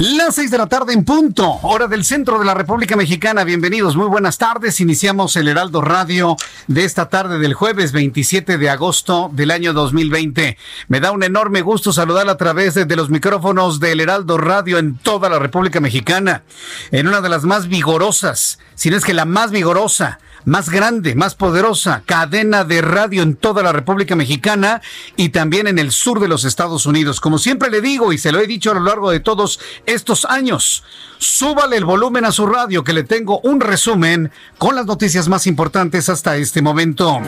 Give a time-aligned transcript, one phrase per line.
[0.00, 3.42] Las seis de la tarde en punto, hora del centro de la República Mexicana.
[3.42, 4.80] Bienvenidos, muy buenas tardes.
[4.80, 6.36] Iniciamos el Heraldo Radio
[6.68, 10.56] de esta tarde del jueves 27 de agosto del año 2020.
[10.86, 14.98] Me da un enorme gusto saludar a través de, los micrófonos del Heraldo Radio en
[14.98, 16.44] toda la República Mexicana,
[16.92, 21.14] en una de las más vigorosas, si no es que la más vigorosa más grande,
[21.14, 24.80] más poderosa cadena de radio en toda la República Mexicana
[25.16, 27.20] y también en el sur de los Estados Unidos.
[27.20, 30.24] Como siempre le digo y se lo he dicho a lo largo de todos estos
[30.24, 30.84] años,
[31.18, 35.46] súbale el volumen a su radio que le tengo un resumen con las noticias más
[35.46, 37.20] importantes hasta este momento.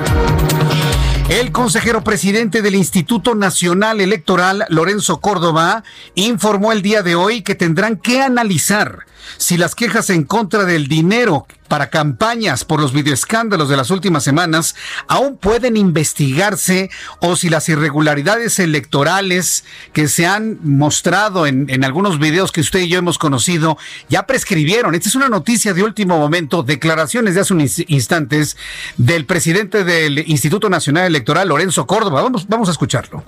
[1.28, 5.84] El consejero presidente del Instituto Nacional Electoral, Lorenzo Córdoba,
[6.16, 10.88] informó el día de hoy que tendrán que analizar si las quejas en contra del
[10.88, 14.74] dinero para campañas por los videoescándalos de las últimas semanas
[15.06, 22.18] aún pueden investigarse o si las irregularidades electorales que se han mostrado en, en, algunos
[22.18, 24.96] videos que usted y yo hemos conocido ya prescribieron.
[24.96, 28.56] Esta es una noticia de último momento, declaraciones de hace unos instantes
[28.96, 32.22] del presidente del Instituto Nacional Electoral, Lorenzo Córdoba.
[32.22, 33.22] Vamos, vamos a escucharlo.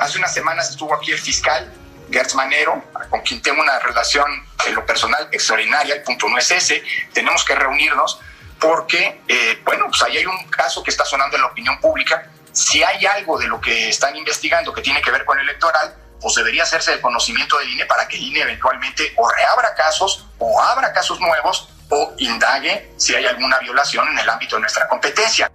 [0.00, 1.66] Hace unas semanas estuvo aquí el fiscal
[2.10, 4.26] Gertz Manero, con quien tengo una relación
[4.66, 6.82] en lo personal extraordinaria, el punto no es ese,
[7.12, 8.20] tenemos que reunirnos
[8.58, 12.30] porque, eh, bueno, pues ahí hay un caso que está sonando en la opinión pública.
[12.52, 15.94] Si hay algo de lo que están investigando que tiene que ver con el electoral,
[16.20, 20.26] pues debería hacerse el conocimiento del INE para que el INE eventualmente o reabra casos
[20.38, 24.86] o abra casos nuevos o indague si hay alguna violación en el ámbito de nuestra
[24.88, 25.50] competencia.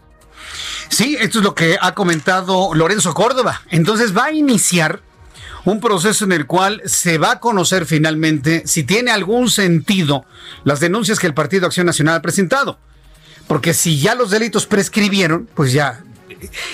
[0.89, 3.61] Sí, esto es lo que ha comentado Lorenzo Córdoba.
[3.69, 5.01] Entonces va a iniciar
[5.65, 10.25] un proceso en el cual se va a conocer finalmente si tiene algún sentido
[10.63, 12.79] las denuncias que el Partido Acción Nacional ha presentado.
[13.47, 16.04] Porque si ya los delitos prescribieron, pues ya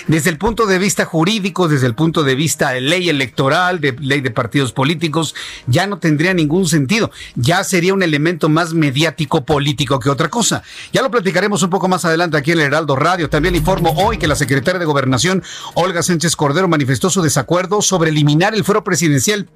[0.07, 3.93] desde el punto de vista jurídico, desde el punto de vista de ley electoral, de
[3.99, 5.35] ley de partidos políticos,
[5.67, 7.11] ya no tendría ningún sentido.
[7.35, 10.63] Ya sería un elemento más mediático político que otra cosa.
[10.93, 13.29] Ya lo platicaremos un poco más adelante aquí en el Heraldo Radio.
[13.29, 18.09] También informo hoy que la secretaria de Gobernación, Olga Sánchez Cordero, manifestó su desacuerdo sobre
[18.09, 19.49] eliminar el fuero presidencial.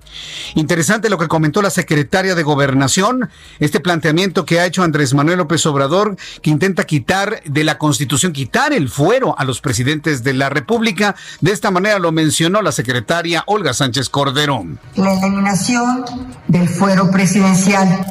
[0.56, 3.30] Interesante lo que comentó la secretaria de Gobernación,
[3.60, 8.34] este planteamiento que ha hecho Andrés Manuel López Obrador, que intenta quitar de la Constitución,
[8.34, 11.16] quitar el fuero a los presidentes de la República.
[11.42, 14.66] De esta manera lo mencionó la secretaria Olga Sánchez Cordero.
[14.96, 16.06] La eliminación
[16.48, 18.06] del fuero presidencial,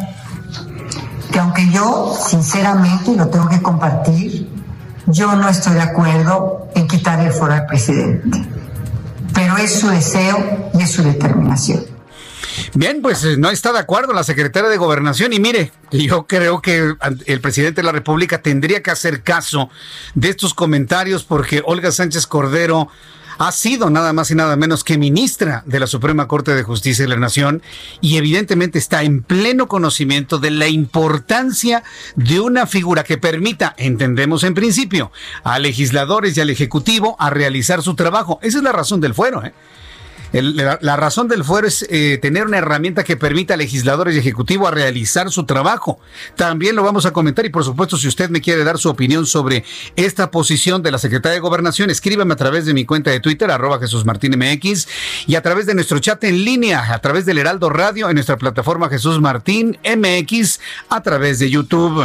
[1.33, 4.49] que aunque yo sinceramente lo tengo que compartir,
[5.07, 8.43] yo no estoy de acuerdo en quitar el fuero al presidente,
[9.35, 11.94] pero es su deseo y es su determinación.
[12.75, 16.95] Bien, pues no está de acuerdo la secretaria de Gobernación y mire, yo creo que
[17.27, 19.71] el presidente de la República tendría que hacer caso
[20.15, 22.89] de estos comentarios porque Olga Sánchez Cordero
[23.39, 27.05] ha sido nada más y nada menos que ministra de la Suprema Corte de Justicia
[27.05, 27.63] de la Nación
[28.01, 31.83] y evidentemente está en pleno conocimiento de la importancia
[32.17, 35.11] de una figura que permita, entendemos en principio,
[35.43, 38.39] a legisladores y al Ejecutivo a realizar su trabajo.
[38.43, 39.45] Esa es la razón del fuero.
[39.45, 39.53] ¿eh?
[40.43, 44.67] La, razón del fuero es eh, tener una herramienta que permita a legisladores y ejecutivo
[44.67, 46.01] a realizar su trabajo.
[46.37, 49.27] También lo vamos a comentar y por supuesto si usted me quiere dar su opinión
[49.27, 49.65] sobre
[49.97, 53.51] esta posición de la Secretaría de Gobernación, escríbame a través de mi cuenta de Twitter,
[53.51, 54.89] arroba Jesús Martín MX,
[55.27, 58.37] y a través de nuestro chat en línea, a través del Heraldo Radio, en nuestra
[58.37, 62.05] plataforma Jesús Martín MX, a través de YouTube.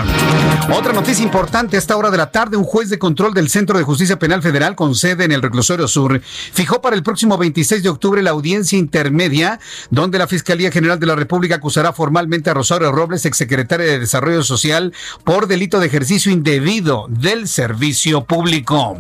[0.72, 3.78] Otra noticia importante a esta hora de la tarde, un juez de control del Centro
[3.78, 7.84] de Justicia Penal Federal con sede en el Reclusorio Sur fijó para el próximo 26
[7.84, 12.54] de octubre la audiencia intermedia, donde la Fiscalía General de la República acusará formalmente a
[12.54, 14.94] Rosario Robles, exsecretaria de Desarrollo Social,
[15.24, 18.98] por delito de ejercicio indebido del servicio público.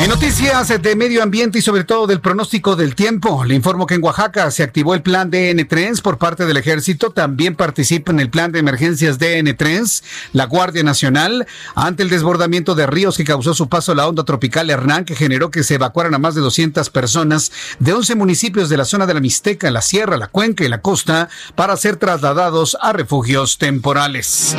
[0.00, 3.94] En noticias de medio ambiente y sobre todo del pronóstico del tiempo, le informo que
[3.94, 7.10] en Oaxaca se activó el plan DN3 por parte del ejército.
[7.10, 10.02] También participa en el plan de emergencias DN3
[10.32, 14.70] la Guardia Nacional ante el desbordamiento de ríos que causó su paso la onda tropical
[14.70, 18.76] Hernán, que generó que se evacuaran a más de 200 personas de 11 municipios de
[18.76, 22.78] la zona de la Mixteca, la Sierra, la Cuenca y la Costa para ser trasladados
[22.80, 24.56] a refugios temporales.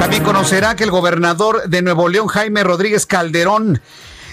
[0.00, 3.80] También conocerá que el gobernador de Nuevo León, Jaime Rodríguez Calderón,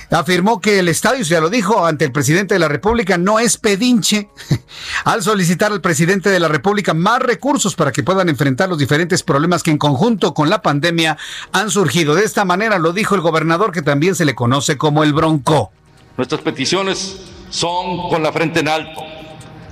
[0.09, 3.57] afirmó que el estadio, ya lo dijo ante el presidente de la República, no es
[3.57, 4.27] pedinche
[5.03, 9.21] al solicitar al presidente de la República más recursos para que puedan enfrentar los diferentes
[9.21, 11.15] problemas que en conjunto con la pandemia
[11.51, 12.15] han surgido.
[12.15, 15.71] De esta manera lo dijo el gobernador que también se le conoce como el Bronco.
[16.17, 19.01] Nuestras peticiones son con la frente en alto.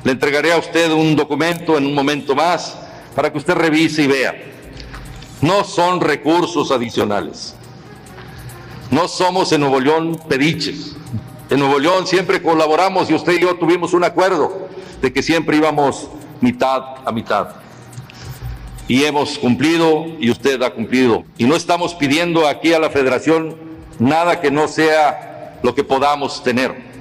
[0.04, 2.78] Le entregaré a usted un documento en un momento más
[3.16, 4.36] para que usted revise y vea.
[5.42, 7.56] No son recursos adicionales.
[8.92, 10.96] No somos en Nuevo León pediches.
[11.50, 14.70] En Nuevo León siempre colaboramos y usted y yo tuvimos un acuerdo
[15.02, 16.08] de que siempre íbamos
[16.42, 17.50] mitad a mitad.
[18.88, 21.24] Y hemos cumplido y usted ha cumplido.
[21.38, 23.56] Y no estamos pidiendo aquí a la federación
[24.00, 26.95] nada que no sea lo que podamos tener.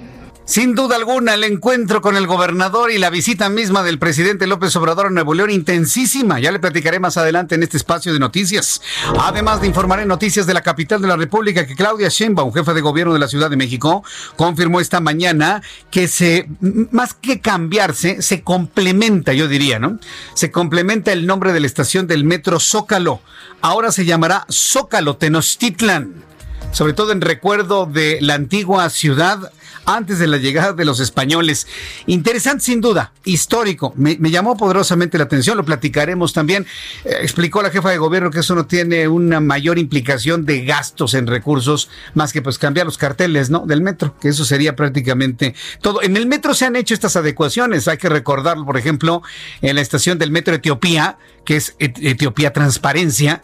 [0.47, 4.77] Sin duda alguna, el encuentro con el gobernador y la visita misma del presidente López
[4.77, 6.39] Obrador a Nuevo León intensísima.
[6.39, 8.83] Ya le platicaré más adelante en este espacio de noticias.
[9.19, 12.75] Además de informar en noticias de la capital de la República que Claudia Sheinbaum, jefa
[12.75, 14.05] de gobierno de la Ciudad de México,
[14.37, 16.47] confirmó esta mañana que se,
[16.91, 19.99] más que cambiarse, se complementa, yo diría, ¿no?
[20.35, 23.23] Se complementa el nombre de la estación del metro Zócalo.
[23.63, 26.34] Ahora se llamará Zócalo Tenochtitlan
[26.75, 29.53] sobre todo en recuerdo de la antigua ciudad
[29.87, 31.67] antes de la llegada de los españoles.
[32.07, 33.93] Interesante sin duda, histórico.
[33.97, 36.67] Me, llamó poderosamente la atención, lo platicaremos también.
[37.05, 41.15] Eh, explicó la jefa de gobierno que eso no tiene una mayor implicación de gastos
[41.15, 43.67] en recursos más que pues cambiar los carteles, ¿no?
[43.67, 46.03] Del metro, que eso sería prácticamente todo.
[46.03, 49.23] En el metro se han hecho estas adecuaciones, hay que recordarlo, por ejemplo,
[49.63, 53.43] en la estación del metro Etiopía, que es Etiopía Transparencia.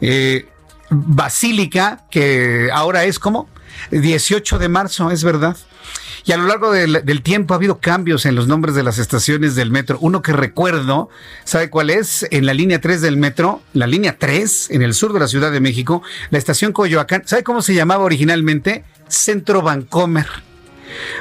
[0.00, 0.46] Eh,
[0.92, 3.48] Basílica, que ahora es como
[3.90, 5.56] 18 de marzo, es verdad.
[6.24, 9.56] Y a lo largo del, tiempo ha habido cambios en los nombres de las estaciones
[9.56, 9.98] del metro.
[10.00, 11.08] Uno que recuerdo,
[11.44, 12.28] ¿sabe cuál es?
[12.30, 15.50] En la línea 3 del metro, la línea 3, en el sur de la Ciudad
[15.50, 17.22] de México, la estación Coyoacán.
[17.26, 18.84] ¿Sabe cómo se llamaba originalmente?
[19.08, 20.51] Centro Bancomer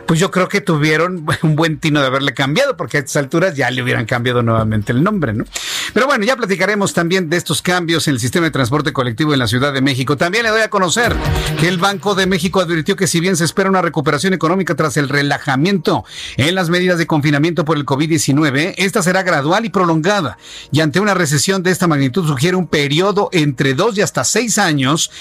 [0.06, 3.56] pues yo creo que tuvieron un buen tino de haberle cambiado, porque a estas alturas
[3.56, 5.46] ya le hubieran cambiado nuevamente el nombre, ¿no?
[5.94, 9.40] Pero bueno, ya platicaremos también de estos cambios en el sistema de transporte colectivo en
[9.40, 10.18] la Ciudad de México.
[10.18, 11.16] También le doy a conocer
[11.60, 14.98] que el Banco de México advirtió que si bien se espera una recuperación económica tras
[14.98, 16.06] el relajamiento
[16.38, 20.38] en las medidas de confinamiento por el COVID-19, esta será gradual y prolongada.
[20.72, 24.58] Y ante una recesión de esta magnitud sugiere un periodo entre dos y hasta seis
[24.58, 25.12] años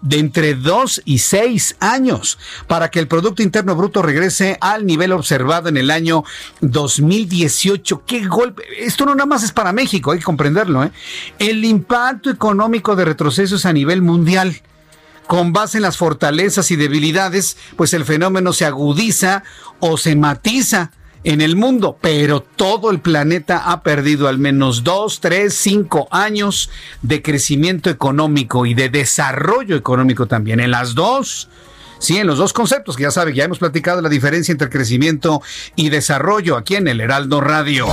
[0.00, 5.12] de entre dos y seis años para que el Producto Interno Bruto regrese al nivel
[5.12, 6.24] observado en el año
[6.60, 8.04] 2018.
[8.06, 8.62] ¡Qué golpe!
[8.78, 10.84] Esto no nada más es para México, hay que comprenderlo.
[10.84, 10.92] ¿eh?
[11.38, 14.60] El impacto económico de retrocesos a nivel mundial
[15.26, 19.44] con base en las fortalezas y debilidades, pues el fenómeno se agudiza
[19.80, 20.90] o se matiza
[21.24, 26.70] en el mundo, pero todo el planeta ha perdido al menos dos, tres, cinco años
[27.02, 30.60] de crecimiento económico y de desarrollo económico también.
[30.60, 31.48] En las dos,
[32.02, 35.40] Sí, en los dos conceptos, que ya sabe, ya hemos platicado la diferencia entre crecimiento
[35.76, 37.86] y desarrollo aquí en el Heraldo Radio.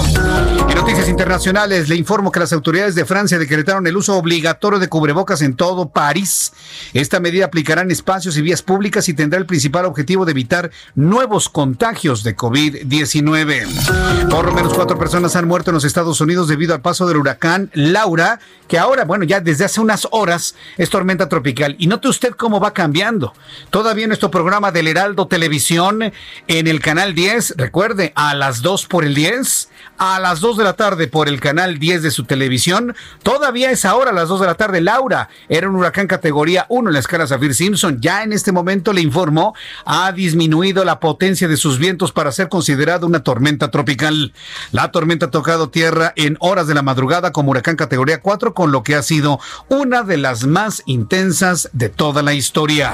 [0.67, 4.89] En noticias internacionales, le informo que las autoridades de Francia decretaron el uso obligatorio de
[4.89, 6.53] cubrebocas en todo París.
[6.93, 10.71] Esta medida aplicará en espacios y vías públicas y tendrá el principal objetivo de evitar
[10.95, 14.27] nuevos contagios de COVID-19.
[14.27, 17.17] Por lo menos cuatro personas han muerto en los Estados Unidos debido al paso del
[17.17, 21.75] huracán Laura, que ahora, bueno, ya desde hace unas horas es tormenta tropical.
[21.77, 23.33] Y note usted cómo va cambiando.
[23.69, 26.13] Todavía todavía nuestro programa del Heraldo Televisión
[26.47, 27.55] en el canal 10.
[27.57, 31.41] Recuerde, a las 2 por el 10, a las 2 de la tarde por el
[31.41, 32.95] canal 10 de su televisión.
[33.23, 34.79] Todavía es ahora a las 2 de la tarde.
[34.79, 37.99] Laura era un huracán categoría 1 en la escala Zafir Simpson.
[37.99, 39.53] Ya en este momento le informó,
[39.83, 44.33] ha disminuido la potencia de sus vientos para ser considerado una tormenta tropical.
[44.71, 48.71] La tormenta ha tocado tierra en horas de la madrugada como huracán categoría 4, con
[48.71, 52.93] lo que ha sido una de las más intensas de toda la historia.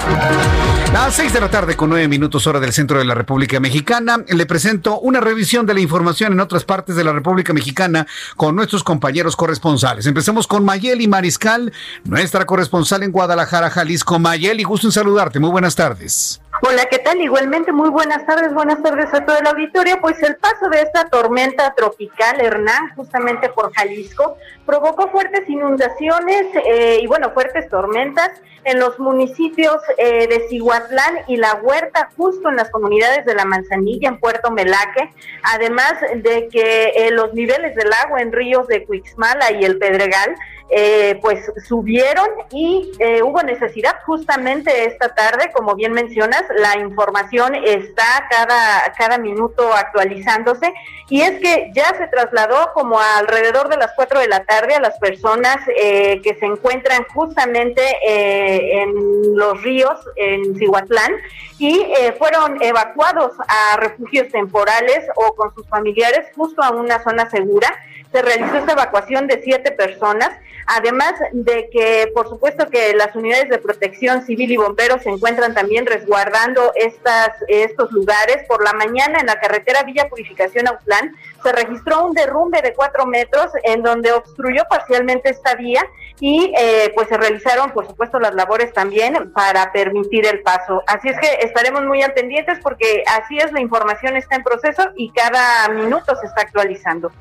[0.96, 4.24] Las 6 de la tarde con 9 minutos hora del centro de la República Mexicana,
[4.26, 8.56] le presento una revisión de la información en otras partes de la República Mexicana con
[8.56, 10.06] nuestros compañeros corresponsales.
[10.06, 11.70] Empecemos con Mayeli Mariscal,
[12.04, 14.18] nuestra corresponsal en Guadalajara, Jalisco.
[14.18, 15.38] Mayeli, gusto en saludarte.
[15.38, 16.40] Muy buenas tardes.
[16.62, 17.20] Hola, ¿qué tal?
[17.20, 20.00] Igualmente, muy buenas tardes, buenas tardes a todo el auditorio.
[20.00, 26.98] Pues el paso de esta tormenta tropical, Hernán, justamente por Jalisco, provocó fuertes inundaciones eh,
[27.02, 28.30] y, bueno, fuertes tormentas
[28.64, 33.44] en los municipios eh, de Cihuatlán y La Huerta, justo en las comunidades de La
[33.44, 38.84] Manzanilla, en Puerto Melaque, además de que eh, los niveles del agua en ríos de
[38.86, 40.34] Cuixmala y el Pedregal
[40.68, 47.54] eh, pues subieron y eh, hubo necesidad justamente esta tarde, como bien mencionas, la información
[47.54, 50.74] está cada, cada minuto actualizándose
[51.08, 54.80] y es que ya se trasladó como alrededor de las 4 de la tarde a
[54.80, 61.12] las personas eh, que se encuentran justamente en los ríos en Cihuatlán
[61.58, 61.86] y
[62.18, 67.68] fueron evacuados a refugios temporales o con sus familiares justo a una zona segura.
[68.16, 70.30] Se realizó esta evacuación de siete personas
[70.66, 75.54] Además de que, por supuesto, que las unidades de protección civil y bomberos se encuentran
[75.54, 78.38] también resguardando estas, estos lugares.
[78.48, 83.06] Por la mañana en la carretera Villa Purificación Autlán se registró un derrumbe de cuatro
[83.06, 85.84] metros en donde obstruyó parcialmente esta vía
[86.18, 90.82] y eh, pues se realizaron, por supuesto, las labores también para permitir el paso.
[90.88, 94.90] Así es que estaremos muy al pendientes porque así es, la información está en proceso
[94.96, 97.12] y cada minuto se está actualizando.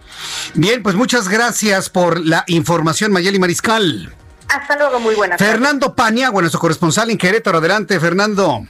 [0.56, 4.14] Bien, pues muchas gracias por la información, Mayeli Mariscal.
[4.48, 5.40] Hasta luego, muy buenas.
[5.40, 7.58] Fernando Paniagua, nuestro corresponsal en Querétaro.
[7.58, 8.68] Adelante, Fernando.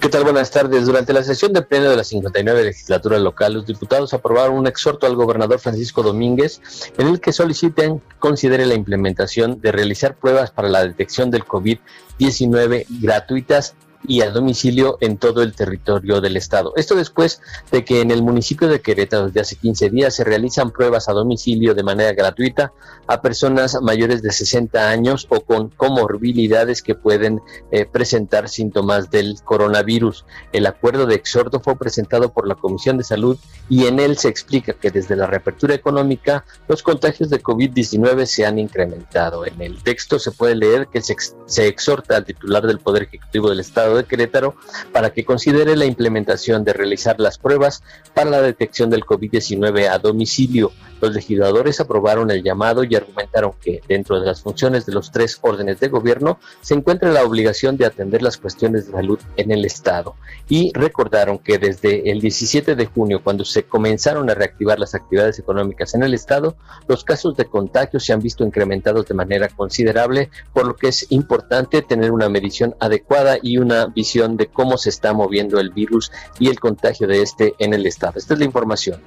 [0.00, 0.24] ¿Qué tal?
[0.24, 0.86] Buenas tardes.
[0.86, 5.06] Durante la sesión de pleno de la 59 legislatura local, los diputados aprobaron un exhorto
[5.06, 6.62] al gobernador Francisco Domínguez
[6.96, 12.86] en el que solicitan considere la implementación de realizar pruebas para la detección del COVID-19
[13.02, 13.74] gratuitas
[14.06, 16.72] y a domicilio en todo el territorio del estado.
[16.76, 17.40] Esto después
[17.70, 21.12] de que en el municipio de Querétaro desde hace 15 días se realizan pruebas a
[21.12, 22.72] domicilio de manera gratuita
[23.06, 27.40] a personas mayores de 60 años o con comorbilidades que pueden
[27.70, 30.24] eh, presentar síntomas del coronavirus.
[30.52, 33.38] El acuerdo de exhorto fue presentado por la Comisión de Salud
[33.68, 38.46] y en él se explica que desde la reapertura económica los contagios de COVID-19 se
[38.46, 39.46] han incrementado.
[39.46, 43.48] En el texto se puede leer que se, se exhorta al titular del Poder Ejecutivo
[43.50, 44.54] del Estado de Querétaro
[44.92, 47.82] para que considere la implementación de realizar las pruebas
[48.14, 50.72] para la detección del COVID-19 a domicilio.
[51.00, 55.38] Los legisladores aprobaron el llamado y argumentaron que dentro de las funciones de los tres
[55.42, 59.64] órdenes de gobierno se encuentra la obligación de atender las cuestiones de salud en el
[59.64, 60.16] Estado.
[60.48, 65.38] Y recordaron que desde el 17 de junio, cuando se comenzaron a reactivar las actividades
[65.38, 66.56] económicas en el Estado,
[66.88, 71.06] los casos de contagio se han visto incrementados de manera considerable, por lo que es
[71.10, 76.12] importante tener una medición adecuada y una visión de cómo se está moviendo el virus
[76.38, 78.14] y el contagio de este en el Estado.
[78.16, 79.00] Esta es la información.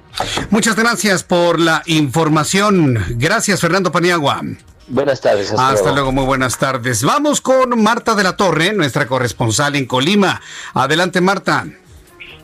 [0.50, 2.98] Muchas gracias por la información.
[3.16, 4.42] Gracias, Fernando Paniagua.
[4.88, 5.52] Buenas tardes.
[5.56, 6.12] Hasta, luego.
[6.12, 7.04] muy buenas tardes.
[7.04, 10.40] Vamos con Marta de la Torre, nuestra corresponsal en Colima.
[10.74, 11.64] Adelante, Marta.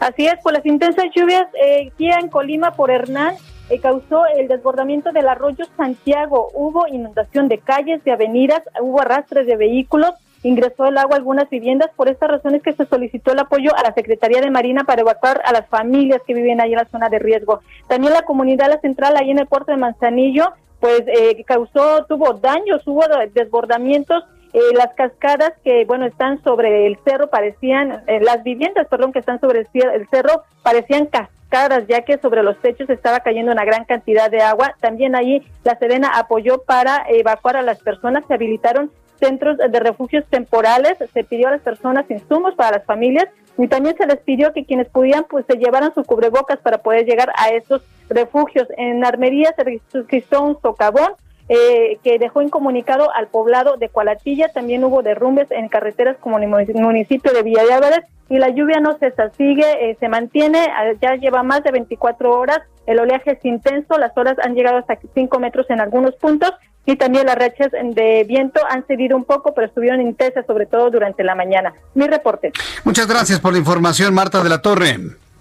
[0.00, 3.34] Así es, pues las intensas lluvias eh, aquí en Colima por Hernán
[3.68, 6.50] eh, causó el desbordamiento del arroyo Santiago.
[6.54, 11.48] Hubo inundación de calles, de avenidas, hubo arrastres de vehículos ingresó el agua a algunas
[11.50, 11.90] viviendas.
[11.96, 15.42] Por estas razones que se solicitó el apoyo a la Secretaría de Marina para evacuar
[15.44, 17.60] a las familias que viven ahí en la zona de riesgo.
[17.88, 22.34] También la comunidad La Central, ahí en el puerto de Manzanillo, pues eh, causó, tuvo
[22.34, 23.02] daños, hubo
[23.32, 24.24] desbordamientos.
[24.52, 29.18] Eh, las cascadas que, bueno, están sobre el cerro parecían, eh, las viviendas, perdón, que
[29.18, 33.84] están sobre el cerro parecían cascadas, ya que sobre los techos estaba cayendo una gran
[33.84, 34.74] cantidad de agua.
[34.80, 40.24] También ahí la Sedena apoyó para evacuar a las personas, se habilitaron centros de refugios
[40.28, 44.52] temporales, se pidió a las personas insumos para las familias y también se les pidió
[44.52, 48.68] que quienes pudieran pues se llevaran sus cubrebocas para poder llegar a esos refugios.
[48.76, 51.12] En Armería se registró un socavón
[51.48, 54.48] eh, que dejó incomunicado al poblado de Cualatilla.
[54.48, 58.50] También hubo derrumbes en carreteras como en el municipio de Villa de Álvarez y la
[58.50, 62.98] lluvia no se sigue, eh, se mantiene, ah, ya lleva más de 24 horas, el
[62.98, 66.52] oleaje es intenso, las horas han llegado hasta 5 metros en algunos puntos
[66.88, 70.90] y también las rachas de viento han cedido un poco, pero estuvieron intensas, sobre todo
[70.90, 71.74] durante la mañana.
[71.94, 72.50] Mi reporte.
[72.82, 74.96] Muchas gracias por la información, Marta de la Torre.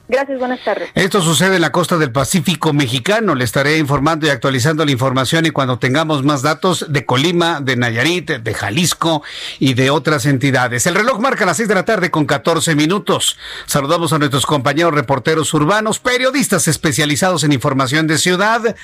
[0.10, 0.90] Gracias, buenas tardes.
[0.94, 3.34] Esto sucede en la costa del Pacífico mexicano.
[3.34, 7.78] Le estaré informando y actualizando la información y cuando tengamos más datos de Colima, de
[7.78, 9.24] Nayarit, de Jalisco
[9.58, 10.86] y de otras entidades.
[10.86, 13.38] El reloj marca las 6 de la tarde con 14 minutos.
[13.68, 18.76] Saludamos a nuestros compañeros reporteros urbanos, periodistas especializados en información de ciudad.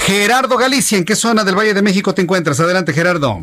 [0.00, 2.58] Gerardo Galicia, ¿en qué zona del Valle de México te encuentras?
[2.60, 3.40] Adelante, Gerardo.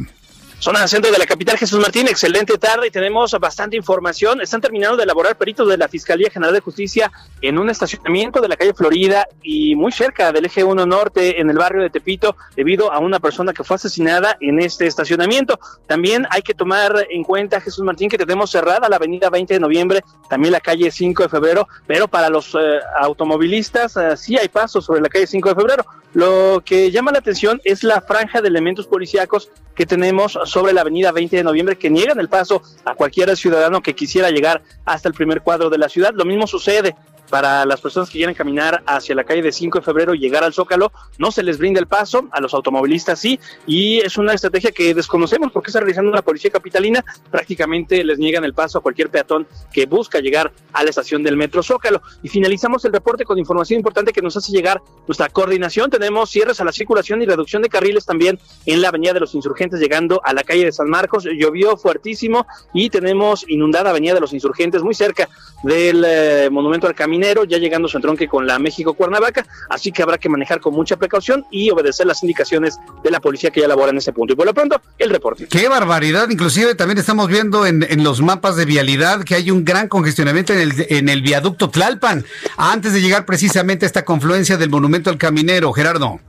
[0.60, 4.42] Zona centro de la capital, Jesús Martín, excelente tarde y tenemos bastante información.
[4.42, 7.12] Están terminando de elaborar peritos de la Fiscalía General de Justicia
[7.42, 11.52] en un estacionamiento de la calle Florida y muy cerca del eje 1 Norte en
[11.52, 15.60] el barrio de Tepito debido a una persona que fue asesinada en este estacionamiento.
[15.86, 19.60] También hay que tomar en cuenta, Jesús Martín, que tenemos cerrada la avenida 20 de
[19.60, 24.50] noviembre, también la calle 5 de febrero, pero para los eh, automovilistas eh, sí hay
[24.50, 25.86] pasos sobre la calle 5 de febrero.
[26.14, 30.82] Lo que llama la atención es la franja de elementos policíacos que tenemos sobre la
[30.82, 35.08] avenida 20 de noviembre que niegan el paso a cualquier ciudadano que quisiera llegar hasta
[35.08, 36.14] el primer cuadro de la ciudad.
[36.14, 36.96] Lo mismo sucede
[37.30, 40.44] para las personas que quieren caminar hacia la calle de 5 de febrero y llegar
[40.44, 44.34] al Zócalo, no se les brinda el paso, a los automovilistas sí, y es una
[44.34, 48.82] estrategia que desconocemos porque está realizando la policía capitalina, prácticamente les niegan el paso a
[48.82, 52.02] cualquier peatón que busca llegar a la estación del metro Zócalo.
[52.24, 55.90] Y finalizamos el reporte con información importante que nos hace llegar nuestra coordinación.
[55.90, 59.36] Tenemos cierres a la circulación y reducción de carriles también en la avenida de los
[59.36, 61.26] insurgentes llegando a la calle de San Marcos.
[61.26, 65.30] Llovió fuertísimo y tenemos inundada avenida de los insurgentes muy cerca
[65.64, 67.17] del eh, monumento al camino
[67.48, 70.98] ya llegando su entronque con la México Cuernavaca, así que habrá que manejar con mucha
[70.98, 74.34] precaución y obedecer las indicaciones de la policía que ya labora en ese punto.
[74.34, 75.48] Y por lo pronto, el reporte.
[75.48, 79.88] Qué barbaridad, inclusive también estamos viendo en, los mapas de vialidad que hay un gran
[79.88, 82.26] congestionamiento en el, en el viaducto Tlalpan,
[82.58, 86.20] antes de llegar precisamente a esta confluencia del monumento al caminero, Gerardo.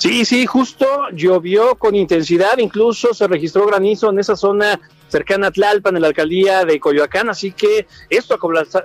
[0.00, 5.50] Sí, sí, justo llovió con intensidad, incluso se registró granizo en esa zona cercana a
[5.50, 8.38] Tlalpan, en la alcaldía de Coyoacán, así que esto ha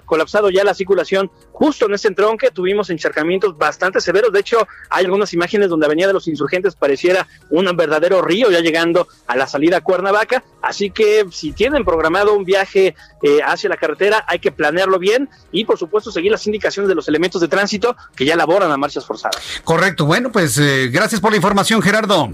[0.06, 5.06] colapsado ya la circulación justo en ese entronque, tuvimos encharcamientos bastante severos, de hecho hay
[5.06, 9.48] algunas imágenes donde Avenida de los Insurgentes pareciera un verdadero río ya llegando a la
[9.48, 14.40] salida a Cuernavaca, así que si tienen programado un viaje eh, hacia la carretera hay
[14.40, 18.26] que planearlo bien y por supuesto seguir las indicaciones de los elementos de tránsito que
[18.26, 19.62] ya laboran a marchas forzadas.
[19.64, 22.32] Correcto, bueno pues eh, gracias por la información Gerardo.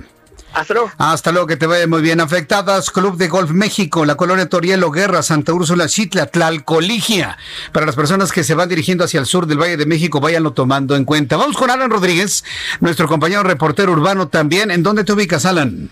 [0.54, 0.92] Hasta luego.
[0.98, 2.20] Hasta luego, que te vaya muy bien.
[2.20, 7.38] Afectadas, Club de Golf México, la colonia Torielo Guerra, Santa Úrsula, Chitla, Tlalcoligia.
[7.72, 10.52] Para las personas que se van dirigiendo hacia el sur del Valle de México, váyanlo
[10.52, 11.38] tomando en cuenta.
[11.38, 12.44] Vamos con Alan Rodríguez,
[12.80, 14.72] nuestro compañero reportero urbano también.
[14.72, 15.90] ¿En dónde te ubicas, Alan?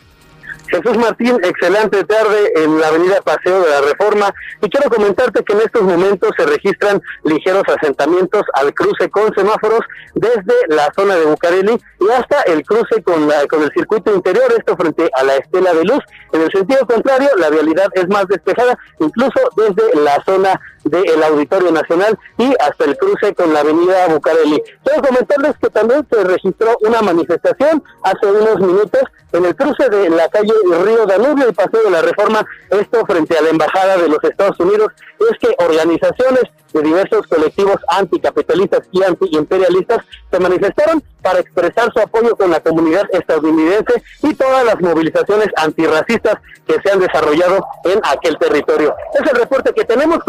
[0.69, 5.53] Jesús Martín, excelente tarde en la avenida Paseo de la Reforma y quiero comentarte que
[5.53, 9.81] en estos momentos se registran ligeros asentamientos al cruce con semáforos
[10.13, 14.45] desde la zona de Bucareli y hasta el cruce con, la, con el circuito interior,
[14.57, 16.03] esto frente a la Estela de Luz.
[16.33, 21.71] En el sentido contrario, la vialidad es más despejada, incluso desde la zona del Auditorio
[21.71, 24.61] Nacional y hasta el cruce con la avenida Bucareli.
[24.83, 30.09] Quiero comentarles que también se registró una manifestación hace unos minutos en el cruce de
[30.09, 34.09] la calle Río Danubio y Paseo de la Reforma, esto frente a la Embajada de
[34.09, 39.99] los Estados Unidos, es que organizaciones de diversos colectivos anticapitalistas y antiimperialistas
[40.31, 46.35] se manifestaron para expresar su apoyo con la comunidad estadounidense y todas las movilizaciones antirracistas
[46.67, 48.95] que se han desarrollado en aquel territorio.
[49.13, 50.19] Es el reporte que tenemos,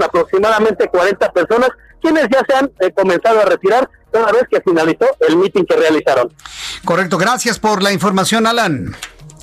[0.00, 5.06] aproximadamente 40 personas, quienes ya se han eh, comenzado a retirar una vez que finalizó
[5.26, 6.32] el mitin que realizaron.
[6.84, 8.94] Correcto, gracias por la información, Alan.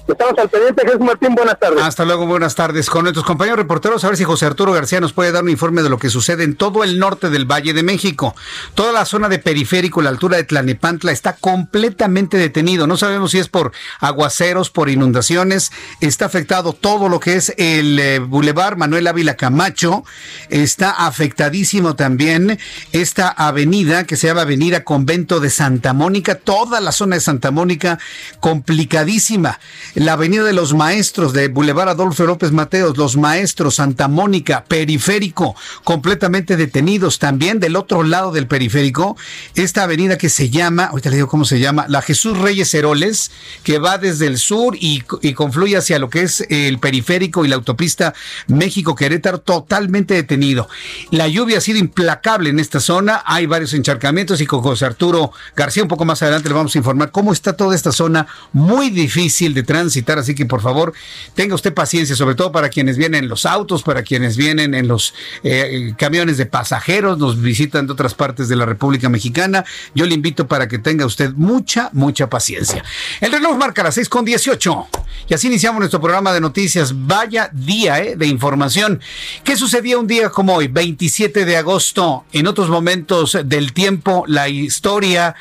[0.09, 1.83] Estamos al pendiente, Jesús Martín, buenas tardes.
[1.83, 2.89] Hasta luego, buenas tardes.
[2.89, 5.83] Con nuestros compañeros reporteros, a ver si José Arturo García nos puede dar un informe
[5.83, 8.35] de lo que sucede en todo el norte del Valle de México.
[8.73, 12.87] Toda la zona de periférico, la altura de Tlanepantla, está completamente detenido.
[12.87, 15.71] No sabemos si es por aguaceros, por inundaciones.
[16.01, 20.03] Está afectado todo lo que es el eh, Boulevard Manuel Ávila Camacho.
[20.49, 22.57] Está afectadísimo también
[22.93, 26.33] esta avenida que se llama Avenida Convento de Santa Mónica.
[26.33, 27.99] Toda la zona de Santa Mónica
[28.39, 29.59] complicadísima
[29.99, 35.57] la Avenida de los Maestros de Boulevard Adolfo López Mateos, los Maestros, Santa Mónica, Periférico,
[35.83, 37.19] completamente detenidos.
[37.19, 39.17] También del otro lado del periférico,
[39.55, 43.31] esta avenida que se llama, ahorita le digo cómo se llama, la Jesús Reyes Heroles,
[43.63, 45.01] que va desde el sur y,
[45.33, 48.13] confluye hacia lo que es el periférico y la autopista
[48.47, 50.69] México-Querétaro, totalmente detenido.
[51.11, 55.33] La lluvia ha sido implacable en esta zona, hay varios encharcamientos y con José Arturo
[55.57, 58.91] García un poco más adelante le vamos a informar cómo está toda esta zona muy
[58.91, 60.93] difícil de tránsito transitar, así que por favor
[61.33, 64.87] tenga usted paciencia, sobre todo para quienes vienen en los autos, para quienes vienen en
[64.87, 69.65] los eh, camiones de pasajeros, nos visitan de otras partes de la República Mexicana.
[69.95, 72.83] Yo le invito para que tenga usted mucha, mucha paciencia.
[73.19, 74.87] El reloj marca las 6 con 18
[75.27, 76.93] y así iniciamos nuestro programa de noticias.
[76.93, 79.01] Vaya día eh, de información.
[79.43, 82.25] ¿Qué sucedía un día como hoy, 27 de agosto?
[82.31, 85.35] En otros momentos del tiempo, la historia,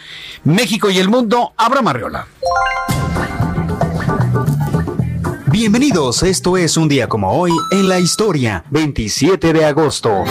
[0.45, 1.53] México y el mundo.
[1.57, 2.27] Abra Marriola.
[5.59, 10.23] Bienvenidos, esto es un día como hoy en la historia, 27 de agosto,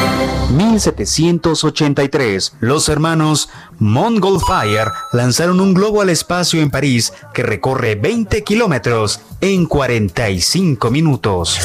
[0.51, 2.53] 1783.
[2.61, 9.65] Los hermanos Montgolfier lanzaron un globo al espacio en París que recorre 20 kilómetros en
[9.65, 11.59] 45 minutos.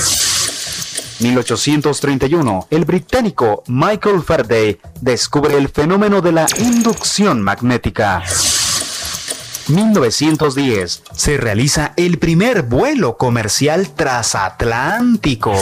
[1.21, 8.25] 1831, el británico Michael Faraday descubre el fenómeno de la inducción magnética.
[9.69, 15.55] 1910 se realiza el primer vuelo comercial transatlántico.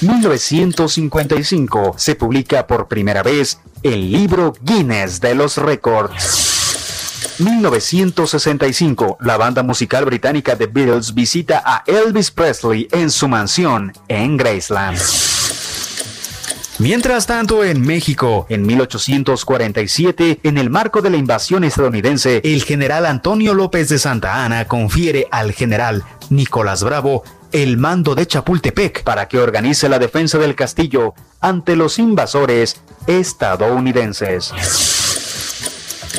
[0.00, 6.54] 1955 se publica por primera vez el libro Guinness de los Récords.
[7.38, 14.36] 1965, la banda musical británica The Beatles visita a Elvis Presley en su mansión en
[14.36, 15.33] Graceland.
[16.80, 23.06] Mientras tanto, en México, en 1847, en el marco de la invasión estadounidense, el general
[23.06, 29.28] Antonio López de Santa Ana confiere al general Nicolás Bravo el mando de Chapultepec para
[29.28, 35.03] que organice la defensa del castillo ante los invasores estadounidenses.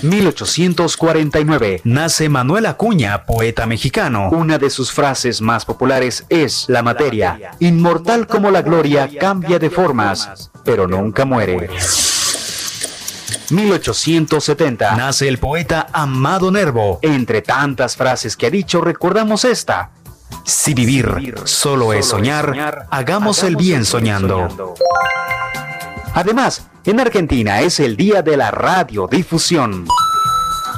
[0.06, 4.30] 1849 nace Manuel Acuña, poeta mexicano.
[4.30, 9.70] Una de sus frases más populares es, la materia, inmortal como la gloria, cambia de
[9.70, 11.70] formas, pero nunca muere.
[13.50, 17.00] 1870 nace el poeta Amado Nervo.
[17.02, 19.90] Entre tantas frases que ha dicho, recordamos esta.
[20.44, 24.76] Si vivir solo es soñar, hagamos el bien soñando.
[26.16, 29.86] Además, en Argentina es el día de la radiodifusión.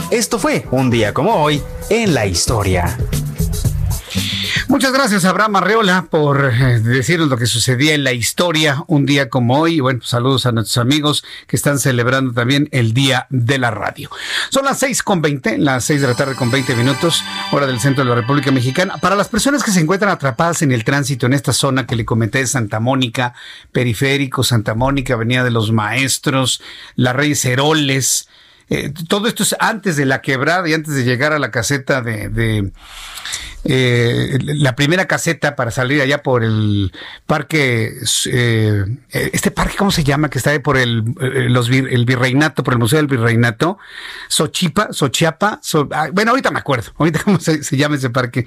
[0.10, 2.97] Esto fue un día como hoy en la historia.
[4.69, 9.30] Muchas gracias, Abraham Arreola, por eh, decirnos lo que sucedía en la historia un día
[9.30, 9.75] como hoy.
[9.75, 14.10] Y bueno, saludos a nuestros amigos que están celebrando también el Día de la Radio.
[14.49, 17.80] Son las seis con veinte, las seis de la tarde con veinte minutos, hora del
[17.80, 18.97] centro de la República Mexicana.
[18.97, 22.03] Para las personas que se encuentran atrapadas en el tránsito en esta zona que le
[22.03, 23.34] comenté de Santa Mónica,
[23.71, 26.62] Periférico, Santa Mónica, Avenida de los Maestros,
[26.95, 28.27] La Reyes Heroles,
[28.69, 32.01] eh, todo esto es antes de la quebrada y antes de llegar a la caseta
[32.01, 32.71] de,
[33.63, 36.94] eh, la primera caseta para salir allá por el
[37.26, 37.94] parque,
[38.32, 40.30] eh, este parque, ¿cómo se llama?
[40.30, 43.78] Que está ahí por el, el virreinato, por el Museo del Virreinato,
[44.28, 45.60] Sochipa, Sochiapa,
[46.13, 48.46] bueno, ahorita me acuerdo, ahorita cómo se, llama ese parque,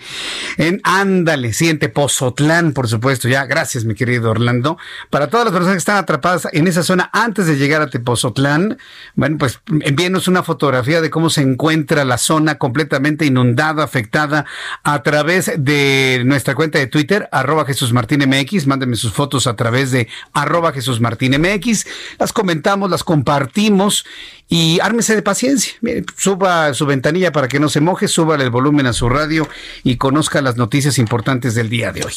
[0.84, 4.78] Ándale, sí, en Tepozotlán, por supuesto, ya, gracias mi querido Orlando,
[5.10, 8.78] para todas las personas que están atrapadas en esa zona antes de llegar a Tepozotlán,
[9.14, 14.44] bueno, pues envíen una fotografía de cómo se encuentra la zona completamente inundada, afectada
[14.82, 18.66] a través de nuestra cuenta de Twitter, arroba Jesús Martín MX.
[18.66, 21.86] Mándenme sus fotos a través de arroba Jesús Martín MX.
[22.18, 24.04] Las comentamos, las compartimos
[24.48, 25.74] y ármese de paciencia.
[26.16, 29.48] suba su ventanilla para que no se moje, suba el volumen a su radio
[29.84, 32.14] y conozca las noticias importantes del día de hoy.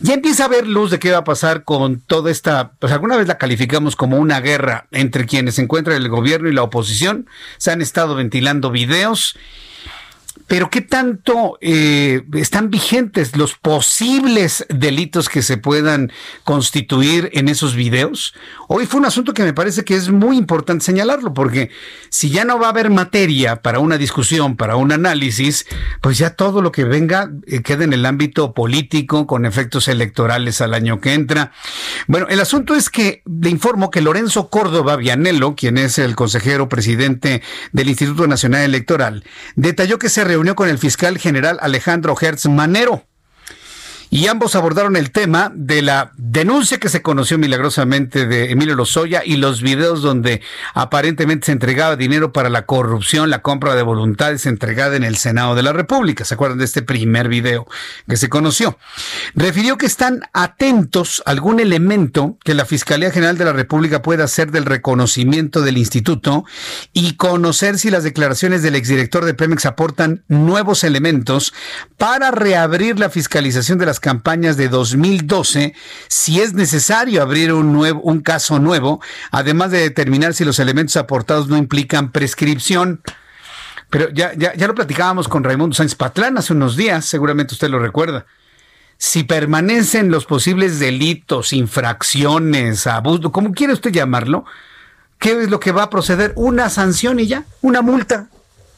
[0.00, 3.16] Ya empieza a haber luz de qué va a pasar con toda esta, pues alguna
[3.16, 7.28] vez la calificamos como una guerra entre quienes se encuentran el gobierno y la oposición.
[7.56, 9.36] Se han estado ventilando videos
[10.50, 16.10] pero ¿qué tanto eh, están vigentes los posibles delitos que se puedan
[16.42, 18.34] constituir en esos videos?
[18.66, 21.70] Hoy fue un asunto que me parece que es muy importante señalarlo, porque
[22.08, 25.66] si ya no va a haber materia para una discusión, para un análisis,
[26.00, 30.60] pues ya todo lo que venga eh, queda en el ámbito político, con efectos electorales
[30.60, 31.52] al año que entra.
[32.08, 36.68] Bueno, el asunto es que le informo que Lorenzo Córdoba Vianello, quien es el consejero
[36.68, 39.22] presidente del Instituto Nacional Electoral,
[39.54, 43.04] detalló que se reunió reunió con el fiscal general Alejandro Hertz Manero
[44.10, 49.22] y ambos abordaron el tema de la denuncia que se conoció milagrosamente de Emilio Lozoya
[49.24, 50.42] y los videos donde
[50.74, 55.54] aparentemente se entregaba dinero para la corrupción, la compra de voluntades entregada en el Senado
[55.54, 56.24] de la República.
[56.24, 57.68] ¿Se acuerdan de este primer video
[58.08, 58.76] que se conoció?
[59.34, 64.24] Refirió que están atentos a algún elemento que la Fiscalía General de la República pueda
[64.24, 66.44] hacer del reconocimiento del instituto
[66.92, 71.54] y conocer si las declaraciones del exdirector de Pemex aportan nuevos elementos
[71.96, 75.74] para reabrir la fiscalización de las campañas de 2012
[76.08, 80.96] si es necesario abrir un, nuevo, un caso nuevo, además de determinar si los elementos
[80.96, 83.02] aportados no implican prescripción.
[83.90, 87.68] Pero ya, ya, ya lo platicábamos con Raimundo Sáenz Patlán hace unos días, seguramente usted
[87.68, 88.26] lo recuerda.
[88.98, 94.44] Si permanecen los posibles delitos, infracciones, abuso, como quiere usted llamarlo,
[95.18, 96.32] ¿qué es lo que va a proceder?
[96.36, 98.28] Una sanción y ya, una multa.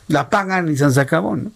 [0.09, 1.37] La pagan y se acabó.
[1.37, 1.53] ¿no?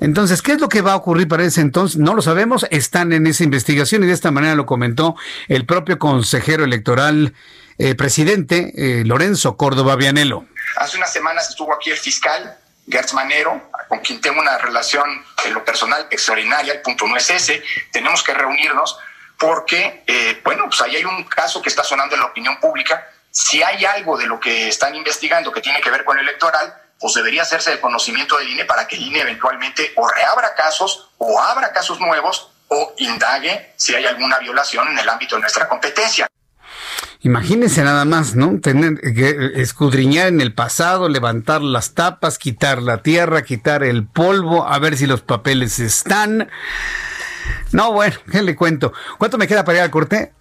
[0.00, 1.98] Entonces, ¿qué es lo que va a ocurrir para ese entonces?
[1.98, 5.16] No lo sabemos, están en esa investigación y de esta manera lo comentó
[5.48, 7.34] el propio consejero electoral,
[7.78, 10.46] eh, presidente eh, Lorenzo Córdoba Vianelo.
[10.76, 12.56] Hace unas semanas estuvo aquí el fiscal
[12.90, 15.04] Gertz Manero, con quien tengo una relación
[15.44, 18.98] en lo personal extraordinaria, el punto no es ese, tenemos que reunirnos
[19.38, 23.06] porque, eh, bueno, pues ahí hay un caso que está sonando en la opinión pública.
[23.30, 26.74] Si hay algo de lo que están investigando que tiene que ver con el electoral,
[27.00, 31.08] pues debería hacerse el conocimiento del INE para que el INE eventualmente o reabra casos
[31.18, 35.68] o abra casos nuevos o indague si hay alguna violación en el ámbito de nuestra
[35.68, 36.26] competencia.
[37.22, 38.60] Imagínense nada más, ¿no?
[38.60, 44.66] Tener que escudriñar en el pasado, levantar las tapas, quitar la tierra, quitar el polvo,
[44.66, 46.48] a ver si los papeles están.
[47.72, 48.92] No, bueno, ¿qué le cuento?
[49.18, 50.32] ¿Cuánto me queda para ir al corte?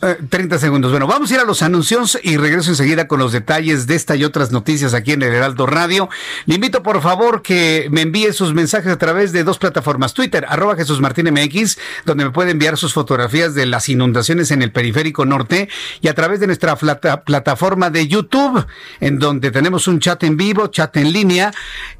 [0.00, 0.90] 30 eh, segundos.
[0.90, 4.16] Bueno, vamos a ir a los anuncios y regreso enseguida con los detalles de esta
[4.16, 6.08] y otras noticias aquí en el Heraldo Radio.
[6.44, 10.14] Le invito por favor que me envíe sus mensajes a través de dos plataformas.
[10.14, 14.62] Twitter, arroba Jesús Martín MX, donde me puede enviar sus fotografías de las inundaciones en
[14.62, 15.68] el periférico norte
[16.00, 18.66] y a través de nuestra plataforma de YouTube,
[19.00, 21.52] en donde tenemos un chat en vivo, chat en línea,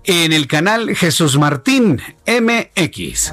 [0.04, 3.32] en el canal Jesús Martín MX.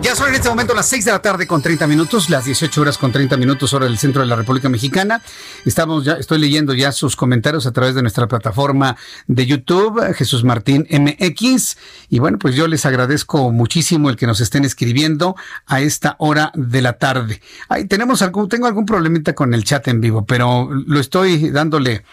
[0.00, 2.80] Ya son en este momento las 6 de la tarde con 30 minutos, las 18
[2.80, 5.22] horas con 30 minutos hora del centro de la República Mexicana.
[5.64, 10.44] Estamos ya, estoy leyendo ya sus comentarios a través de nuestra plataforma de YouTube, Jesús
[10.44, 11.76] Martín MX.
[12.10, 16.52] Y bueno, pues yo les agradezco muchísimo el que nos estén escribiendo a esta hora
[16.54, 17.40] de la tarde.
[17.68, 22.04] Ahí tenemos algún, tengo algún problemita con el chat en vivo, pero lo estoy dándole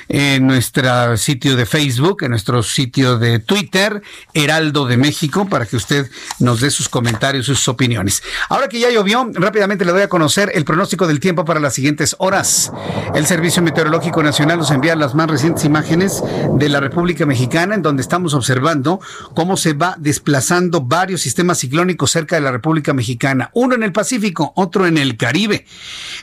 [0.09, 4.01] en nuestro sitio de Facebook, en nuestro sitio de Twitter,
[4.33, 8.23] Heraldo de México, para que usted nos dé sus comentarios, sus opiniones.
[8.49, 11.75] Ahora que ya llovió, rápidamente le doy a conocer el pronóstico del tiempo para las
[11.75, 12.71] siguientes horas.
[13.13, 16.23] El Servicio Meteorológico Nacional nos envía las más recientes imágenes
[16.57, 18.94] de la República Mexicana, en donde estamos observando
[19.33, 23.91] cómo se va desplazando varios sistemas ciclónicos cerca de la República Mexicana, uno en el
[23.91, 25.65] Pacífico, otro en el Caribe.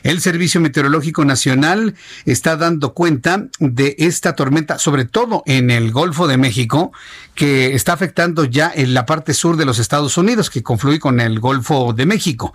[0.03, 6.27] El Servicio Meteorológico Nacional está dando cuenta de esta tormenta, sobre todo en el Golfo
[6.27, 6.91] de México,
[7.35, 11.19] que está afectando ya en la parte sur de los Estados Unidos, que confluye con
[11.19, 12.53] el Golfo de México.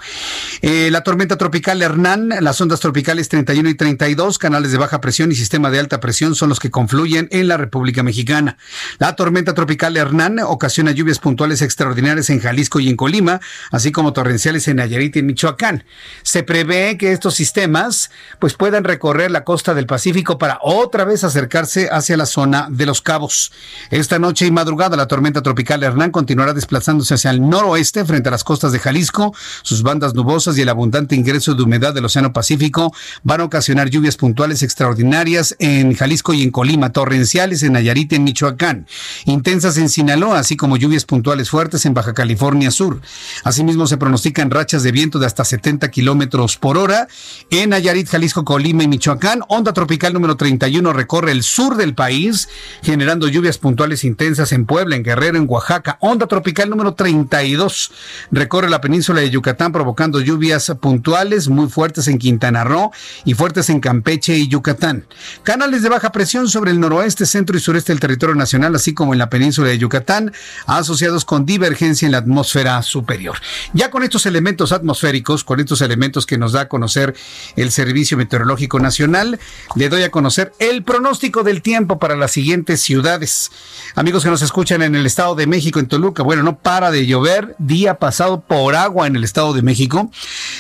[0.63, 5.33] Eh, la tormenta tropical Hernán, las ondas tropicales 31 y 32, canales de baja presión
[5.33, 8.57] y sistema de alta presión son los que confluyen en la República Mexicana.
[8.99, 14.13] La tormenta tropical Hernán ocasiona lluvias puntuales extraordinarias en Jalisco y en Colima, así como
[14.13, 15.85] torrenciales en Nayarit y Michoacán.
[16.23, 21.25] Se prevé que estos sistemas pues puedan recorrer la costa del Pacífico para otra vez
[21.25, 23.53] acercarse hacia la zona de los cabos.
[23.91, 28.33] Esta noche y madrugada la tormenta tropical Hernán continuará desplazándose hacia el noroeste frente a
[28.33, 32.33] las costas de Jalisco, sus bandas nubosas y el abundante ingreso de humedad del Océano
[32.33, 38.13] Pacífico van a ocasionar lluvias puntuales extraordinarias en Jalisco y en Colima, torrenciales en Nayarit
[38.13, 38.87] y Michoacán,
[39.25, 43.01] intensas en Sinaloa, así como lluvias puntuales fuertes en Baja California Sur.
[43.45, 47.09] Asimismo, se pronostican rachas de viento de hasta 70 kilómetros por hora
[47.51, 49.41] en Nayarit, Jalisco, Colima y Michoacán.
[49.49, 52.49] Onda tropical número 31 recorre el sur del país,
[52.83, 55.99] generando lluvias puntuales intensas en Puebla, en Guerrero, en Oaxaca.
[56.01, 57.93] Onda tropical número 32
[58.31, 62.91] recorre la península de Yucatán, provocando lluvias puntuales muy fuertes en Quintana Roo
[63.25, 65.07] y fuertes en Campeche y Yucatán.
[65.43, 69.13] Canales de baja presión sobre el noroeste, centro y sureste del territorio nacional, así como
[69.13, 70.33] en la península de Yucatán,
[70.67, 73.39] asociados con divergencia en la atmósfera superior.
[73.73, 77.15] Ya con estos elementos atmosféricos, con estos elementos que nos da a conocer
[77.57, 79.39] el Servicio Meteorológico Nacional,
[79.75, 83.51] le doy a conocer el pronóstico del tiempo para las siguientes ciudades.
[83.95, 87.07] Amigos que nos escuchan en el Estado de México, en Toluca, bueno, no para de
[87.07, 90.11] llover, día pasado por agua en el Estado de México.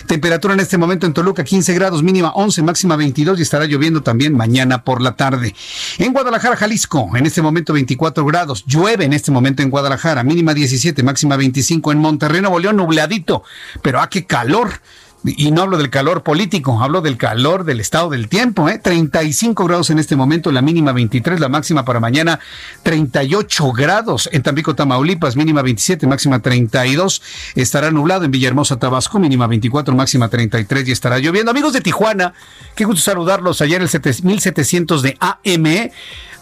[0.06, 4.02] Temperatura en este momento en Toluca 15 grados, mínima 11, máxima 22 y estará lloviendo
[4.02, 5.54] también mañana por la tarde.
[5.98, 10.54] En Guadalajara, Jalisco, en este momento 24 grados, llueve en este momento en Guadalajara, mínima
[10.54, 13.42] 17, máxima 25 en Monterrey, Nuevo León, nubladito,
[13.82, 14.80] pero ah, qué calor.
[15.24, 18.78] Y no hablo del calor político, hablo del calor del estado del tiempo, ¿eh?
[18.78, 22.38] 35 grados en este momento, la mínima 23, la máxima para mañana
[22.84, 24.28] 38 grados.
[24.32, 27.20] En Tampico, Tamaulipas, mínima 27, máxima 32.
[27.56, 31.50] Estará nublado en Villahermosa, Tabasco, mínima 24, máxima 33 y estará lloviendo.
[31.50, 32.32] Amigos de Tijuana,
[32.76, 35.90] qué gusto saludarlos ayer el 1700 de AM.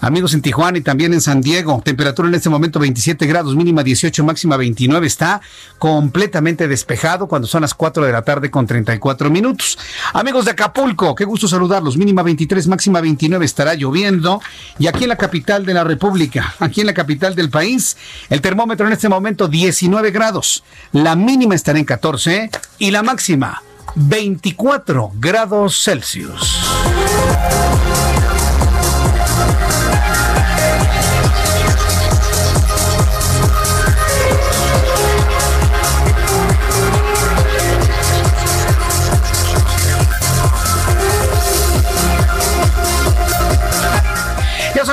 [0.07, 3.83] Amigos en Tijuana y también en San Diego, temperatura en este momento 27 grados, mínima
[3.83, 5.05] 18, máxima 29.
[5.05, 5.41] Está
[5.81, 9.77] completamente despejado cuando son las 4 de la tarde con 34 minutos.
[10.13, 11.97] Amigos de Acapulco, qué gusto saludarlos.
[11.97, 13.45] Mínima 23, máxima 29.
[13.45, 14.41] Estará lloviendo.
[14.79, 17.97] Y aquí en la capital de la República, aquí en la capital del país,
[18.31, 20.63] el termómetro en este momento 19 grados.
[20.93, 23.61] La mínima estará en 14 y la máxima
[23.97, 26.65] 24 grados Celsius.
[29.39, 30.46] Thank you.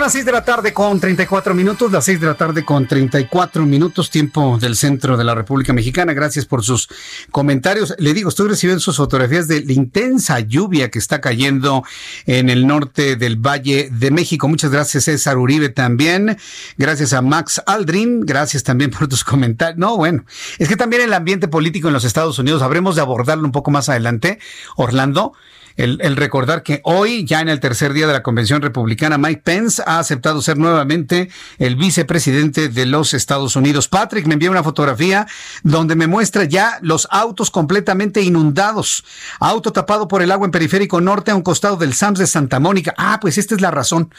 [0.04, 3.66] Las 6 de la tarde con 34 minutos, las 6 de la tarde con 34
[3.66, 6.12] minutos, tiempo del centro de la República Mexicana.
[6.12, 6.90] Gracias por sus
[7.32, 7.96] comentarios.
[8.00, 11.86] Le digo, estoy recibiendo sus fotografías de la intensa lluvia que está cayendo
[12.26, 14.50] en el norte del Valle de México.
[14.50, 16.38] Muchas gracias, César Uribe, también.
[16.78, 18.26] Gracias a Max Aldrin.
[18.26, 19.80] Gracias también por tus comentarios.
[19.80, 20.26] No, bueno,
[20.60, 23.72] es que también el ambiente político en los Estados Unidos, habremos de abordarlo un poco
[23.72, 24.38] más adelante,
[24.76, 25.32] Orlando
[25.76, 29.82] el, recordar que hoy, ya en el tercer día de la convención republicana, Mike Pence
[29.86, 33.88] ha aceptado ser nuevamente el vicepresidente de los Estados Unidos.
[33.88, 35.28] Patrick me envía una fotografía
[35.64, 39.04] donde me muestra ya los autos completamente inundados.
[39.40, 42.60] Auto tapado por el agua en periférico norte a un costado del SAMS de Santa
[42.60, 42.94] Mónica.
[42.98, 44.14] Ah, pues esta es la razón.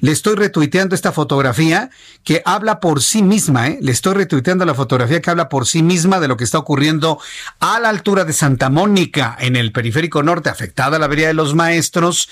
[0.00, 1.90] Le estoy retuiteando esta fotografía
[2.24, 3.78] que habla por sí misma, ¿eh?
[3.80, 7.18] Le estoy retuiteando la fotografía que habla por sí misma de lo que está ocurriendo
[7.60, 11.54] a la altura de Santa Mónica en el periférico norte afectada la avería de los
[11.54, 12.28] maestros,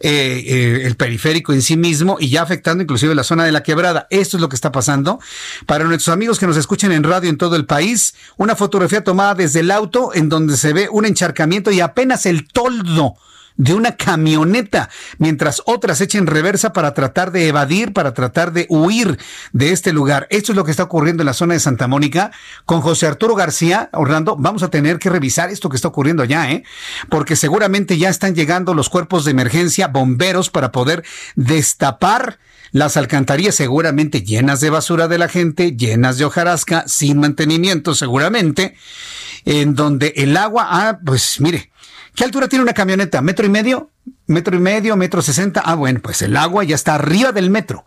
[0.00, 3.62] eh, eh, el periférico en sí mismo y ya afectando inclusive la zona de la
[3.62, 4.06] quebrada.
[4.10, 5.20] Esto es lo que está pasando.
[5.66, 9.34] Para nuestros amigos que nos escuchen en radio en todo el país, una fotografía tomada
[9.34, 13.16] desde el auto en donde se ve un encharcamiento y apenas el toldo
[13.58, 19.18] de una camioneta, mientras otras echen reversa para tratar de evadir, para tratar de huir
[19.52, 20.26] de este lugar.
[20.30, 22.30] Esto es lo que está ocurriendo en la zona de Santa Mónica.
[22.64, 26.50] Con José Arturo García, Orlando, vamos a tener que revisar esto que está ocurriendo allá,
[26.52, 26.62] ¿eh?
[27.10, 32.38] Porque seguramente ya están llegando los cuerpos de emergencia, bomberos, para poder destapar
[32.70, 38.76] las alcantarillas seguramente llenas de basura de la gente, llenas de hojarasca, sin mantenimiento seguramente,
[39.44, 41.70] en donde el agua, ah, pues mire,
[42.18, 43.22] ¿Qué altura tiene una camioneta?
[43.22, 43.92] ¿Metro y medio?
[44.26, 44.96] ¿Metro y medio?
[44.96, 45.62] ¿Metro sesenta?
[45.64, 47.86] Ah, bueno, pues el agua ya está arriba del metro.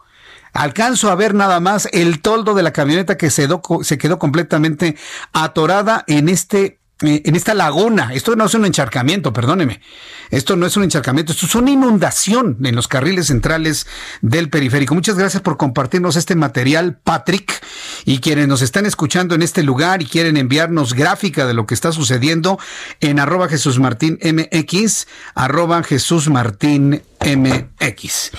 [0.53, 3.49] Alcanzo a ver nada más el toldo de la camioneta que se,
[3.81, 4.95] se quedó completamente
[5.33, 8.11] atorada en este en esta laguna.
[8.13, 9.81] Esto no es un encharcamiento, perdóneme.
[10.29, 13.87] Esto no es un encharcamiento, esto es una inundación en los carriles centrales
[14.21, 14.95] del periférico.
[14.95, 17.61] Muchas gracias por compartirnos este material, Patrick.
[18.05, 21.73] Y quienes nos están escuchando en este lugar y quieren enviarnos gráfica de lo que
[21.73, 22.59] está sucediendo
[22.99, 28.31] en arroba Jesús Martín MX, arroba Jesús Martín MX.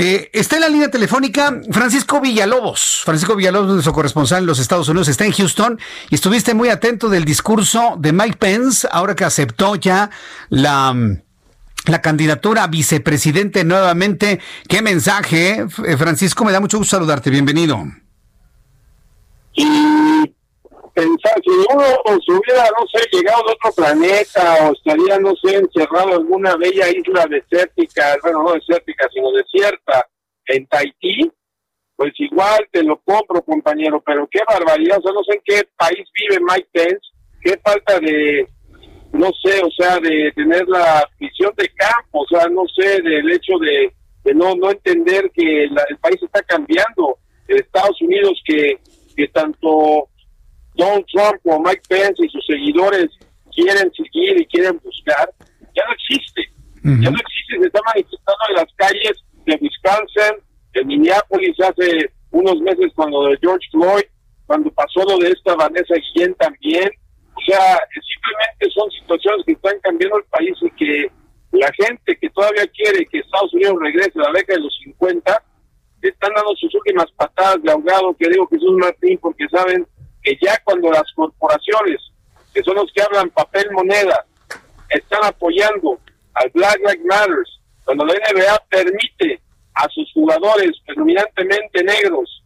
[0.00, 3.02] Eh, está en la línea telefónica Francisco Villalobos.
[3.04, 5.76] Francisco Villalobos, nuestro corresponsal en los Estados Unidos, está en Houston
[6.08, 10.08] y estuviste muy atento del discurso de Mike Pence, ahora que aceptó ya
[10.50, 10.94] la,
[11.86, 14.38] la candidatura a vicepresidente nuevamente.
[14.68, 16.44] ¿Qué mensaje, eh, Francisco?
[16.44, 17.30] Me da mucho gusto saludarte.
[17.30, 17.84] Bienvenido.
[19.52, 20.32] Y
[20.98, 21.84] pensar, si uno
[22.26, 26.56] se hubiera, no sé, llegado de otro planeta o estaría, no sé, encerrado en alguna
[26.56, 30.08] bella isla desértica, bueno, no desértica, sino desierta,
[30.46, 31.30] en Tahití,
[31.94, 35.68] pues igual te lo compro, compañero, pero qué barbaridad, o sea, no sé en qué
[35.76, 37.06] país vive Mike Pence,
[37.42, 38.48] qué falta de,
[39.12, 43.30] no sé, o sea, de tener la visión de campo, o sea, no sé, del
[43.30, 43.92] hecho de,
[44.34, 48.78] no, no entender que el país está cambiando, Estados Unidos que,
[49.16, 50.08] que tanto
[50.78, 53.08] Donald Trump como Mike Pence y sus seguidores
[53.52, 55.28] quieren seguir y quieren buscar,
[55.74, 56.42] ya no existe,
[56.82, 60.40] ya no existe, se está manifestando en las calles de Wisconsin,
[60.74, 64.04] en Minneapolis hace unos meses cuando de George Floyd,
[64.46, 66.88] cuando pasó lo de esta Vanessa Guillén también.
[67.34, 71.10] O sea, simplemente son situaciones que están cambiando el país y que
[71.52, 75.44] la gente que todavía quiere que Estados Unidos regrese a la década de los 50,
[76.02, 79.86] están dando sus últimas patadas de ahogado, que digo Jesús Martín, porque saben
[80.28, 81.96] que ya cuando las corporaciones,
[82.52, 84.26] que son los que hablan papel moneda,
[84.90, 85.98] están apoyando
[86.34, 89.40] al Black Lives Matters, cuando la NBA permite
[89.74, 92.44] a sus jugadores predominantemente negros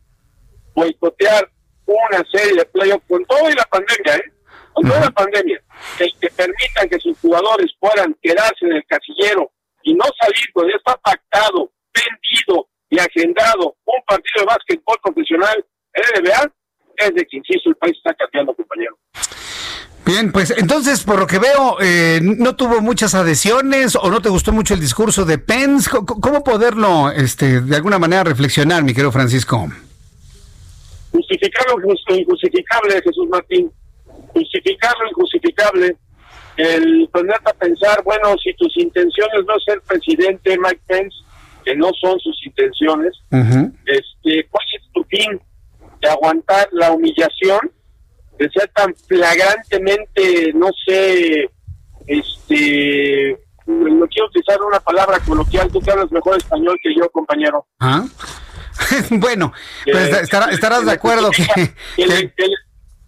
[0.75, 1.51] boicotear
[1.87, 4.33] una serie de playoffs con toda la pandemia, ¿eh?
[4.73, 5.61] Con toda la pandemia,
[5.99, 9.51] que, que permitan que sus jugadores puedan quedarse en el casillero
[9.83, 15.67] y no salir cuando ya está pactado, vendido y agendado un partido de básquetbol profesional
[15.95, 16.53] en NBA,
[16.97, 18.97] es de que, insisto, el país está cambiando, compañero.
[20.05, 24.29] Bien, pues entonces, por lo que veo, eh, no tuvo muchas adhesiones o no te
[24.31, 25.89] gustó mucho el discurso de Pence.
[25.91, 29.69] ¿Cómo, poderlo, este, de alguna manera, reflexionar, mi querido Francisco?
[31.13, 31.81] Justificar lo
[32.17, 33.71] injustificable, Jesús Martín.
[34.35, 35.97] Justificar lo injustificable.
[36.57, 41.17] El ponerte a pensar, bueno, si tus intenciones no es ser presidente, Mike Pence,
[41.65, 45.41] que no son sus intenciones, este, ¿cuál es tu fin
[46.03, 47.73] de aguantar la humillación?
[48.39, 51.51] de ser tan flagrantemente, no sé,
[52.07, 57.67] este, no quiero utilizar una palabra coloquial, tú que hablas mejor español que yo, compañero.
[57.81, 58.05] ¿Ah?
[59.11, 59.53] bueno,
[59.85, 61.43] pues estarás, de acuerdo que...
[61.97, 62.05] sí,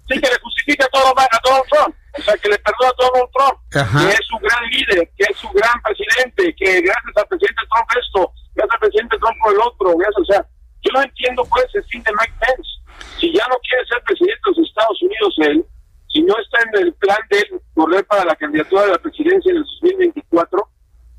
[0.09, 4.05] que le justifica todo a Donald Trump, o sea, que le perdona a Donald Trump,
[4.05, 7.89] que es su gran líder, que es su gran presidente, que gracias al presidente Trump
[8.01, 10.47] esto, gracias al presidente Trump por el otro, gracias, o sea,
[10.83, 12.74] yo no entiendo cuál es el fin de Mike Pence.
[13.21, 15.65] Si ya no quiere ser presidente de los Estados Unidos él,
[16.09, 19.59] si no está en el plan de correr para la candidatura de la presidencia en
[19.59, 20.69] el 2024,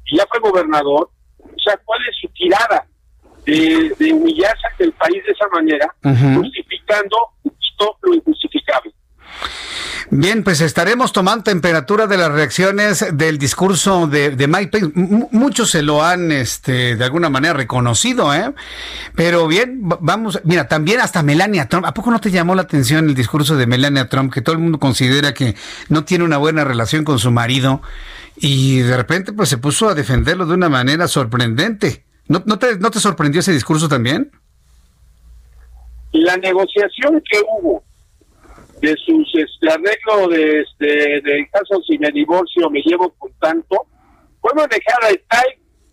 [0.05, 1.09] y ya fue gobernador,
[1.39, 2.86] o sea, ¿cuál es su tirada
[3.45, 5.88] de, humillarse ante el país de esa manera,
[6.36, 8.93] justificando esto lo injustificable?
[10.11, 14.91] Bien, pues estaremos tomando temperatura de las reacciones del discurso de, Mike Pence.
[15.31, 18.53] muchos se lo han, este, de alguna manera reconocido, ¿eh?
[19.15, 21.86] Pero bien, vamos, mira, también hasta Melania Trump.
[21.86, 24.61] ¿A poco no te llamó la atención el discurso de Melania Trump, que todo el
[24.61, 25.55] mundo considera que
[25.89, 27.81] no tiene una buena relación con su marido?
[28.38, 32.05] Y de repente, pues se puso a defenderlo de una manera sorprendente.
[32.27, 34.31] ¿No, no, te, no te sorprendió ese discurso también?
[36.11, 37.83] La negociación que hubo
[38.86, 43.75] de sus este, arreglo de este de caso si me divorcio me llevo con tanto
[44.41, 45.45] fue manejada de tal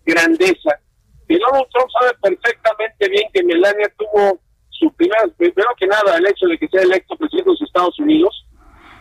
[0.05, 0.79] grandeza
[1.27, 4.39] que Donald Trump sabe perfectamente bien que Melania tuvo
[4.69, 7.97] su primera primero que nada el hecho de que sea electo presidente de los Estados
[7.99, 8.45] Unidos.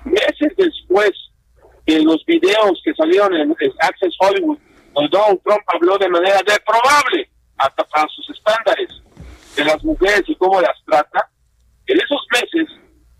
[0.05, 1.11] Meses después
[1.87, 4.59] de los videos que salieron en, Access Hollywood
[4.95, 8.89] donde Donald Trump habló de manera deprobable hasta para sus estándares
[9.57, 11.29] de las mujeres y cómo las trata
[11.87, 12.69] en esos meses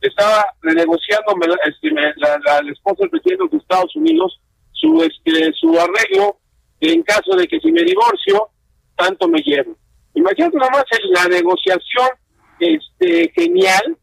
[0.09, 1.35] estaba renegociando
[1.65, 4.41] este, la, la, esposa del presidente de Estados Unidos
[4.73, 6.39] su este su arreglo
[6.81, 8.49] en caso de que si me divorcio
[8.97, 9.77] tanto me llevo.
[10.15, 12.09] Imagínate nomás la negociación
[12.59, 13.97] este genial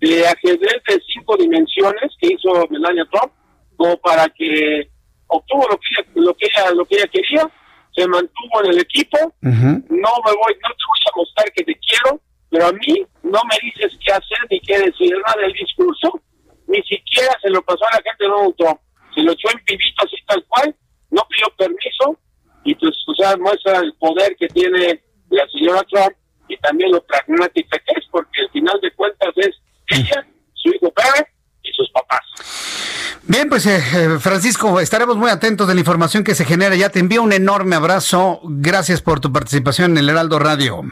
[0.00, 3.32] de ajedrez de cinco dimensiones que hizo Melania Trump
[3.76, 4.90] como para que
[5.28, 7.50] obtuvo lo que ella, lo que ella, lo que ella quería,
[7.94, 11.74] se mantuvo en el equipo, no me voy, no te voy a mostrar que te
[11.74, 12.20] quiero,
[12.52, 15.10] pero a mí no me dices qué hacer ni qué decir.
[15.26, 16.20] Nada del discurso,
[16.68, 18.78] ni siquiera se lo pasó a la gente de Donald Trump.
[19.14, 20.76] Se lo echó en pibito así tal cual,
[21.10, 22.18] no pidió permiso
[22.64, 26.14] y pues, o sea, muestra el poder que tiene la señora Trump
[26.48, 29.56] y también lo pragmática que es, porque al final de cuentas es
[29.88, 31.26] ella, su hijo Pérez
[31.62, 32.20] y sus papás.
[33.24, 36.76] Bien, pues eh, eh, Francisco, estaremos muy atentos de la información que se genera.
[36.76, 38.40] Ya te envío un enorme abrazo.
[38.44, 40.82] Gracias por tu participación en el Heraldo Radio.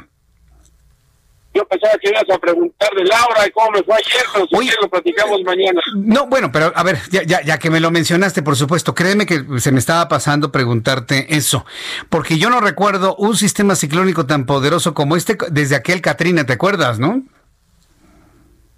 [1.52, 4.70] Yo pensaba que ibas a preguntar de Laura y cómo me fue ayer, pero si
[4.80, 5.80] lo platicamos mañana.
[5.96, 9.26] No, bueno, pero a ver, ya, ya, ya que me lo mencionaste, por supuesto, créeme
[9.26, 11.66] que se me estaba pasando preguntarte eso,
[12.08, 16.52] porque yo no recuerdo un sistema ciclónico tan poderoso como este desde aquel Katrina, ¿te
[16.52, 17.22] acuerdas, no?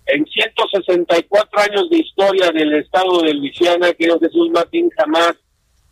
[0.06, 5.34] En 164 años de historia del estado de Luisiana, que Jesús Martín jamás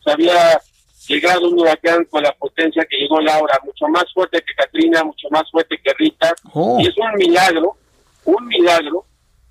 [0.03, 0.61] se había
[1.09, 5.29] llegado un huracán con la potencia que llegó Laura, mucho más fuerte que Katrina, mucho
[5.31, 6.35] más fuerte que Rita.
[6.53, 6.79] Oh.
[6.81, 7.77] Y es un milagro,
[8.25, 9.05] un milagro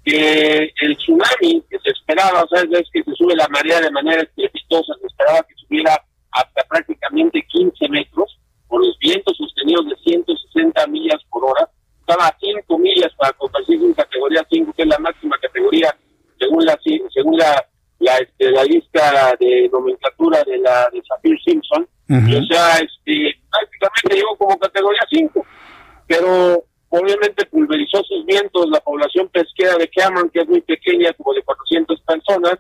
[0.04, 3.92] que el tsunami que se esperaba, o sea, es que se sube la marea de
[3.92, 9.96] manera estrepitosa, se esperaba que subiera hasta prácticamente 15 metros, por los vientos sostenidos de
[10.04, 11.68] 160 millas por hora,
[12.00, 15.96] estaba a 5 millas para convertirse en categoría 5, que es la máxima categoría
[16.40, 16.80] según la
[17.14, 17.69] según la
[18.10, 23.40] la, este, la lista de nomenclatura de la de Zafir Simpson, y, o sea, este,
[23.52, 25.46] prácticamente llegó como categoría 5,
[26.08, 31.34] pero obviamente pulverizó sus vientos la población pesquera de Cameron, que es muy pequeña, como
[31.34, 32.56] de 400 personas,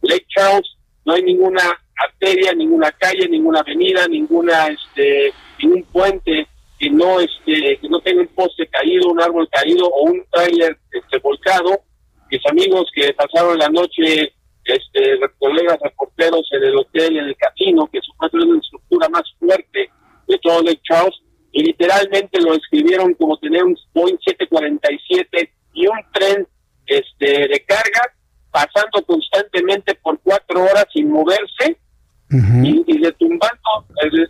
[0.00, 0.66] Lake Charles,
[1.04, 1.62] no hay ninguna
[1.96, 5.32] arteria, ninguna calle, ninguna avenida, ninguna este
[5.62, 6.48] ningún puente
[6.78, 10.78] que no este que no tenga un poste caído, un árbol caído o un tráiler
[10.90, 11.80] este, volcado.
[12.30, 14.32] Mis amigos que pasaron la noche
[14.72, 19.22] este colegas reporteros en el hotel, en el casino, que supuestamente es la estructura más
[19.38, 19.90] fuerte
[20.26, 21.14] de todo Lake Charles,
[21.52, 26.48] y literalmente lo escribieron como tener un Boeing 747 y un tren
[26.86, 28.12] este de carga
[28.50, 31.78] pasando constantemente por cuatro horas sin moverse
[32.30, 33.60] y, y, retumbando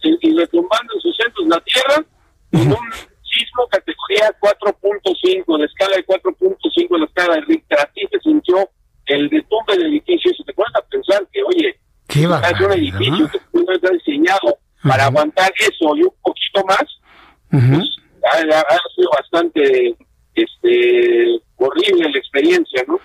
[0.03, 2.07] y, y retumbando en sus centros la tierra
[2.51, 7.79] con un sismo categoría 4.5 de escala de 4.5 de la escala de Richter.
[7.79, 8.69] Así se sintió
[9.15, 13.29] el retumbe del edificio se te pones a pensar que oye ¿Qué es un edificio
[13.31, 16.85] que puede estar diseñado para aguantar eso y un poquito más
[17.51, 17.99] pues,
[18.33, 19.97] ha, ha, ha sido bastante
[20.35, 23.01] este horrible la experiencia no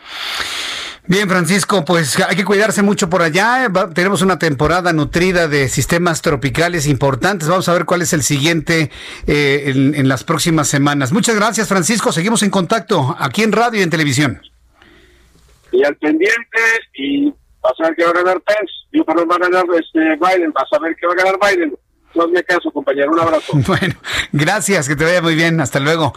[1.10, 3.68] Bien, Francisco, pues hay que cuidarse mucho por allá.
[3.70, 7.48] Va, tenemos una temporada nutrida de sistemas tropicales importantes.
[7.48, 8.92] Vamos a ver cuál es el siguiente
[9.26, 11.12] eh, en, en, las próximas semanas.
[11.12, 12.12] Muchas gracias, Francisco.
[12.12, 14.40] Seguimos en contacto aquí en radio y en televisión.
[15.80, 16.60] Y al pendiente,
[16.96, 18.74] y vas a ver que va a ganar Pence.
[18.92, 20.52] Yo, perdón, va a ganar este, Biden.
[20.52, 21.74] Vas a ver que va a ganar Biden.
[22.16, 23.12] No me caso, compañero.
[23.12, 23.54] Un abrazo.
[23.68, 23.96] Bueno,
[24.34, 25.62] gracias, que te vaya muy bien.
[25.62, 26.14] Hasta luego.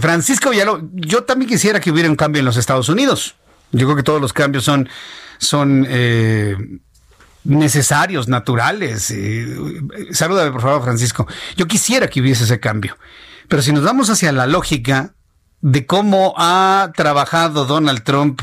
[0.00, 3.36] Francisco Villalobos, yo también quisiera que hubiera un cambio en los Estados Unidos.
[3.72, 4.88] Yo creo que todos los cambios son,
[5.36, 6.56] son eh,
[7.44, 9.10] necesarios, naturales.
[9.10, 9.54] Eh,
[10.12, 11.26] salúdame, por favor, Francisco.
[11.56, 12.96] Yo quisiera que hubiese ese cambio.
[13.48, 15.14] Pero si nos vamos hacia la lógica
[15.60, 18.42] de cómo ha trabajado Donald Trump,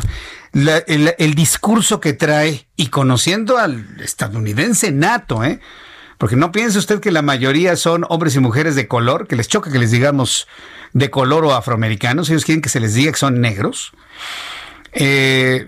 [0.54, 5.60] el, discurso que trae y conociendo al estadounidense nato, ¿eh?
[6.18, 9.50] Porque no piense usted que la mayoría son hombres y mujeres de color, que les
[9.50, 10.48] choca que les digamos
[10.94, 13.92] de color o afroamericanos, ellos quieren que se les diga que son negros.
[14.94, 15.68] Eh,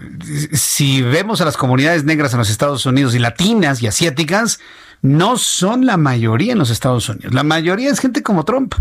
[0.54, 4.62] si vemos a las comunidades negras en los Estados Unidos y latinas y asiáticas,
[5.02, 7.34] no son la mayoría en los Estados Unidos.
[7.34, 8.74] La mayoría es gente como Trump.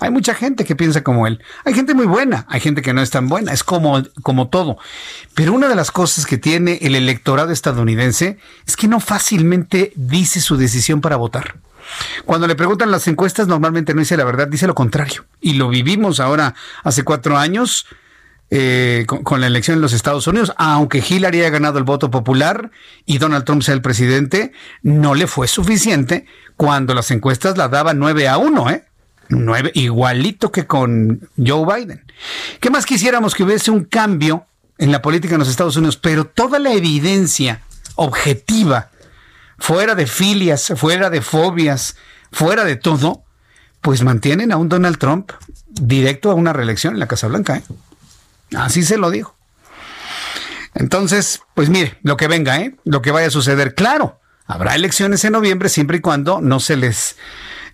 [0.00, 1.42] Hay mucha gente que piensa como él.
[1.64, 4.78] Hay gente muy buena, hay gente que no es tan buena, es como, como todo.
[5.34, 10.40] Pero una de las cosas que tiene el electorado estadounidense es que no fácilmente dice
[10.40, 11.56] su decisión para votar.
[12.24, 15.26] Cuando le preguntan las encuestas, normalmente no dice la verdad, dice lo contrario.
[15.40, 17.86] Y lo vivimos ahora hace cuatro años
[18.52, 22.72] eh, con, la elección en los Estados Unidos, aunque Hillary haya ganado el voto popular
[23.06, 26.26] y Donald Trump sea el presidente, no le fue suficiente
[26.56, 28.89] cuando las encuestas la daban 9 a 1, ¿eh?
[29.30, 32.04] 9, igualito que con Joe Biden.
[32.60, 34.46] ¿Qué más quisiéramos que hubiese un cambio
[34.78, 35.96] en la política en los Estados Unidos?
[35.96, 37.62] Pero toda la evidencia
[37.94, 38.90] objetiva,
[39.58, 41.96] fuera de filias, fuera de fobias,
[42.32, 43.24] fuera de todo,
[43.80, 45.32] pues mantienen a un Donald Trump
[45.68, 47.62] directo a una reelección en la Casa Blanca, ¿eh?
[48.56, 49.36] Así se lo digo.
[50.74, 52.74] Entonces, pues mire, lo que venga, ¿eh?
[52.84, 53.74] Lo que vaya a suceder.
[53.74, 57.16] Claro, habrá elecciones en noviembre siempre y cuando no se les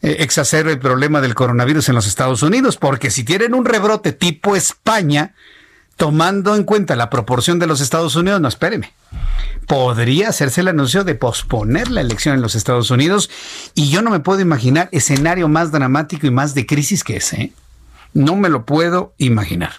[0.02, 4.56] eh, el problema del coronavirus en los Estados Unidos, porque si tienen un rebrote tipo
[4.56, 5.34] España,
[5.96, 8.92] tomando en cuenta la proporción de los Estados Unidos, no espéreme.
[9.66, 13.30] Podría hacerse el anuncio de posponer la elección en los Estados Unidos
[13.74, 17.40] y yo no me puedo imaginar escenario más dramático y más de crisis que ese.
[17.40, 17.52] ¿eh?
[18.14, 19.72] No me lo puedo imaginar.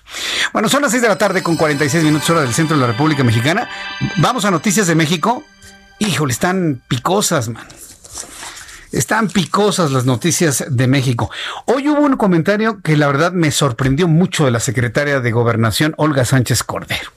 [0.54, 2.88] Bueno, son las 6 de la tarde con 46 minutos hora del centro de la
[2.88, 3.70] República Mexicana.
[4.18, 5.44] Vamos a noticias de México.
[6.00, 7.66] Híjole, están picosas, man.
[8.92, 11.30] Están picosas las noticias de México.
[11.66, 15.94] Hoy hubo un comentario que la verdad me sorprendió mucho de la secretaria de Gobernación,
[15.98, 17.12] Olga Sánchez Cordero.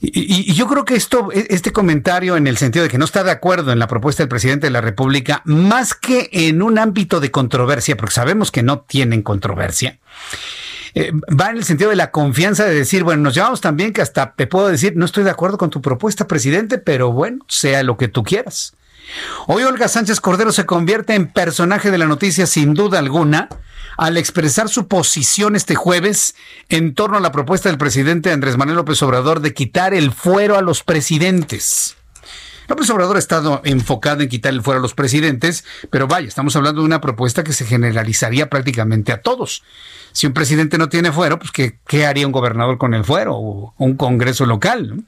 [0.00, 3.30] Y, yo creo que esto, este comentario en el sentido de que no está de
[3.30, 7.30] acuerdo en la propuesta del presidente de la República, más que en un ámbito de
[7.30, 9.98] controversia, porque sabemos que no tienen controversia,
[10.94, 14.02] eh, va en el sentido de la confianza de decir, bueno, nos llevamos también que
[14.02, 17.82] hasta te puedo decir, no estoy de acuerdo con tu propuesta, presidente, pero bueno, sea
[17.82, 18.76] lo que tú quieras.
[19.46, 23.48] Hoy Olga Sánchez Cordero se convierte en personaje de la noticia sin duda alguna
[23.96, 26.34] al expresar su posición este jueves
[26.68, 30.56] en torno a la propuesta del presidente Andrés Manuel López Obrador de quitar el fuero
[30.56, 31.96] a los presidentes.
[32.66, 36.56] López Obrador ha estado enfocado en quitar el fuero a los presidentes, pero vaya, estamos
[36.56, 39.62] hablando de una propuesta que se generalizaría prácticamente a todos.
[40.12, 43.36] Si un presidente no tiene fuero, pues ¿qué, qué haría un gobernador con el fuero
[43.36, 45.04] o un congreso local?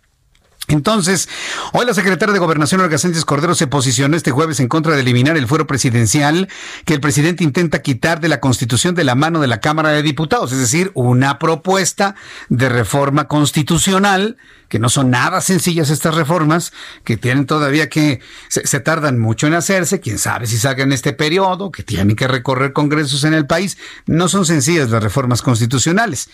[0.69, 1.29] Entonces,
[1.73, 5.03] hoy la secretaria de Gobernación, Olga Sánchez Cordero, se posicionó este jueves en contra de
[5.03, 6.49] eliminar el fuero presidencial
[6.85, 10.03] que el presidente intenta quitar de la Constitución de la mano de la Cámara de
[10.03, 12.17] Diputados, es decir, una propuesta
[12.49, 14.37] de reforma constitucional,
[14.69, 16.73] que no son nada sencillas estas reformas,
[17.05, 21.13] que tienen todavía que, se, se tardan mucho en hacerse, quién sabe si salgan este
[21.13, 26.29] periodo, que tienen que recorrer congresos en el país, no son sencillas las reformas constitucionales.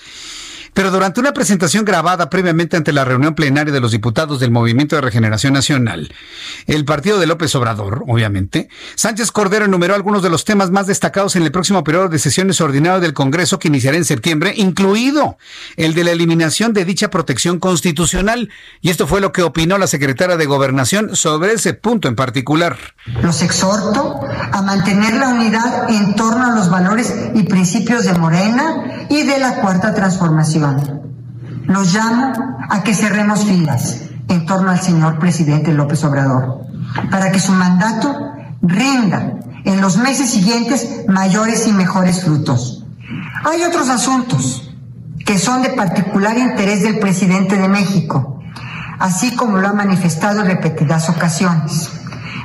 [0.75, 4.97] Pero durante una presentación grabada previamente ante la reunión plenaria de los diputados del Movimiento
[4.97, 6.15] de Regeneración Nacional,
[6.67, 11.37] el partido de López Obrador, obviamente, Sánchez Cordero enumeró algunos de los temas más destacados
[11.37, 15.37] en el próximo periodo de sesiones ordinario del Congreso que iniciará en septiembre, incluido
[15.77, 18.51] el de la eliminación de dicha protección constitucional.
[18.81, 22.79] Y esto fue lo que opinó la secretaria de Gobernación sobre ese punto en particular.
[23.23, 24.21] Los exhorto
[24.53, 29.39] a mantener la unidad en torno a los valores y principios de Morena y de
[29.39, 30.62] la Cuarta Transformación.
[31.67, 32.33] Los llamo
[32.69, 36.63] a que cerremos filas en torno al señor presidente López Obrador,
[37.11, 38.33] para que su mandato
[38.63, 39.35] rinda
[39.65, 42.85] en los meses siguientes mayores y mejores frutos.
[43.45, 44.71] Hay otros asuntos
[45.25, 48.41] que son de particular interés del presidente de México,
[48.99, 51.91] así como lo ha manifestado en repetidas ocasiones.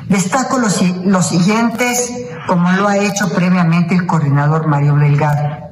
[0.09, 2.11] Destaco los, los siguientes,
[2.47, 5.66] como lo ha hecho previamente el coordinador Mario Delgado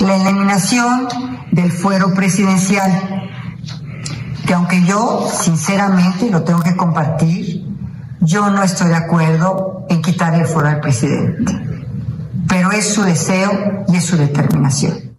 [0.00, 1.08] la eliminación
[1.52, 3.30] del fuero presidencial,
[4.46, 7.64] que aunque yo sinceramente lo tengo que compartir,
[8.20, 11.52] yo no estoy de acuerdo en quitar el fuero al presidente,
[12.48, 15.10] pero es su deseo y es su determinación.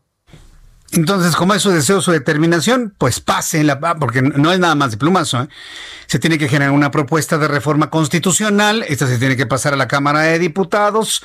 [0.93, 4.91] Entonces, como es su deseo, su determinación, pues pase, la, porque no es nada más
[4.91, 5.43] de plumazo.
[5.43, 5.47] ¿eh?
[6.07, 9.77] Se tiene que generar una propuesta de reforma constitucional, esta se tiene que pasar a
[9.77, 11.23] la Cámara de Diputados,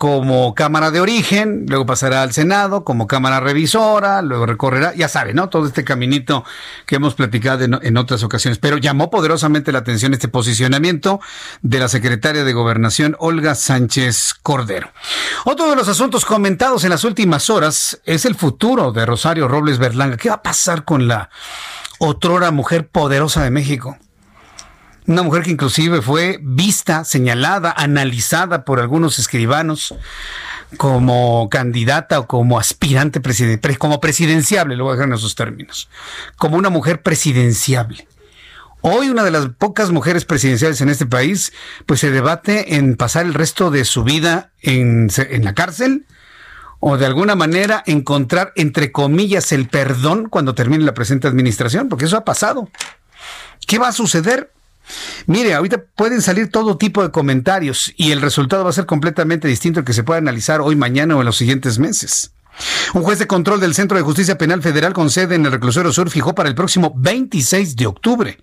[0.00, 5.34] como Cámara de Origen, luego pasará al Senado como Cámara Revisora, luego recorrerá, ya sabe,
[5.34, 5.50] ¿no?
[5.50, 6.42] Todo este caminito
[6.86, 8.58] que hemos platicado en, otras ocasiones.
[8.58, 11.20] Pero llamó poderosamente la atención este posicionamiento
[11.60, 14.90] de la secretaria de Gobernación, Olga Sánchez Cordero.
[15.44, 19.78] Otro de los asuntos comentados en las últimas horas es el futuro de Rosario Robles
[19.78, 20.16] Berlanga.
[20.16, 21.28] ¿Qué va a pasar con la
[21.98, 23.98] otrora mujer poderosa de México?
[25.06, 29.94] Una mujer que inclusive fue vista, señalada, analizada por algunos escribanos
[30.76, 35.88] como candidata o como aspirante presidencial, como presidenciable, lo voy a dejar en esos términos,
[36.36, 38.06] como una mujer presidenciable.
[38.82, 41.52] Hoy una de las pocas mujeres presidenciales en este país,
[41.86, 46.06] pues se debate en pasar el resto de su vida en, en la cárcel
[46.78, 52.06] o de alguna manera encontrar, entre comillas, el perdón cuando termine la presente administración, porque
[52.06, 52.70] eso ha pasado.
[53.66, 54.50] ¿Qué va a suceder?
[55.26, 59.48] Mire, ahorita pueden salir todo tipo de comentarios y el resultado va a ser completamente
[59.48, 62.32] distinto al que se puede analizar hoy, mañana o en los siguientes meses.
[62.94, 65.92] Un juez de control del Centro de Justicia Penal Federal con sede en el Reclusorio
[65.92, 68.38] Sur fijó para el próximo 26 de octubre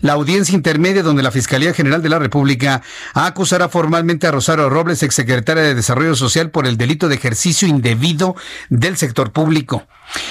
[0.00, 2.82] la audiencia intermedia donde la Fiscalía General de la República
[3.14, 8.34] acusará formalmente a Rosario Robles, exsecretaria de Desarrollo Social, por el delito de ejercicio indebido
[8.68, 9.86] del sector público.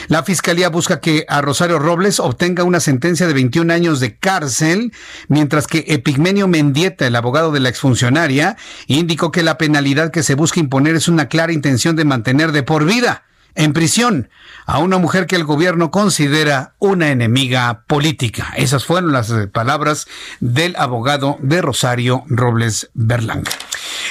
[0.08, 4.92] La Fiscalía busca que a Rosario Robles obtenga una sentencia de 21 años de cárcel,
[5.28, 8.58] mientras que Epigmenio Mendieta, el abogado de la exfuncionaria,
[8.88, 12.64] indicó que la penalidad que se busca imponer es una clara intención de mantener de
[12.64, 13.24] por vida
[13.56, 14.30] en prisión
[14.66, 18.54] a una mujer que el gobierno considera una enemiga política.
[18.56, 20.08] Esas fueron las eh, palabras
[20.40, 23.52] del abogado de Rosario Robles Berlanga.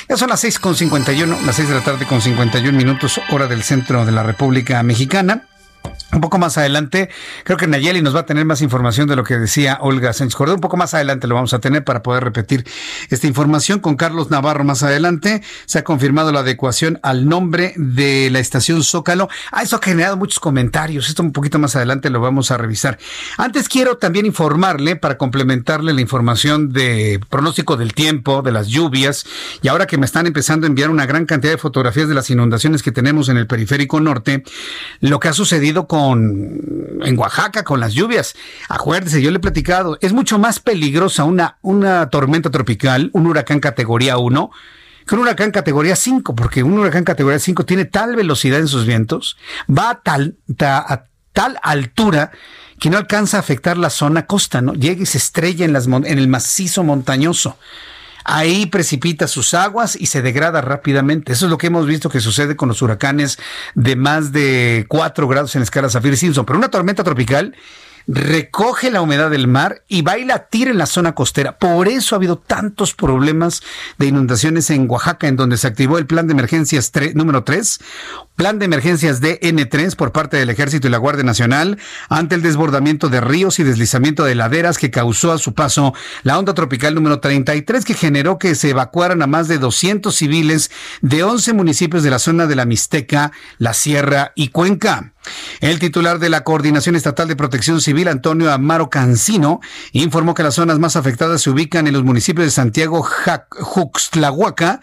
[0.09, 4.05] Ya son las 6.51, las 6 de la tarde con 51 minutos, hora del centro
[4.05, 5.47] de la República Mexicana.
[6.11, 7.11] Un poco más adelante,
[7.45, 10.37] creo que Nayeli nos va a tener más información de lo que decía Olga Sánchez
[10.37, 10.55] Cordero.
[10.55, 12.67] Un poco más adelante lo vamos a tener para poder repetir
[13.11, 15.43] esta información con Carlos Navarro más adelante.
[15.67, 19.29] Se ha confirmado la adecuación al nombre de la estación Zócalo.
[19.53, 21.11] Ah, eso ha generado muchos comentarios.
[21.11, 22.99] Esto un poquito más adelante lo vamos a revisar.
[23.37, 29.27] Antes quiero también informarle, para complementarle la información de pronóstico del tiempo, de las lluvias,
[29.61, 32.31] y ahora que me están empezando a enviar una gran cantidad de fotografías de las
[32.31, 34.43] inundaciones que tenemos en el periférico norte,
[35.01, 38.35] lo que ha sucedido con en Oaxaca con las lluvias.
[38.69, 43.61] Acuérdese, yo le he platicado, es mucho más peligrosa una, una tormenta tropical, un huracán
[43.61, 44.51] categoría 1,
[45.07, 48.87] que un huracán categoría 5, porque un huracán categoría 5 tiene tal velocidad en sus
[48.87, 49.37] vientos,
[49.69, 52.31] va a tal, tal altura
[52.79, 54.75] que no alcanza a afectar la zona costa, ¿no?
[54.75, 57.59] Llega y se estrella en, las, en el macizo montañoso.
[58.29, 61.33] Ahí precipita sus aguas y se degrada rápidamente.
[61.33, 63.39] Eso es lo que hemos visto que sucede con los huracanes
[63.75, 66.45] de más de 4 grados en la escala Saffir-Simpson.
[66.45, 67.57] Pero una tormenta tropical
[68.09, 71.59] recoge la humedad del mar y va y la tira en la zona costera.
[71.59, 73.63] Por eso ha habido tantos problemas
[73.99, 77.81] de inundaciones en Oaxaca, en donde se activó el plan de emergencias número 3,
[78.35, 81.79] plan de emergencias DN3 por parte del Ejército y la Guardia Nacional
[82.09, 85.93] ante el desbordamiento de ríos y deslizamiento de laderas que causó a su paso
[86.23, 90.71] la onda tropical número 33 que generó que se evacuaran a más de 200 civiles
[91.03, 95.13] de 11 municipios de la zona de la Mixteca, la Sierra y Cuenca.
[95.61, 99.61] El titular de la Coordinación Estatal de Protección Civil, Antonio Amaro Cancino,
[99.93, 104.81] informó que las zonas más afectadas se ubican en los municipios de Santiago Juxtlahuaca,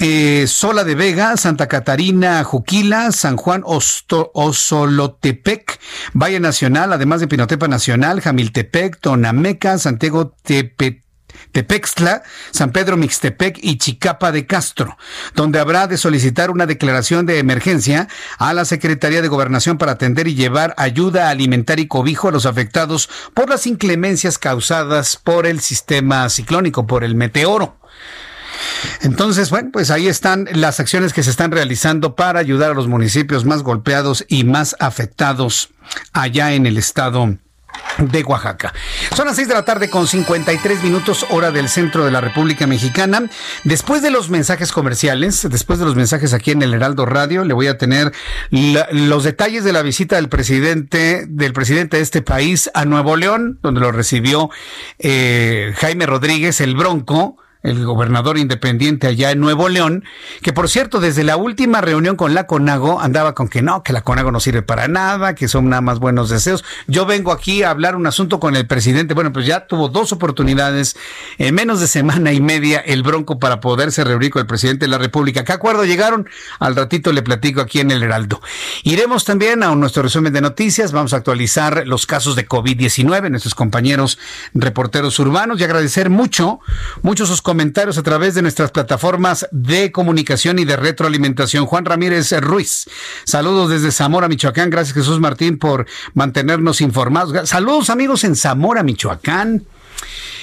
[0.00, 5.80] eh, Sola de Vega, Santa Catarina, Juquila, San Juan Osolotepec,
[6.12, 11.07] Valle Nacional, además de Pinotepa Nacional, Jamiltepec, Tonameca, Santiago Tepet
[11.52, 14.96] Tepextla, San Pedro Mixtepec y Chicapa de Castro,
[15.34, 18.08] donde habrá de solicitar una declaración de emergencia
[18.38, 22.46] a la Secretaría de Gobernación para atender y llevar ayuda alimentar y cobijo a los
[22.46, 27.78] afectados por las inclemencias causadas por el sistema ciclónico, por el meteoro.
[29.02, 32.88] Entonces, bueno, pues ahí están las acciones que se están realizando para ayudar a los
[32.88, 35.70] municipios más golpeados y más afectados
[36.12, 37.38] allá en el estado
[37.98, 38.72] de Oaxaca.
[39.14, 42.66] Son las 6 de la tarde con 53 minutos hora del centro de la República
[42.66, 43.24] Mexicana.
[43.64, 47.54] Después de los mensajes comerciales, después de los mensajes aquí en el Heraldo Radio, le
[47.54, 48.12] voy a tener
[48.50, 53.58] los detalles de la visita del presidente, del presidente de este país a Nuevo León,
[53.62, 54.50] donde lo recibió
[54.98, 60.04] eh, Jaime Rodríguez, el Bronco el gobernador independiente allá en Nuevo León,
[60.42, 63.92] que por cierto, desde la última reunión con la CONAGO andaba con que no, que
[63.92, 66.64] la CONAGO no sirve para nada, que son nada más buenos deseos.
[66.86, 69.14] Yo vengo aquí a hablar un asunto con el presidente.
[69.14, 70.96] Bueno, pues ya tuvo dos oportunidades
[71.38, 74.90] en menos de semana y media el Bronco para poderse reunir con el presidente de
[74.90, 75.44] la República.
[75.44, 76.28] ¿Qué acuerdo llegaron?
[76.60, 78.40] Al ratito le platico aquí en el Heraldo.
[78.84, 80.92] Iremos también a nuestro resumen de noticias.
[80.92, 84.18] Vamos a actualizar los casos de COVID-19, nuestros compañeros
[84.54, 86.60] reporteros urbanos y agradecer mucho,
[87.02, 91.64] muchos sus comentarios a través de nuestras plataformas de comunicación y de retroalimentación.
[91.64, 92.84] Juan Ramírez Ruiz,
[93.24, 94.68] saludos desde Zamora, Michoacán.
[94.68, 97.48] Gracias Jesús Martín por mantenernos informados.
[97.48, 99.64] Saludos amigos en Zamora, Michoacán.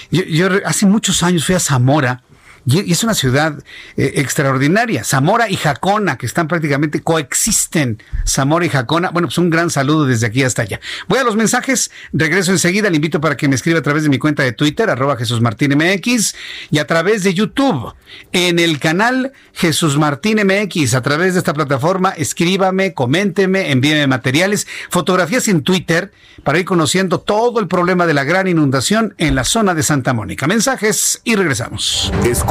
[0.10, 2.24] Yo, yo hace muchos años fui a Zamora
[2.66, 3.64] y es una ciudad
[3.96, 5.04] eh, extraordinaria.
[5.04, 8.02] Zamora y Jacona, que están prácticamente coexisten.
[8.28, 9.12] Zamora y Jacona.
[9.12, 10.80] Bueno, pues un gran saludo desde aquí hasta allá.
[11.08, 12.90] Voy a los mensajes, regreso enseguida.
[12.90, 15.42] Le invito para que me escriba a través de mi cuenta de Twitter, arroba Jesús
[15.42, 16.36] Martín MX,
[16.72, 17.94] y a través de YouTube,
[18.32, 20.96] en el canal Jesús Martín MX.
[20.96, 26.12] A través de esta plataforma, escríbame, coménteme, envíeme materiales, fotografías en Twitter
[26.44, 30.14] para ir conociendo todo el problema de la gran inundación en la zona de Santa
[30.14, 30.48] Mónica.
[30.48, 32.12] Mensajes y regresamos.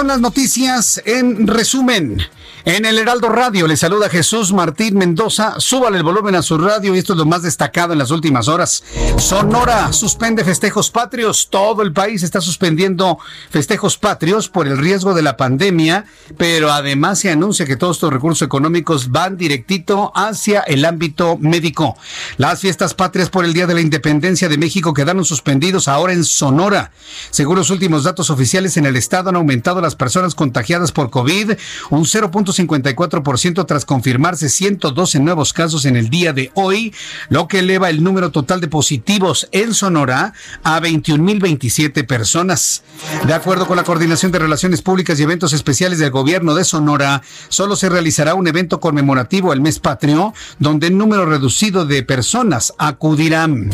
[0.00, 2.22] Son las noticias en resumen.
[2.66, 5.54] En el Heraldo Radio le saluda Jesús Martín Mendoza.
[5.58, 8.48] Súbale el volumen a su radio y esto es lo más destacado en las últimas
[8.48, 8.84] horas.
[9.16, 11.48] Sonora suspende festejos patrios.
[11.50, 16.04] Todo el país está suspendiendo festejos patrios por el riesgo de la pandemia,
[16.36, 21.96] pero además se anuncia que todos estos recursos económicos van directito hacia el ámbito médico.
[22.36, 26.24] Las fiestas patrias por el Día de la Independencia de México quedaron suspendidos ahora en
[26.24, 26.92] Sonora.
[27.30, 31.52] Según los últimos datos oficiales en el estado han aumentado las personas contagiadas por COVID
[31.88, 32.30] un 0.
[32.50, 36.94] 4.54% tras confirmarse 112 nuevos casos en el día de hoy,
[37.28, 40.32] lo que eleva el número total de positivos en Sonora
[40.62, 42.82] a 21.027 personas.
[43.26, 47.22] De acuerdo con la Coordinación de Relaciones Públicas y Eventos Especiales del Gobierno de Sonora,
[47.48, 52.72] solo se realizará un evento conmemorativo el mes patrio, donde el número reducido de personas
[52.78, 53.70] acudirán.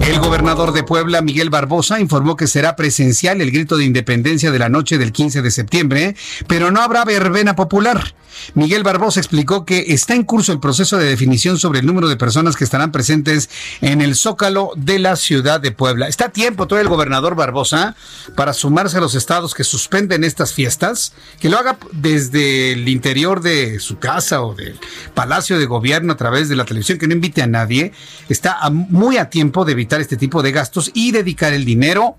[0.00, 4.58] El gobernador de Puebla, Miguel Barbosa, informó que será presencial el grito de independencia de
[4.58, 8.05] la noche del 15 de septiembre, pero no habrá verbena popular.
[8.54, 12.16] Miguel Barbosa explicó que está en curso el proceso de definición sobre el número de
[12.16, 13.50] personas que estarán presentes
[13.80, 16.08] en el Zócalo de la ciudad de Puebla.
[16.08, 17.96] Está a tiempo todo el gobernador Barbosa
[18.34, 23.40] para sumarse a los estados que suspenden estas fiestas, que lo haga desde el interior
[23.40, 24.78] de su casa o del
[25.14, 27.92] Palacio de Gobierno a través de la televisión, que no invite a nadie.
[28.28, 32.16] Está muy a tiempo de evitar este tipo de gastos y dedicar el dinero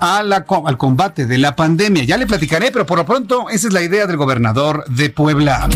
[0.00, 2.04] al combate de la pandemia.
[2.04, 5.68] Ya le platicaré, pero por lo pronto esa es la idea del gobernador de Puebla.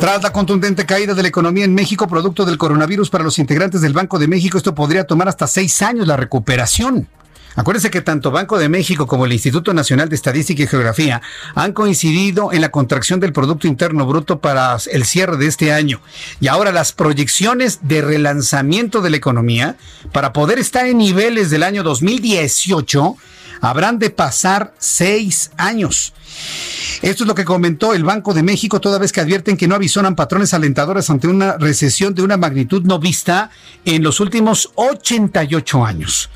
[0.00, 3.80] Tras la contundente caída de la economía en México, producto del coronavirus para los integrantes
[3.80, 7.08] del Banco de México, esto podría tomar hasta seis años la recuperación.
[7.56, 11.22] Acuérdense que tanto Banco de México como el Instituto Nacional de Estadística y Geografía
[11.54, 16.02] han coincidido en la contracción del Producto Interno Bruto para el cierre de este año.
[16.38, 19.76] Y ahora las proyecciones de relanzamiento de la economía
[20.12, 23.16] para poder estar en niveles del año 2018
[23.62, 26.12] habrán de pasar seis años.
[27.00, 29.74] Esto es lo que comentó el Banco de México toda vez que advierten que no
[29.74, 33.50] avisonan patrones alentadores ante una recesión de una magnitud no vista
[33.86, 36.28] en los últimos 88 años.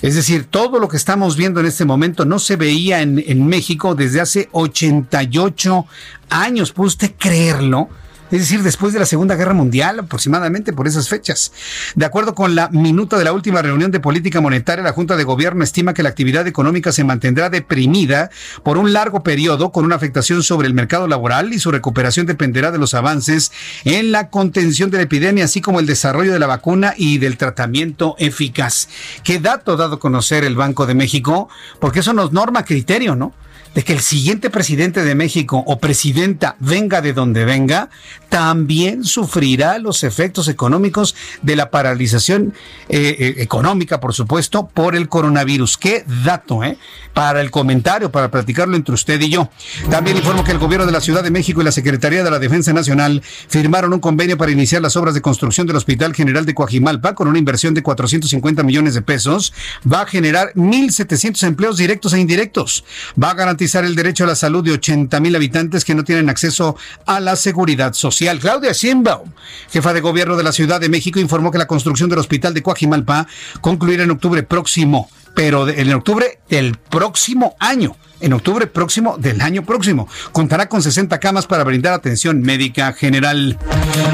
[0.00, 3.96] Es decir, todo lo que estamos viendo en este momento no se veía en, México
[3.96, 5.86] desde hace 88
[6.30, 6.72] años.
[6.72, 7.88] ¿Puede usted creerlo?
[8.30, 11.52] Es decir, después de la Segunda Guerra Mundial, aproximadamente por esas fechas.
[11.94, 15.24] De acuerdo con la minuta de la última reunión de política monetaria, la Junta de
[15.24, 18.30] Gobierno estima que la actividad económica se mantendrá deprimida
[18.62, 22.70] por un largo periodo con una afectación sobre el mercado laboral y su recuperación dependerá
[22.70, 23.52] de los avances
[23.84, 27.36] en la contención de la epidemia, así como el desarrollo de la vacuna y del
[27.36, 28.88] tratamiento eficaz.
[29.24, 31.48] ¿Qué dato ha dado a conocer el Banco de México?
[31.80, 33.32] Porque eso nos norma criterio, ¿no?
[33.74, 37.90] De que el siguiente presidente de México o presidenta venga de donde venga,
[38.28, 42.54] también sufrirá los efectos económicos de la paralización
[42.88, 45.78] eh, eh, económica, por supuesto, por el coronavirus.
[45.78, 46.78] Qué dato, ¿eh?
[47.14, 49.50] Para el comentario, para platicarlo entre usted y yo.
[49.90, 52.38] También informo que el gobierno de la Ciudad de México y la Secretaría de la
[52.38, 56.54] Defensa Nacional firmaron un convenio para iniciar las obras de construcción del Hospital General de
[56.54, 59.52] Coajimalpa con una inversión de 450 millones de pesos.
[59.90, 62.84] Va a generar 1.700 empleos directos e indirectos.
[63.20, 66.28] Va a garantizar el derecho a la salud de 80 mil habitantes que no tienen
[66.28, 66.76] acceso
[67.06, 68.17] a la seguridad social.
[68.40, 69.30] Claudia Sheinbaum,
[69.70, 72.62] jefa de gobierno de la Ciudad de México, informó que la construcción del hospital de
[72.62, 73.28] Coajimalpa
[73.60, 75.08] concluirá en octubre próximo,
[75.38, 80.08] pero en octubre del próximo año en octubre próximo del año próximo.
[80.32, 83.56] Contará con 60 camas para brindar atención médica general.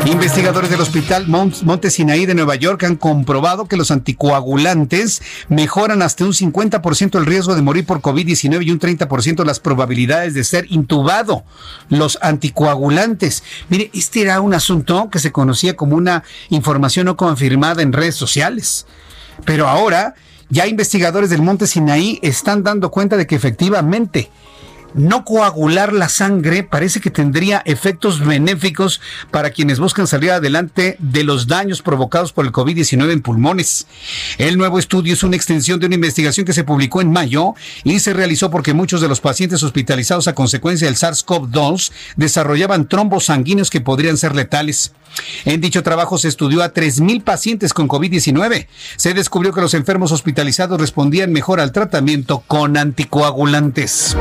[0.05, 6.27] Investigadores del Hospital Monte Sinaí de Nueva York han comprobado que los anticoagulantes mejoran hasta
[6.27, 10.67] un 50% el riesgo de morir por COVID-19 y un 30% las probabilidades de ser
[10.69, 11.45] intubado.
[11.89, 13.43] Los anticoagulantes.
[13.71, 18.17] Mire, este era un asunto que se conocía como una información no confirmada en redes
[18.17, 18.85] sociales.
[19.47, 20.15] Pero ahora
[20.51, 24.31] ya investigadores del Monte Sinaí están dando cuenta de que efectivamente
[24.95, 29.01] no coagular la sangre parece que tendría efectos benéficos
[29.33, 33.87] para quienes buscan salir adelante de los daños provocados por el COVID-19 en pulmones.
[34.39, 37.99] El nuevo estudio es una extensión de una investigación que se publicó en mayo y
[37.99, 43.71] se realizó porque muchos de los pacientes hospitalizados a consecuencia del SARS-CoV-2 desarrollaban trombos sanguíneos
[43.71, 44.93] que podrían ser letales.
[45.45, 48.67] En dicho trabajo se estudió a 3.000 pacientes con COVID-19.
[48.97, 54.17] Se descubrió que los enfermos hospitalizados respondían mejor al tratamiento con anticoagulantes.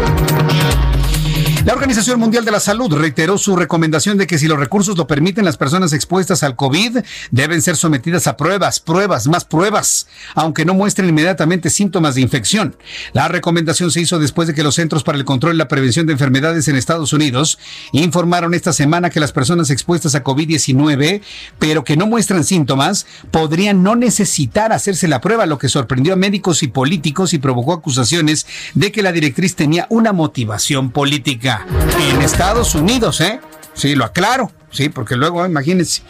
[1.65, 5.07] La Organización Mundial de la Salud reiteró su recomendación de que si los recursos lo
[5.07, 6.97] permiten, las personas expuestas al COVID
[7.31, 12.75] deben ser sometidas a pruebas, pruebas, más pruebas, aunque no muestren inmediatamente síntomas de infección.
[13.13, 16.05] La recomendación se hizo después de que los Centros para el Control y la Prevención
[16.05, 17.57] de Enfermedades en Estados Unidos
[17.93, 21.21] informaron esta semana que las personas expuestas a COVID-19,
[21.59, 26.17] pero que no muestran síntomas, podrían no necesitar hacerse la prueba, lo que sorprendió a
[26.17, 31.52] médicos y políticos y provocó acusaciones de que la directriz tenía una motivación política
[31.99, 33.39] en Estados Unidos, ¿eh?
[33.73, 36.01] Sí, lo aclaro, sí, porque luego, imagínense.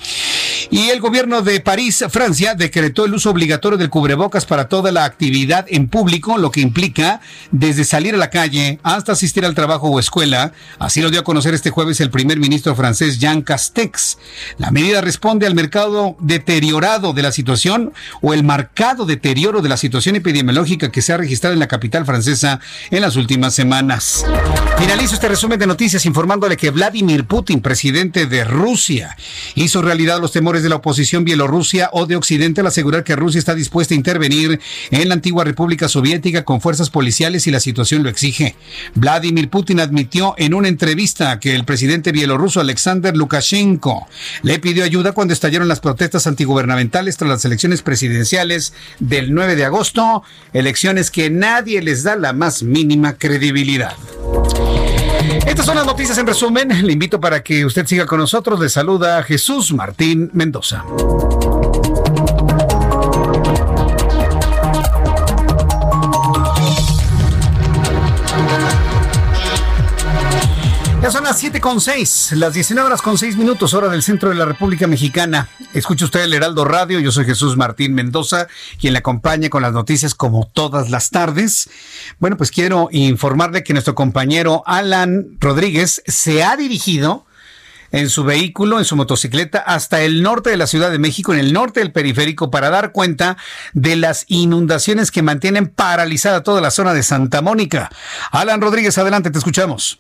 [0.70, 5.06] Y el gobierno de París, Francia, decretó el uso obligatorio del cubrebocas para toda la
[5.06, 9.90] actividad en público, lo que implica desde salir a la calle hasta asistir al trabajo
[9.90, 10.54] o escuela.
[10.80, 14.18] Así lo dio a conocer este jueves el primer ministro francés Jean Castex.
[14.58, 19.78] La medida responde al mercado deteriorado de la situación o el marcado deterioro de la
[19.78, 22.60] situación epidemiológica que se ha registrado en la capital francesa
[22.90, 24.26] en las últimas semanas.
[24.78, 29.18] Finalizo este resumen de noticias informándole que Vladimir Putin, presidente de Rusia,
[29.56, 33.40] hizo realidad los temores de la oposición bielorrusia o de Occidente al asegurar que Rusia
[33.40, 34.60] está dispuesta a intervenir
[34.92, 38.56] en la antigua República Soviética con fuerzas policiales si la situación lo exige.
[38.96, 44.08] Vladimir Putin admitió en una entrevista que el presidente bielorruso Alexander Lukashenko
[44.44, 49.66] le pidió ayuda cuando estallaron las protestas antigubernamentales tras las elecciones presidenciales del 9 de
[49.66, 50.24] agosto,
[50.54, 53.96] elecciones que nadie les da la más mínima credibilidad.
[55.46, 56.86] Estas son las noticias en resumen.
[56.86, 58.60] Le invito para que usted siga con nosotros.
[58.60, 60.84] Le saluda Jesús Martín Mendoza.
[71.04, 74.30] Ya son las 7 con 6, las 19 horas con 6 minutos, hora del centro
[74.30, 75.50] de la República Mexicana.
[75.74, 78.48] Escucha usted el Heraldo Radio, yo soy Jesús Martín Mendoza,
[78.80, 81.70] quien le acompaña con las noticias como todas las tardes.
[82.20, 87.26] Bueno, pues quiero informarle que nuestro compañero Alan Rodríguez se ha dirigido
[87.92, 91.42] en su vehículo, en su motocicleta, hasta el norte de la Ciudad de México, en
[91.42, 93.36] el norte del periférico, para dar cuenta
[93.74, 97.90] de las inundaciones que mantienen paralizada toda la zona de Santa Mónica.
[98.32, 99.98] Alan Rodríguez, adelante, te escuchamos.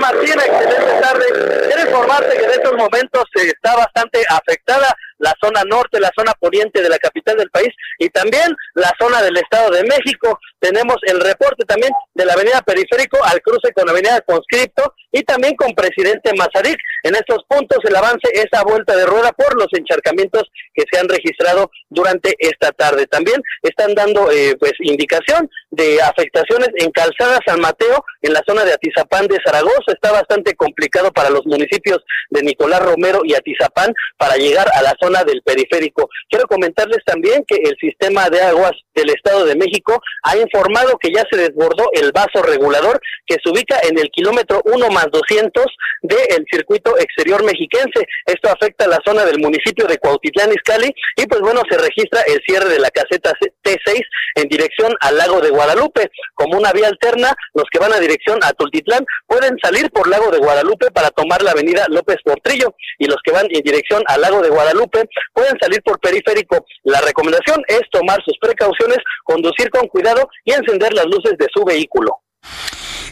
[0.00, 1.24] Martín, excelente tarde.
[1.66, 6.82] Quiero informarte que en estos momentos está bastante afectada la zona norte, la zona poniente
[6.82, 7.68] de la capital del país
[7.98, 10.38] y también la zona del Estado de México.
[10.58, 15.22] Tenemos el reporte también de la avenida Periférico al cruce con la avenida Conscripto y
[15.22, 16.78] también con Presidente Mazarik.
[17.02, 20.44] En estos puntos el avance es a vuelta de rueda por los encharcamientos
[20.74, 23.06] que se han registrado durante esta tarde.
[23.06, 28.64] También están dando eh, pues indicación de afectaciones en Calzada San Mateo, en la zona
[28.64, 29.92] de Atizapán de Zaragoza.
[29.92, 31.98] Está bastante complicado para los municipios
[32.30, 36.08] de Nicolás Romero y Atizapán para llegar a la zona del periférico.
[36.28, 41.12] Quiero comentarles también que el sistema de aguas del Estado de México ha informado que
[41.12, 45.64] ya se desbordó el vaso regulador que se ubica en el kilómetro 1 más 200
[46.02, 48.06] del circuito exterior mexiquense.
[48.26, 52.40] Esto afecta la zona del municipio de Cuautitlán Izcalli y pues bueno, se registra el
[52.46, 53.32] cierre de la caseta
[53.62, 54.00] T6
[54.36, 56.10] en dirección al lago de Guadalupe.
[56.34, 60.30] Como una vía alterna, los que van a dirección a Tultitlán pueden salir por lago
[60.30, 64.20] de Guadalupe para tomar la avenida López Portrillo y los que van en dirección al
[64.20, 64.99] lago de Guadalupe
[65.32, 66.64] pueden salir por periférico.
[66.84, 71.64] La recomendación es tomar sus precauciones, conducir con cuidado y encender las luces de su
[71.64, 72.16] vehículo.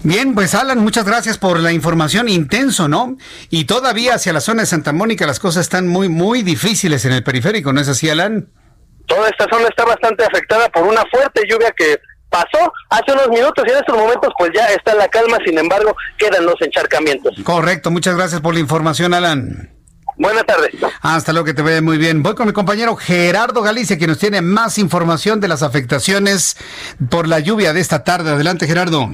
[0.02, 3.16] Bien, pues Alan, muchas gracias por la información intenso, ¿no?
[3.50, 7.12] Y todavía hacia la zona de Santa Mónica las cosas están muy, muy difíciles en
[7.12, 8.48] el periférico, ¿no es así, Alan?
[9.06, 11.98] Toda esta zona está bastante afectada por una fuerte lluvia que
[12.30, 15.96] pasó hace unos minutos y en estos momentos pues ya está la calma, sin embargo
[16.16, 17.34] quedan los encharcamientos.
[17.42, 19.77] Correcto, muchas gracias por la información, Alan.
[20.18, 20.70] Buenas tardes.
[21.00, 22.24] Hasta luego, que te vea muy bien.
[22.24, 26.56] Voy con mi compañero Gerardo Galicia, que nos tiene más información de las afectaciones
[27.08, 28.30] por la lluvia de esta tarde.
[28.30, 29.10] Adelante, Gerardo.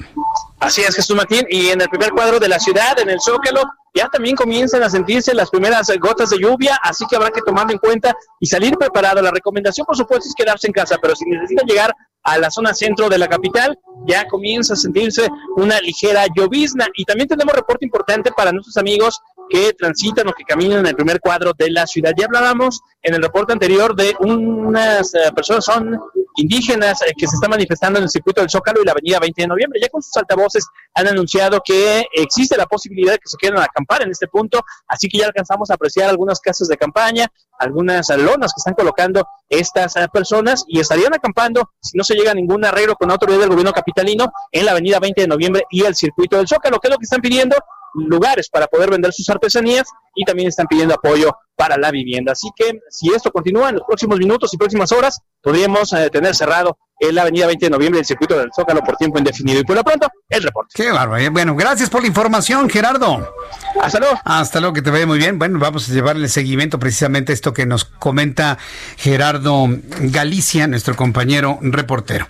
[0.60, 1.46] Así es, Jesús Martín.
[1.50, 3.62] Y en el primer cuadro de la ciudad, en el Zócalo,
[3.94, 7.72] ya también comienzan a sentirse las primeras gotas de lluvia, así que habrá que tomarlo
[7.72, 9.20] en cuenta y salir preparado.
[9.20, 11.94] La recomendación, por supuesto, es quedarse en casa, pero si necesita llegar
[12.24, 16.86] a la zona centro de la capital, ya comienza a sentirse una ligera llovizna.
[16.96, 20.94] Y también tenemos reporte importante para nuestros amigos que transitan o que caminan en el
[20.94, 22.12] primer cuadro de la ciudad.
[22.16, 25.98] Ya hablábamos en el reporte anterior de unas eh, personas, son
[26.36, 29.42] indígenas eh, que se están manifestando en el circuito del Zócalo y la avenida 20
[29.42, 29.80] de noviembre.
[29.80, 34.02] Ya con sus altavoces han anunciado que existe la posibilidad de que se quieran acampar
[34.02, 37.26] en este punto, así que ya alcanzamos a apreciar algunas casas de campaña,
[37.58, 42.32] algunas lonas que están colocando estas eh, personas y estarían acampando si no se llega
[42.32, 45.64] a ningún arreglo con la autoridad del gobierno capitalino en la avenida 20 de noviembre
[45.70, 47.56] y el circuito del Zócalo, que es lo que están pidiendo
[47.94, 52.32] lugares para poder vender sus artesanías y también están pidiendo apoyo para la vivienda.
[52.32, 56.34] Así que si esto continúa en los próximos minutos y próximas horas, podríamos eh, tener
[56.34, 59.60] cerrado en la avenida 20 de noviembre el circuito del Zócalo por tiempo indefinido.
[59.60, 60.70] Y por lo pronto, el reporte.
[60.74, 61.22] Qué bárbaro.
[61.22, 61.28] ¿eh?
[61.28, 63.34] Bueno, gracias por la información, Gerardo.
[63.80, 64.18] Hasta luego.
[64.24, 65.38] Hasta luego, que te vaya muy bien.
[65.38, 68.58] Bueno, vamos a llevarle seguimiento precisamente a esto que nos comenta
[68.96, 69.66] Gerardo
[70.00, 72.26] Galicia, nuestro compañero reportero.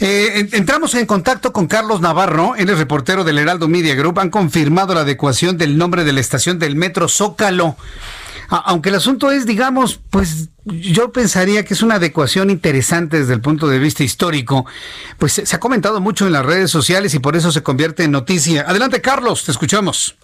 [0.00, 4.18] Eh, entramos en contacto con Carlos Navarro, él es reportero del Heraldo Media Group.
[4.18, 7.76] Han confirmado la adecuación del nombre de la estación del metro Zócalo.
[8.48, 13.40] Aunque el asunto es, digamos, pues yo pensaría que es una adecuación interesante desde el
[13.40, 14.66] punto de vista histórico,
[15.16, 18.10] pues se ha comentado mucho en las redes sociales y por eso se convierte en
[18.10, 18.66] noticia.
[18.68, 20.16] Adelante, Carlos, te escuchamos.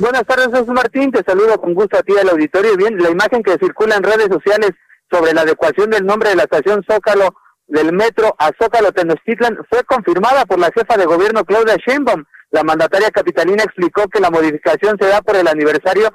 [0.00, 1.12] Buenas tardes, Jesús Martín.
[1.12, 2.76] Te saludo con gusto a ti al auditorio.
[2.76, 4.72] Bien, la imagen que circula en redes sociales
[5.08, 7.36] sobre la adecuación del nombre de la estación Zócalo
[7.66, 12.24] del metro a Zócalo Tenochtitlan fue confirmada por la jefa de gobierno Claudia Sheinbaum.
[12.50, 16.10] La mandataria capitalina explicó que la modificación se da por el aniversario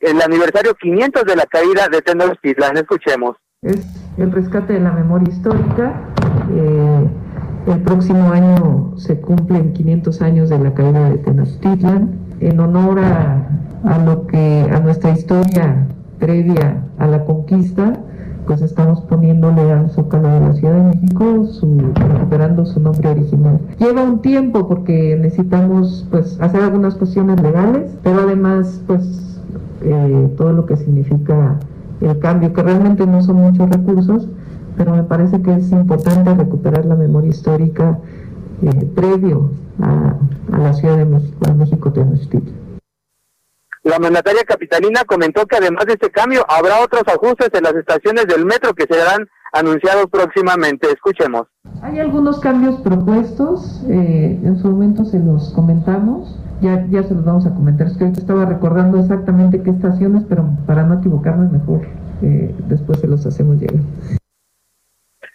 [0.00, 2.76] el aniversario 500 de la caída de Tenochtitlan.
[2.76, 3.36] Escuchemos.
[3.62, 3.86] Es
[4.16, 6.08] el rescate de la memoria histórica.
[6.52, 7.06] Eh,
[7.66, 12.18] el próximo año se cumplen 500 años de la caída de Tenochtitlan.
[12.40, 13.46] En honor a,
[13.84, 15.86] a lo que a nuestra historia
[16.18, 17.92] previa a la conquista,
[18.50, 23.60] pues estamos poniéndole al Zócalo de la Ciudad de México, su, recuperando su nombre original.
[23.78, 29.38] Lleva un tiempo porque necesitamos pues hacer algunas cuestiones legales, pero además pues
[29.82, 31.60] eh, todo lo que significa
[32.00, 34.26] el cambio, que realmente no son muchos recursos,
[34.76, 38.00] pero me parece que es importante recuperar la memoria histórica
[38.62, 40.16] eh, previo a,
[40.58, 42.59] la Ciudad de México, a México Tenochtitlan.
[43.90, 48.24] La mandataria capitalina comentó que además de este cambio habrá otros ajustes en las estaciones
[48.28, 50.86] del metro que serán anunciados próximamente.
[50.92, 51.48] Escuchemos.
[51.82, 57.24] Hay algunos cambios propuestos, eh, en su momento se los comentamos, ya, ya se los
[57.24, 57.88] vamos a comentar.
[57.88, 61.80] Es que estaba recordando exactamente qué estaciones, pero para no equivocarme mejor,
[62.22, 63.82] eh, después se los hacemos llegar.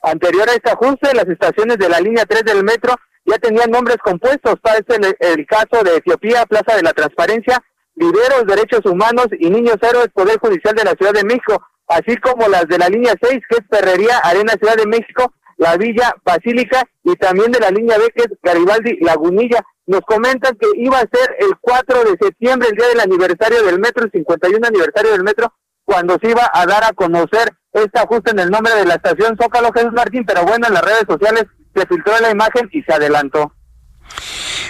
[0.01, 2.95] Anterior a este ajuste, las estaciones de la línea 3 del metro
[3.26, 4.56] ya tenían nombres compuestos.
[4.62, 7.62] Para este el, el caso de Etiopía, Plaza de la Transparencia,
[7.96, 12.48] Viveros, Derechos Humanos y Niños Héroes, Poder Judicial de la Ciudad de México, así como
[12.48, 16.84] las de la línea 6, que es Ferrería, Arena Ciudad de México, la Villa Basílica
[17.04, 19.64] y también de la línea B, que es Garibaldi Lagunilla.
[19.88, 23.80] Nos comentan que iba a ser el 4 de septiembre, el día del aniversario del
[23.80, 25.54] metro, el 51 aniversario del metro,
[25.86, 29.38] cuando se iba a dar a conocer este ajuste en el nombre de la estación
[29.39, 32.93] Zócalo Jesús Martín, pero bueno, en las redes sociales se filtró la imagen y se
[32.93, 33.54] adelantó.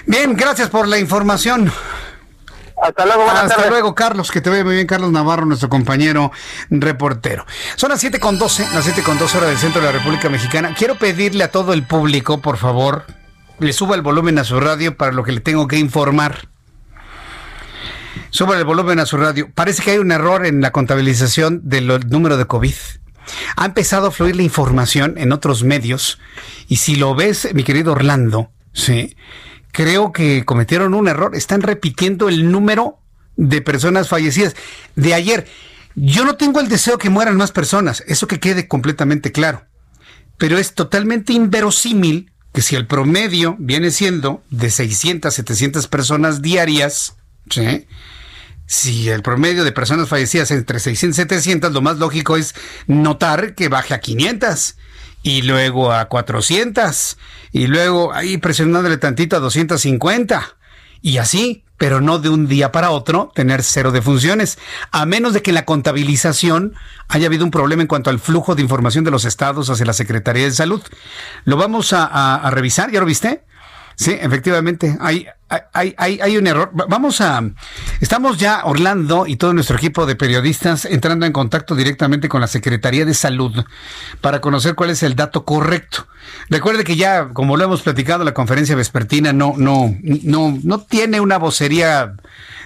[0.05, 1.71] Bien, gracias por la información.
[2.82, 6.32] Hasta luego, Hasta luego, Carlos, que te ve muy bien, Carlos Navarro, nuestro compañero
[6.69, 7.45] reportero.
[7.76, 10.30] Son las 7 con 12, las 7 con 12 horas del centro de la República
[10.30, 10.73] Mexicana.
[10.78, 13.05] Quiero pedirle a todo el público, por favor,
[13.59, 16.49] le suba el volumen a su radio para lo que le tengo que informar.
[18.30, 19.49] Suba el volumen a su radio.
[19.53, 22.76] Parece que hay un error en la contabilización del número de COVID.
[23.55, 26.19] Ha empezado a fluir la información en otros medios
[26.67, 29.15] y si lo ves, mi querido Orlando, sí,
[29.76, 31.36] creo que cometieron un error.
[31.36, 32.97] Están repitiendo el número
[33.36, 34.55] de personas fallecidas
[34.95, 35.47] de ayer.
[35.95, 39.65] Yo no tengo el deseo que mueran más personas, eso que quede completamente claro.
[40.38, 47.17] Pero es totalmente inverosímil que si el promedio viene siendo de 600, 700 personas diarias,
[48.65, 52.55] si el promedio de personas fallecidas entre 600 y 700, lo más lógico es
[52.88, 54.78] notar que baje a 500
[55.26, 57.17] y luego a 400
[57.51, 60.55] y luego ahí presionándole tantito a 250
[61.01, 64.59] y así, pero no de un día para otro tener cero de funciones,
[64.91, 66.76] a menos de que en la contabilización
[67.07, 69.93] haya habido un problema en cuanto al flujo de información de los estados hacia la
[69.93, 70.84] Secretaría de Salud.
[71.43, 72.05] Lo vamos a,
[72.36, 73.45] a revisar, ¿ya lo viste?
[73.95, 75.25] Sí, efectivamente, hay,
[75.73, 76.71] hay, hay, hay, un error.
[76.73, 77.41] Vamos a...
[78.01, 82.47] Estamos ya, Orlando y todo nuestro equipo de periodistas, entrando en contacto directamente con la
[82.47, 83.63] Secretaría de Salud
[84.21, 86.07] para conocer cuál es el dato correcto.
[86.49, 91.19] Recuerde que ya, como lo hemos platicado, la conferencia vespertina no, no, no, no tiene
[91.19, 92.15] una vocería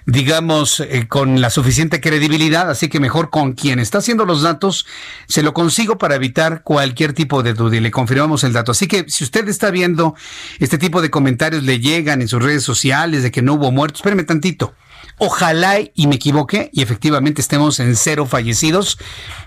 [0.05, 4.85] digamos, eh, con la suficiente credibilidad, así que mejor con quien está haciendo los datos,
[5.27, 8.71] se lo consigo para evitar cualquier tipo de duda y le confirmamos el dato.
[8.71, 10.15] Así que si usted está viendo
[10.59, 13.99] este tipo de comentarios, le llegan en sus redes sociales de que no hubo muertos,
[13.99, 14.73] espérame tantito.
[15.17, 18.97] Ojalá y me equivoque y efectivamente estemos en cero fallecidos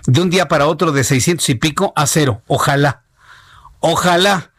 [0.05, 2.43] de un día para otro de 600 y pico a cero.
[2.47, 3.03] Ojalá.
[3.79, 4.51] Ojalá.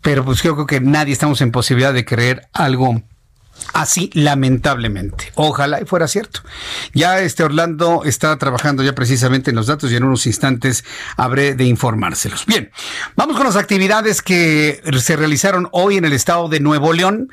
[0.00, 3.02] Pero pues creo que nadie estamos en posibilidad de creer algo
[3.72, 5.32] Así, lamentablemente.
[5.34, 6.40] Ojalá y fuera cierto.
[6.92, 10.84] Ya este Orlando está trabajando ya precisamente en los datos y en unos instantes
[11.16, 12.46] habré de informárselos.
[12.46, 12.70] Bien,
[13.16, 17.30] vamos con las actividades que se realizaron hoy en el estado de Nuevo León.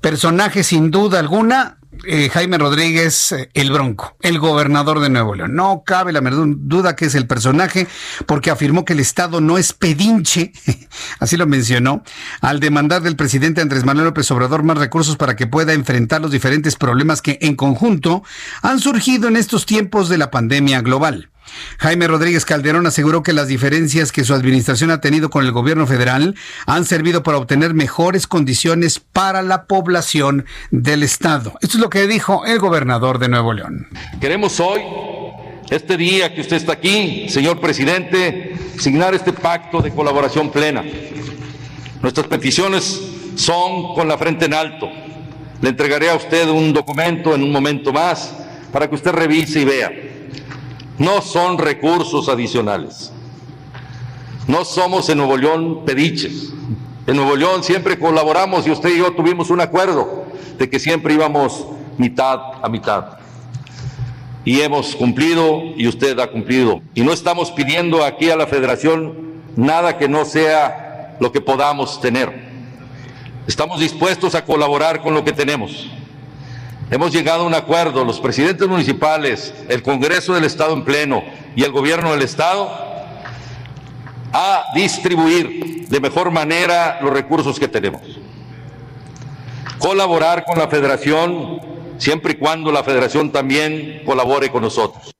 [0.00, 5.54] Personaje sin duda alguna eh, Jaime Rodríguez, eh, el Bronco, el gobernador de Nuevo León.
[5.54, 7.86] No cabe la duda que es el personaje
[8.26, 10.52] porque afirmó que el Estado no es pedinche,
[11.18, 12.02] así lo mencionó,
[12.40, 16.30] al demandar del presidente Andrés Manuel López Obrador más recursos para que pueda enfrentar los
[16.30, 18.22] diferentes problemas que en conjunto
[18.62, 21.30] han surgido en estos tiempos de la pandemia global.
[21.78, 25.86] Jaime Rodríguez Calderón aseguró que las diferencias que su administración ha tenido con el gobierno
[25.86, 26.34] federal
[26.66, 31.54] han servido para obtener mejores condiciones para la población del Estado.
[31.60, 33.88] Esto es lo que dijo el gobernador de Nuevo León.
[34.20, 34.80] Queremos hoy,
[35.70, 40.82] este día que usted está aquí, señor presidente, signar este pacto de colaboración plena.
[42.02, 43.00] Nuestras peticiones
[43.36, 44.88] son con la frente en alto.
[45.60, 48.32] Le entregaré a usted un documento en un momento más
[48.72, 49.90] para que usted revise y vea.
[50.98, 53.12] No son recursos adicionales.
[54.48, 56.52] No somos en Nuevo León pediches.
[57.06, 60.24] En Nuevo León siempre colaboramos y usted y yo tuvimos un acuerdo
[60.58, 61.66] de que siempre íbamos
[61.98, 63.18] mitad a mitad.
[64.44, 66.80] Y hemos cumplido y usted ha cumplido.
[66.94, 72.00] Y no estamos pidiendo aquí a la federación nada que no sea lo que podamos
[72.00, 72.48] tener.
[73.46, 75.88] Estamos dispuestos a colaborar con lo que tenemos.
[76.90, 81.22] Hemos llegado a un acuerdo, los presidentes municipales, el Congreso del Estado en pleno
[81.54, 82.70] y el Gobierno del Estado,
[84.32, 88.00] a distribuir de mejor manera los recursos que tenemos.
[89.78, 91.60] Colaborar con la federación
[91.98, 95.17] siempre y cuando la federación también colabore con nosotros.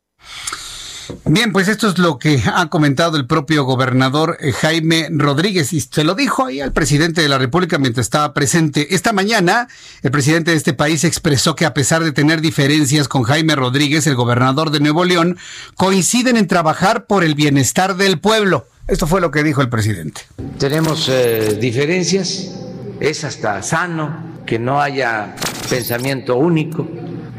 [1.24, 5.80] Bien, pues esto es lo que ha comentado el propio gobernador eh, Jaime Rodríguez y
[5.80, 8.94] se lo dijo ahí al presidente de la República mientras estaba presente.
[8.94, 9.68] Esta mañana,
[10.02, 14.06] el presidente de este país expresó que a pesar de tener diferencias con Jaime Rodríguez,
[14.06, 15.38] el gobernador de Nuevo León,
[15.76, 18.66] coinciden en trabajar por el bienestar del pueblo.
[18.86, 20.22] Esto fue lo que dijo el presidente.
[20.58, 22.54] Tenemos eh, diferencias,
[23.00, 25.36] es hasta sano que no haya
[25.68, 26.88] pensamiento único,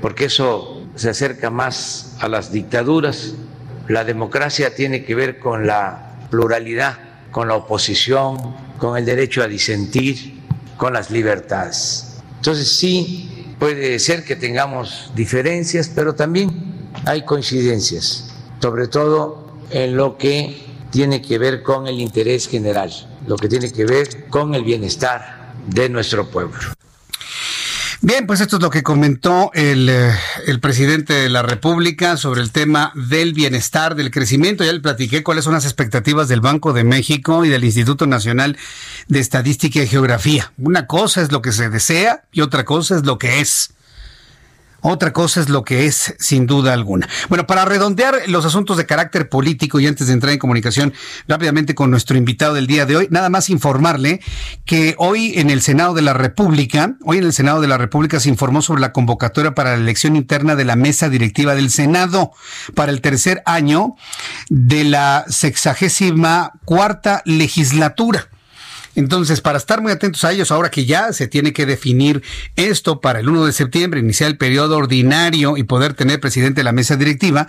[0.02, 3.34] porque eso se acerca más a las dictaduras
[3.90, 6.98] la democracia tiene que ver con la pluralidad,
[7.32, 8.38] con la oposición,
[8.78, 10.40] con el derecho a disentir,
[10.78, 12.18] con las libertades.
[12.38, 20.18] Entonces sí, puede ser que tengamos diferencias, pero también hay coincidencias, sobre todo en lo
[20.18, 20.56] que
[20.92, 22.92] tiene que ver con el interés general,
[23.26, 26.60] lo que tiene que ver con el bienestar de nuestro pueblo.
[28.02, 30.14] Bien, pues esto es lo que comentó el, eh,
[30.48, 34.64] el, presidente de la República sobre el tema del bienestar, del crecimiento.
[34.64, 38.58] Ya le platiqué cuáles son las expectativas del Banco de México y del Instituto Nacional
[39.10, 40.54] de Estadística y Geografía.
[40.58, 43.74] Una cosa es lo que se desea y otra cosa es lo que es.
[44.82, 47.08] Otra cosa es lo que es, sin duda alguna.
[47.28, 50.94] Bueno, para redondear los asuntos de carácter político y antes de entrar en comunicación
[51.28, 54.22] rápidamente con nuestro invitado del día de hoy, nada más informarle
[54.66, 58.20] que hoy en el Senado de la República, hoy en el Senado de la República
[58.20, 62.32] se informó sobre la convocatoria para la elección interna de la mesa directiva del Senado
[62.74, 63.96] para el tercer año
[64.50, 68.30] de la sexagésima cuarta legislatura.
[69.00, 72.22] Entonces, para estar muy atentos a ellos, ahora que ya se tiene que definir
[72.58, 76.66] esto para el 1 de septiembre, iniciar el periodo ordinario y poder tener presidente de
[76.66, 77.48] la mesa directiva,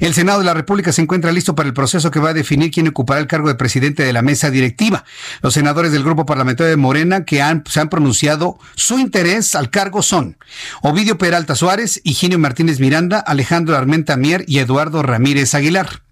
[0.00, 2.70] el Senado de la República se encuentra listo para el proceso que va a definir
[2.70, 5.06] quién ocupará el cargo de presidente de la mesa directiva.
[5.40, 10.02] Los senadores del grupo parlamentario de Morena que se han pronunciado su interés al cargo
[10.02, 10.36] son
[10.82, 16.02] Ovidio Peralta Suárez, Higinio Martínez Miranda, Alejandro Armenta Mier y Eduardo Ramírez Aguilar.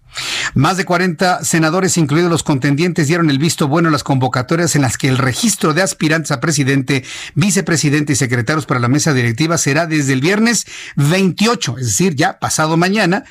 [0.53, 4.81] Más de 40 senadores, incluidos los contendientes, dieron el visto bueno a las convocatorias en
[4.81, 7.03] las que el registro de aspirantes a presidente,
[7.35, 10.65] vicepresidente y secretarios para la mesa directiva será desde el viernes
[10.95, 13.23] 28, es decir, ya pasado mañana,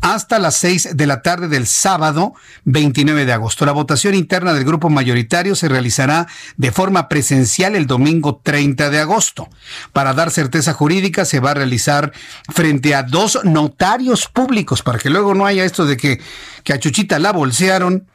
[0.00, 3.66] hasta las 6 de la tarde del sábado 29 de agosto.
[3.66, 8.98] La votación interna del grupo mayoritario se realizará de forma presencial el domingo 30 de
[9.00, 9.48] agosto.
[9.92, 12.12] Para dar certeza jurídica se va a realizar
[12.48, 16.20] frente a dos notarios públicos para que luego no haya esto de que
[16.64, 18.06] que a Chuchita la bolsearon.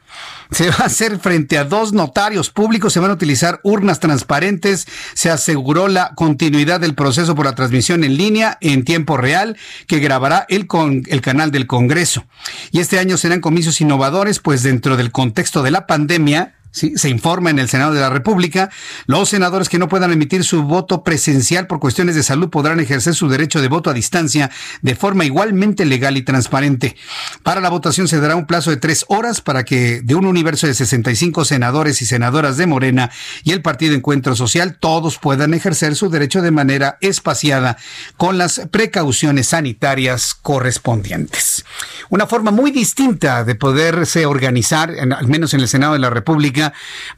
[0.50, 4.86] Se va a hacer frente a dos notarios públicos, se van a utilizar urnas transparentes,
[5.14, 10.00] se aseguró la continuidad del proceso por la transmisión en línea en tiempo real que
[10.00, 12.26] grabará el, con, el canal del Congreso.
[12.70, 17.50] Y este año serán comicios innovadores, pues dentro del contexto de la pandemia, se informa
[17.50, 18.70] en el Senado de la República,
[19.06, 23.14] los senadores que no puedan emitir su voto presencial por cuestiones de salud podrán ejercer
[23.14, 24.50] su derecho de voto a distancia
[24.80, 26.96] de forma igualmente legal y transparente.
[27.42, 30.66] Para la votación se dará un plazo de tres horas para que de un universo
[30.66, 33.10] de 65 senadores y senadoras de Morena
[33.44, 37.76] y el Partido Encuentro Social todos puedan ejercer su derecho de manera espaciada
[38.16, 41.64] con las precauciones sanitarias correspondientes.
[42.08, 46.61] Una forma muy distinta de poderse organizar, al menos en el Senado de la República,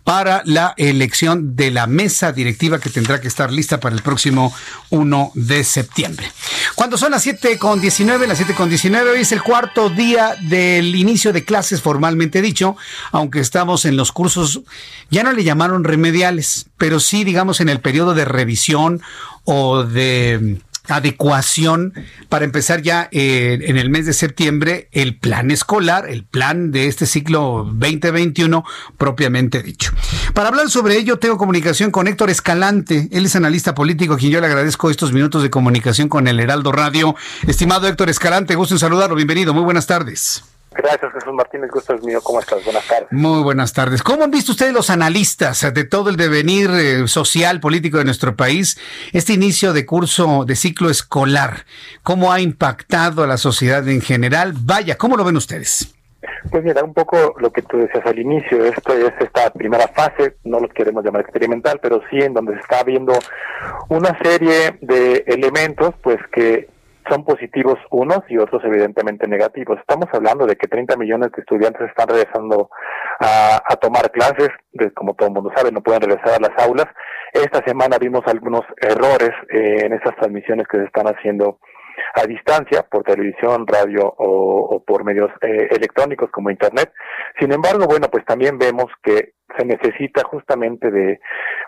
[0.04, 4.54] para la elección de la mesa directiva que tendrá que estar lista para el próximo
[4.90, 6.30] 1 de septiembre.
[6.74, 10.34] Cuando son las 7 con 19, las 7 con 19, hoy es el cuarto día
[10.42, 12.76] del inicio de clases formalmente dicho,
[13.12, 14.62] aunque estamos en los cursos,
[15.10, 19.02] ya no le llamaron remediales, pero sí, digamos, en el periodo de revisión
[19.44, 21.94] o de adecuación
[22.28, 26.86] para empezar ya eh, en el mes de septiembre el plan escolar, el plan de
[26.86, 28.64] este ciclo 2021
[28.98, 29.92] propiamente dicho.
[30.34, 34.32] Para hablar sobre ello tengo comunicación con Héctor Escalante, él es analista político a quien
[34.32, 37.14] yo le agradezco estos minutos de comunicación con el Heraldo Radio.
[37.46, 40.53] Estimado Héctor Escalante, gusto en saludarlo, bienvenido, muy buenas tardes.
[40.74, 41.70] Gracias, Jesús Martínez.
[41.70, 42.20] Gusto es mío.
[42.22, 42.64] ¿Cómo estás?
[42.64, 43.08] Buenas tardes.
[43.12, 44.02] Muy buenas tardes.
[44.02, 48.36] ¿Cómo han visto ustedes los analistas de todo el devenir eh, social, político de nuestro
[48.36, 48.78] país,
[49.12, 51.64] este inicio de curso de ciclo escolar?
[52.02, 54.54] ¿Cómo ha impactado a la sociedad en general?
[54.56, 55.94] Vaya, ¿cómo lo ven ustedes?
[56.50, 60.36] Pues mira, un poco lo que tú decías al inicio, esto es esta primera fase,
[60.44, 63.12] no lo queremos llamar experimental, pero sí en donde se está viendo
[63.88, 66.68] una serie de elementos, pues que
[67.08, 69.78] son positivos unos y otros evidentemente negativos.
[69.78, 72.70] Estamos hablando de que 30 millones de estudiantes están regresando
[73.20, 74.48] a, tomar clases,
[74.94, 76.86] como todo el mundo sabe, no pueden regresar a las aulas.
[77.32, 81.58] Esta semana vimos algunos errores eh, en esas transmisiones que se están haciendo
[82.14, 86.92] a distancia por televisión, radio o, por medios eh, electrónicos como Internet.
[87.38, 91.20] Sin embargo, bueno, pues también vemos que se necesita justamente de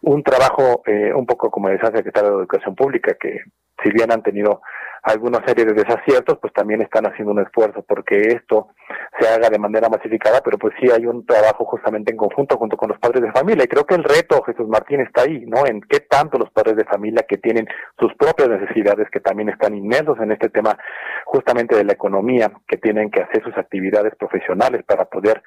[0.02, 3.40] un trabajo eh, un poco como decía el secretario de Educación Pública, que
[3.82, 4.62] si bien han tenido
[5.06, 8.68] alguna serie de desaciertos, pues también están haciendo un esfuerzo porque esto
[9.18, 12.76] se haga de manera masificada, pero pues sí hay un trabajo justamente en conjunto junto
[12.76, 13.64] con los padres de familia.
[13.64, 15.64] Y creo que el reto, Jesús Martín, está ahí, ¿no?
[15.64, 17.68] En qué tanto los padres de familia que tienen
[18.00, 20.76] sus propias necesidades, que también están inmersos en este tema
[21.24, 25.40] justamente de la economía, que tienen que hacer sus actividades profesionales para poder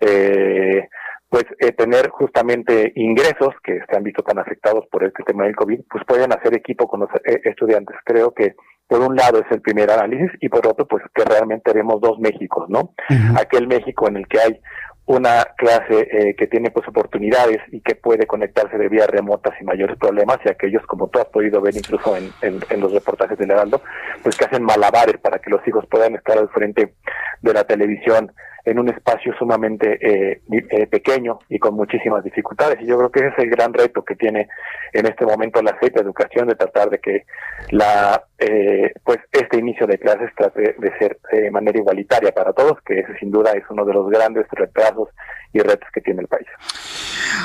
[0.00, 0.88] eh,
[1.28, 5.56] pues eh, tener justamente ingresos que se han visto tan afectados por este tema del
[5.56, 7.96] COVID, pues pueden hacer equipo con los eh, estudiantes.
[8.04, 8.54] Creo que
[8.86, 12.18] por un lado es el primer análisis y por otro pues que realmente haremos dos
[12.18, 12.94] Méxicos, ¿no?
[13.38, 14.60] Aquel México en el que hay
[15.06, 19.66] una clase eh, que tiene pues oportunidades y que puede conectarse de vías remotas sin
[19.66, 23.50] mayores problemas y aquellos como tú has podido ver incluso en, en, los reportajes del
[23.50, 23.82] Heraldo
[24.22, 26.94] pues que hacen malabares para que los hijos puedan estar al frente
[27.42, 28.32] de la televisión
[28.64, 32.80] en un espacio sumamente eh, eh, pequeño y con muchísimas dificultades.
[32.80, 34.48] Y yo creo que ese es el gran reto que tiene
[34.92, 37.26] en este momento la de Educación, de tratar de que
[37.70, 42.80] la eh, pues este inicio de clases trate de ser de manera igualitaria para todos,
[42.82, 45.10] que ese sin duda es uno de los grandes retrasos
[45.52, 46.46] y retos que tiene el país.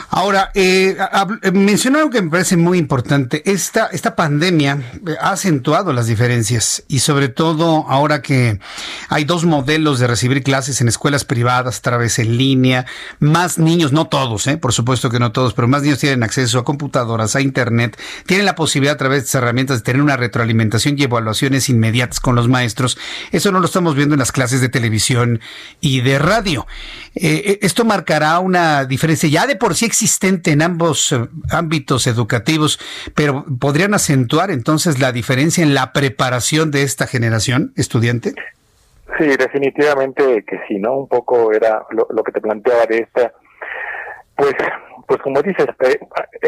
[0.09, 0.97] Ahora, eh,
[1.41, 3.43] eh mencionó algo que me parece muy importante.
[3.45, 8.59] Esta, esta pandemia eh, ha acentuado las diferencias y sobre todo ahora que
[9.09, 12.85] hay dos modelos de recibir clases en escuelas privadas, a través en línea,
[13.19, 16.59] más niños, no todos, eh, por supuesto que no todos, pero más niños tienen acceso
[16.59, 20.17] a computadoras, a Internet, tienen la posibilidad a través de estas herramientas de tener una
[20.17, 22.97] retroalimentación y evaluaciones inmediatas con los maestros.
[23.31, 25.39] Eso no lo estamos viendo en las clases de televisión
[25.81, 26.65] y de radio.
[27.13, 32.79] esto marcará una diferencia ya de por sí existente en ambos eh, ámbitos educativos,
[33.15, 38.33] pero podrían acentuar entonces la diferencia en la preparación de esta generación estudiante.
[39.17, 40.97] Sí, definitivamente que sí, ¿no?
[40.97, 43.33] Un poco era lo, que te planteaba de esta,
[44.35, 44.53] pues,
[45.07, 45.99] pues como dices, eh,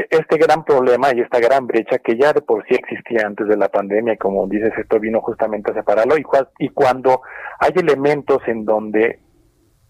[0.09, 3.55] este gran problema y esta gran brecha que ya de por sí existía antes de
[3.55, 6.25] la pandemia, como dices, esto vino justamente a separarlo y,
[6.59, 7.21] y cuando
[7.59, 9.19] hay elementos en donde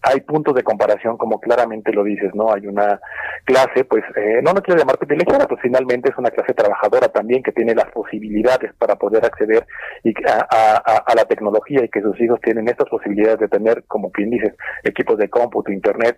[0.02, 2.52] hay puntos de comparación, como claramente lo dices, ¿no?
[2.52, 3.00] Hay una
[3.44, 7.42] clase, pues, eh, no lo quiero llamar privilegiada, pues finalmente es una clase trabajadora también
[7.42, 9.66] que tiene las posibilidades para poder acceder
[10.02, 10.76] y a,
[11.06, 14.54] a, la tecnología y que sus hijos tienen estas posibilidades de tener, como quien dices,
[14.82, 16.16] equipos de cómputo, internet,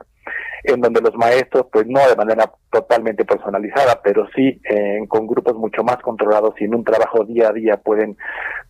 [0.65, 5.55] en donde los maestros, pues no de manera totalmente personalizada, pero sí eh, con grupos
[5.55, 8.17] mucho más controlados y en un trabajo día a día pueden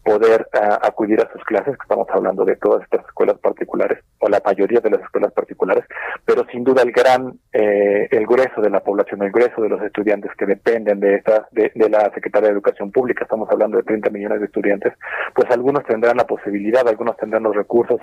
[0.05, 4.29] poder ah, acudir a sus clases, que estamos hablando de todas estas escuelas particulares, o
[4.29, 5.85] la mayoría de las escuelas particulares,
[6.25, 9.83] pero sin duda el gran, eh, el grueso de la población, el grueso de los
[9.83, 14.11] estudiantes que dependen de esta, de, la Secretaría de Educación Pública, estamos hablando de 30
[14.11, 14.93] millones de estudiantes,
[15.35, 18.01] pues algunos tendrán la posibilidad, algunos tendrán los recursos,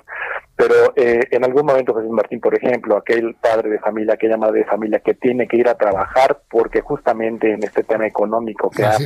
[0.56, 4.60] pero eh, en algún momento Jesús Martín, por ejemplo, aquel padre de familia, aquella madre
[4.60, 8.84] de familia que tiene que ir a trabajar porque justamente en este tema económico que
[8.84, 8.96] ha,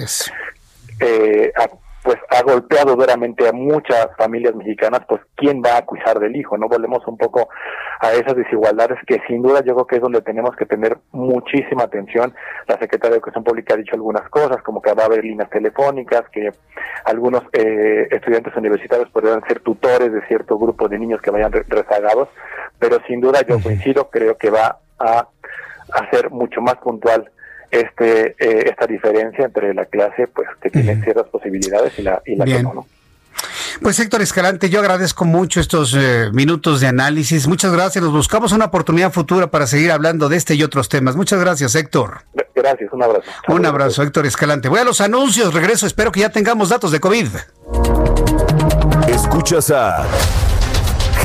[1.01, 1.53] eh,
[2.07, 6.57] pues ha golpeado duramente a muchas familias mexicanas, pues quién va a cuidar del hijo,
[6.57, 6.69] ¿no?
[6.69, 7.49] Volvemos un poco
[7.99, 11.83] a esas desigualdades que sin duda yo creo que es donde tenemos que tener muchísima
[11.83, 12.33] atención.
[12.69, 15.51] La Secretaría de Educación Pública ha dicho algunas cosas, como que va a haber líneas
[15.51, 16.53] telefónicas, que
[17.07, 22.29] algunos eh, estudiantes universitarios podrían ser tutores de cierto grupo de niños que vayan rezagados,
[22.79, 25.27] pero sin duda yo coincido, creo que va a,
[25.93, 27.33] a ser mucho más puntual
[27.71, 32.37] este eh, esta diferencia entre la clase pues que tiene ciertas posibilidades y la, y
[32.37, 32.87] la que no,
[33.83, 37.47] Pues Héctor Escalante, yo agradezco mucho estos eh, minutos de análisis.
[37.47, 38.03] Muchas gracias.
[38.03, 41.17] Nos buscamos una oportunidad futura para seguir hablando de este y otros temas.
[41.17, 42.23] Muchas gracias, Héctor.
[42.55, 43.31] Gracias, un abrazo.
[43.49, 44.69] Un abrazo, Héctor Escalante.
[44.69, 45.87] Voy a los anuncios, regreso.
[45.87, 47.29] Espero que ya tengamos datos de COVID.
[49.09, 50.07] Escuchas a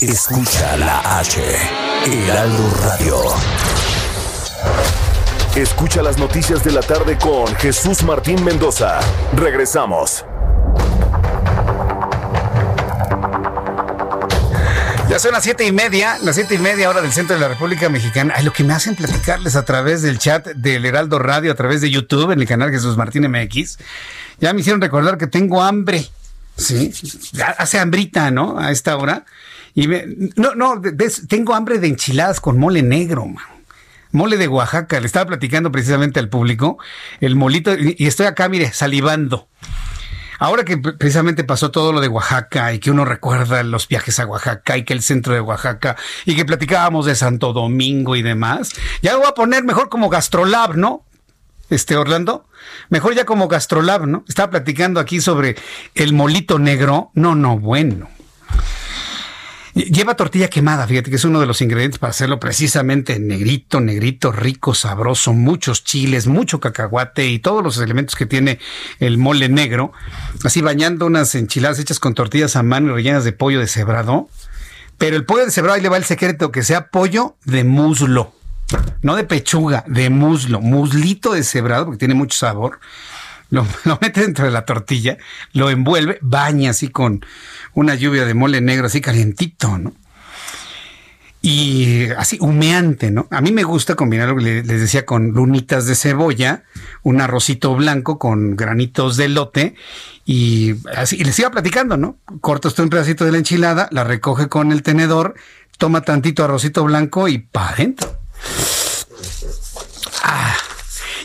[0.00, 1.42] Escucha la H,
[2.06, 3.16] Heraldo Radio.
[5.54, 8.98] Escucha las noticias de la tarde con Jesús Martín Mendoza.
[9.36, 10.24] Regresamos.
[15.10, 17.48] Ya son las siete y media, las siete y media hora del centro de la
[17.48, 18.32] República Mexicana.
[18.38, 21.82] Ay, lo que me hacen platicarles a través del chat del Heraldo Radio, a través
[21.82, 23.76] de YouTube, en el canal Jesús Martín MX.
[24.38, 26.08] Ya me hicieron recordar que tengo hambre.
[26.56, 26.90] Sí,
[27.58, 28.58] hace hambrita, ¿no?
[28.58, 29.26] A esta hora.
[29.74, 30.04] Y me,
[30.36, 30.80] no, no,
[31.28, 33.44] tengo hambre de enchiladas con mole negro, man.
[34.12, 34.98] Mole de Oaxaca.
[34.98, 36.78] Le estaba platicando precisamente al público
[37.20, 39.48] el molito y estoy acá, mire, salivando.
[40.40, 44.26] Ahora que precisamente pasó todo lo de Oaxaca y que uno recuerda los viajes a
[44.26, 48.72] Oaxaca y que el centro de Oaxaca y que platicábamos de Santo Domingo y demás,
[49.02, 51.04] ya voy a poner mejor como Gastrolab, ¿no?
[51.68, 52.46] Este Orlando,
[52.88, 54.24] mejor ya como Gastrolab, ¿no?
[54.28, 55.56] Estaba platicando aquí sobre
[55.94, 57.10] el molito negro.
[57.12, 58.08] No, no, bueno.
[59.74, 64.32] Lleva tortilla quemada, fíjate que es uno de los ingredientes para hacerlo precisamente negrito, negrito,
[64.32, 68.58] rico, sabroso, muchos chiles, mucho cacahuate y todos los elementos que tiene
[68.98, 69.92] el mole negro.
[70.42, 74.28] Así bañando unas enchiladas hechas con tortillas a mano y rellenas de pollo deshebrado.
[74.98, 78.34] Pero el pollo deshebrado, ahí le va el secreto, que sea pollo de muslo.
[79.02, 80.60] No de pechuga, de muslo.
[80.60, 82.80] Muslito deshebrado, porque tiene mucho sabor
[83.84, 85.18] lo, mete dentro de la tortilla,
[85.52, 87.24] lo envuelve, baña así con
[87.74, 89.92] una lluvia de mole negro, así calientito, ¿no?
[91.42, 93.26] Y así humeante, ¿no?
[93.30, 96.64] A mí me gusta combinarlo, les decía, con lunitas de cebolla,
[97.02, 99.74] un arrocito blanco con granitos de lote
[100.26, 102.18] y así, y les iba platicando, ¿no?
[102.42, 105.34] Corta usted un pedacito de la enchilada, la recoge con el tenedor,
[105.78, 108.20] toma tantito arrocito blanco y pa' adentro.
[110.22, 110.54] Ah,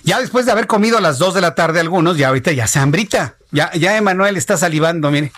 [0.06, 2.68] ya después de haber comido a las 2 de la tarde algunos, ya ahorita ya
[2.68, 3.36] se hambrita.
[3.52, 5.32] Ya, ya Emanuel está salivando, mire.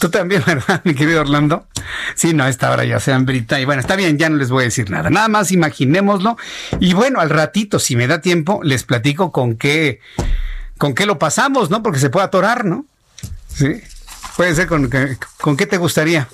[0.00, 1.68] Tú también, ¿verdad, mi querido Orlando?
[2.16, 3.60] Sí, no, esta hora ya se hambrita.
[3.60, 5.10] Y bueno, está bien, ya no les voy a decir nada.
[5.10, 6.36] Nada más imaginémoslo.
[6.80, 10.00] Y bueno, al ratito, si me da tiempo, les platico con qué,
[10.76, 11.80] con qué lo pasamos, ¿no?
[11.80, 12.86] Porque se puede atorar, ¿no?
[13.46, 13.80] Sí.
[14.36, 14.90] Puede ser con,
[15.40, 16.28] con qué te gustaría.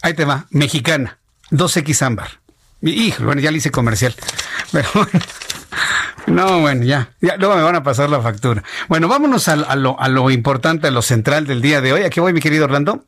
[0.00, 1.18] Ahí te va, mexicana,
[1.50, 2.40] 2X ámbar.
[2.82, 4.14] Hijo, bueno, ya le hice comercial.
[4.72, 5.20] Pero bueno.
[6.26, 8.62] No, bueno, ya, ya, luego me van a pasar la factura.
[8.88, 12.02] Bueno, vámonos a, lo, a lo importante, a lo central del día de hoy.
[12.02, 13.04] Aquí voy, mi querido Orlando.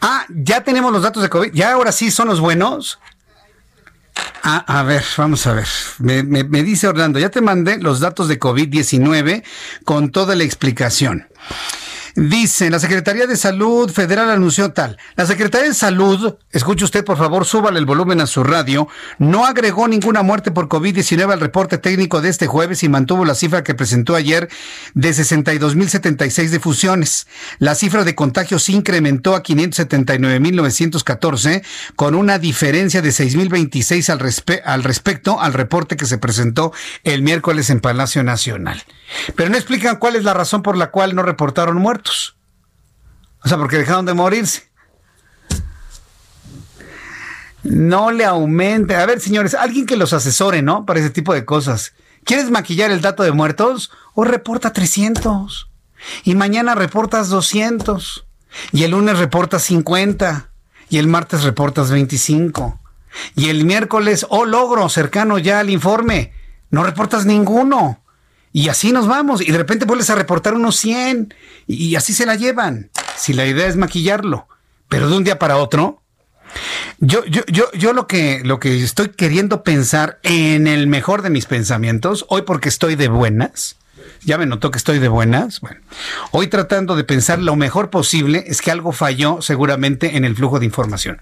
[0.00, 1.52] Ah, ya tenemos los datos de COVID.
[1.52, 2.98] Ya ahora sí son los buenos.
[4.42, 5.66] Ah, a ver, vamos a ver.
[5.98, 9.44] Me, me, me dice Orlando, ya te mandé los datos de COVID-19
[9.84, 11.28] con toda la explicación.
[12.18, 14.98] Dice, la Secretaría de Salud Federal anunció tal.
[15.14, 18.88] La Secretaría de Salud, escuche usted por favor, súbale el volumen a su radio,
[19.20, 23.36] no agregó ninguna muerte por COVID-19 al reporte técnico de este jueves y mantuvo la
[23.36, 24.48] cifra que presentó ayer
[24.94, 27.28] de 62.076 difusiones.
[27.60, 31.62] La cifra de contagios incrementó a 579.914
[31.94, 34.18] con una diferencia de 6.026 al,
[34.64, 36.72] al respecto al reporte que se presentó
[37.04, 38.82] el miércoles en Palacio Nacional.
[39.36, 42.07] Pero no explican cuál es la razón por la cual no reportaron muertos.
[43.44, 44.68] O sea, porque dejaron de morirse.
[47.62, 48.96] No le aumente.
[48.96, 50.86] A ver, señores, alguien que los asesore, ¿no?
[50.86, 51.94] Para ese tipo de cosas.
[52.24, 53.90] ¿Quieres maquillar el dato de muertos?
[54.14, 55.70] O reporta 300.
[56.24, 58.26] Y mañana reportas 200.
[58.72, 60.50] Y el lunes reportas 50.
[60.88, 62.80] Y el martes reportas 25.
[63.34, 66.32] Y el miércoles, oh logro, cercano ya al informe,
[66.70, 68.00] no reportas ninguno.
[68.52, 69.40] Y así nos vamos.
[69.40, 71.34] Y de repente vuelves a reportar unos 100.
[71.66, 72.90] Y, así se la llevan.
[73.16, 74.48] Si la idea es maquillarlo.
[74.88, 76.02] Pero de un día para otro.
[76.98, 81.30] Yo, yo, yo, yo lo que, lo que estoy queriendo pensar en el mejor de
[81.30, 83.76] mis pensamientos, hoy porque estoy de buenas,
[84.24, 85.60] ya me notó que estoy de buenas.
[85.60, 85.80] Bueno,
[86.30, 90.58] hoy tratando de pensar lo mejor posible, es que algo falló seguramente en el flujo
[90.58, 91.20] de información.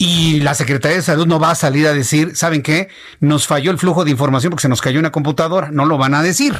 [0.00, 2.88] Y la Secretaría de Salud no va a salir a decir, ¿saben qué?
[3.18, 5.70] Nos falló el flujo de información porque se nos cayó una computadora.
[5.72, 6.54] No lo van a decir.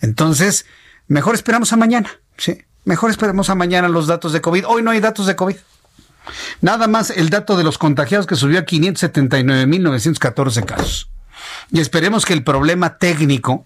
[0.00, 0.66] Entonces,
[1.06, 2.10] mejor esperamos a mañana.
[2.36, 4.66] Sí, mejor esperemos a mañana los datos de COVID.
[4.66, 5.54] Hoy no hay datos de COVID.
[6.60, 11.08] Nada más el dato de los contagiados que subió a 579.914 casos.
[11.70, 13.64] Y esperemos que el problema técnico,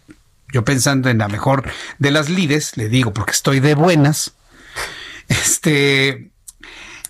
[0.52, 1.64] yo pensando en la mejor
[1.98, 4.35] de las lides, le digo porque estoy de buenas,
[5.28, 6.30] este,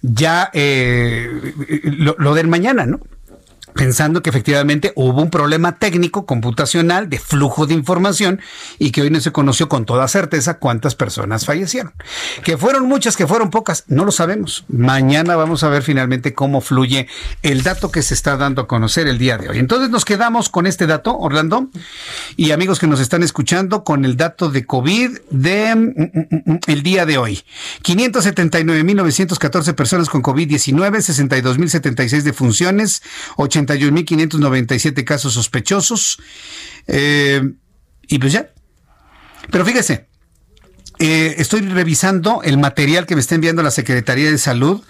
[0.02, 3.00] ya eh, lo, del mañana, ¿no?
[3.74, 8.40] Pensando que efectivamente hubo un problema técnico, computacional, de flujo de información
[8.78, 11.92] y que hoy no se conoció con toda certeza cuántas personas fallecieron.
[12.44, 14.64] Que fueron muchas, que fueron pocas, no lo sabemos.
[14.68, 17.08] Mañana vamos a ver finalmente cómo fluye
[17.42, 19.58] el dato que se está dando a conocer el día de hoy.
[19.58, 21.68] Entonces nos quedamos con este dato, Orlando,
[22.36, 26.58] y amigos que nos están escuchando, con el dato de COVID de mm, mm, mm,
[26.66, 27.42] el día de hoy.
[27.82, 33.02] 579.914 personas con COVID-19, 62.076 defunciones,
[33.66, 36.18] 81.597 casos sospechosos.
[36.86, 37.42] Eh,
[38.08, 38.50] y pues ya.
[39.50, 40.08] Pero fíjese,
[40.98, 44.82] eh, estoy revisando el material que me está enviando la Secretaría de Salud.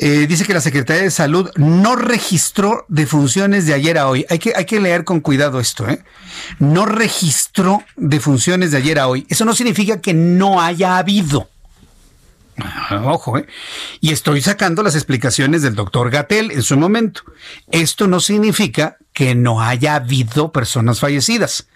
[0.00, 4.24] Eh, dice que la Secretaría de Salud no registró defunciones de ayer a hoy.
[4.30, 6.02] Hay que, hay que leer con cuidado esto, ¿eh?
[6.60, 9.26] No registró defunciones de ayer a hoy.
[9.28, 11.48] Eso no significa que no haya habido.
[13.04, 13.46] Ojo, ¿eh?
[14.00, 17.22] Y estoy sacando las explicaciones del doctor Gatel en su momento.
[17.70, 21.68] Esto no significa que no haya habido personas fallecidas,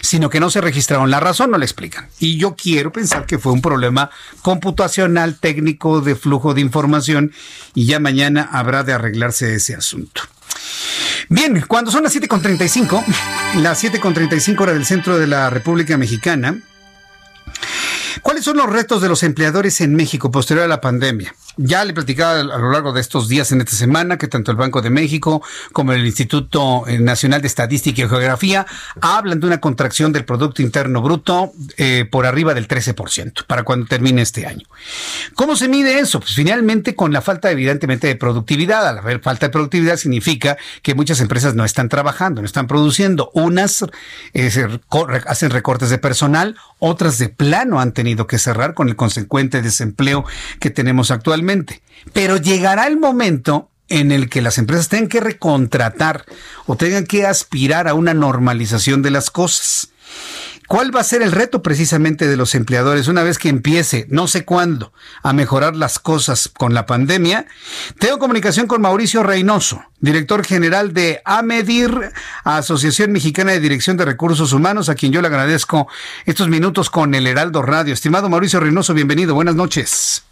[0.00, 1.10] sino que no se registraron.
[1.10, 2.08] La razón no le explican.
[2.18, 4.10] Y yo quiero pensar que fue un problema
[4.42, 7.32] computacional, técnico, de flujo de información,
[7.74, 10.22] y ya mañana habrá de arreglarse ese asunto.
[11.28, 13.04] Bien, cuando son las 7.35,
[13.56, 16.60] las 7.35 hora del centro de la República Mexicana,
[18.22, 21.34] ¿Cuáles son los retos de los empleadores en México posterior a la pandemia?
[21.56, 24.56] Ya le platicaba a lo largo de estos días en esta semana que tanto el
[24.56, 25.42] Banco de México
[25.72, 28.66] como el Instituto Nacional de Estadística y Geografía
[29.00, 33.86] hablan de una contracción del Producto Interno Bruto eh, por arriba del 13% para cuando
[33.86, 34.66] termine este año.
[35.34, 36.20] ¿Cómo se mide eso?
[36.20, 38.86] Pues finalmente con la falta evidentemente de productividad.
[38.86, 43.30] Al haber falta de productividad significa que muchas empresas no están trabajando, no están produciendo.
[43.34, 43.84] Unas
[44.34, 44.50] eh,
[45.26, 50.24] hacen recortes de personal, otras de plano han tenido que cerrar con el consecuente desempleo
[50.58, 51.82] que tenemos actualmente
[52.12, 56.24] pero llegará el momento en el que las empresas tengan que recontratar
[56.66, 59.90] o tengan que aspirar a una normalización de las cosas.
[60.70, 64.28] ¿Cuál va a ser el reto precisamente de los empleadores una vez que empiece, no
[64.28, 67.46] sé cuándo, a mejorar las cosas con la pandemia?
[67.98, 72.12] Tengo comunicación con Mauricio Reynoso, director general de AMEDIR,
[72.44, 75.88] Asociación Mexicana de Dirección de Recursos Humanos, a quien yo le agradezco
[76.24, 77.92] estos minutos con el Heraldo Radio.
[77.92, 80.22] Estimado Mauricio Reynoso, bienvenido, buenas noches.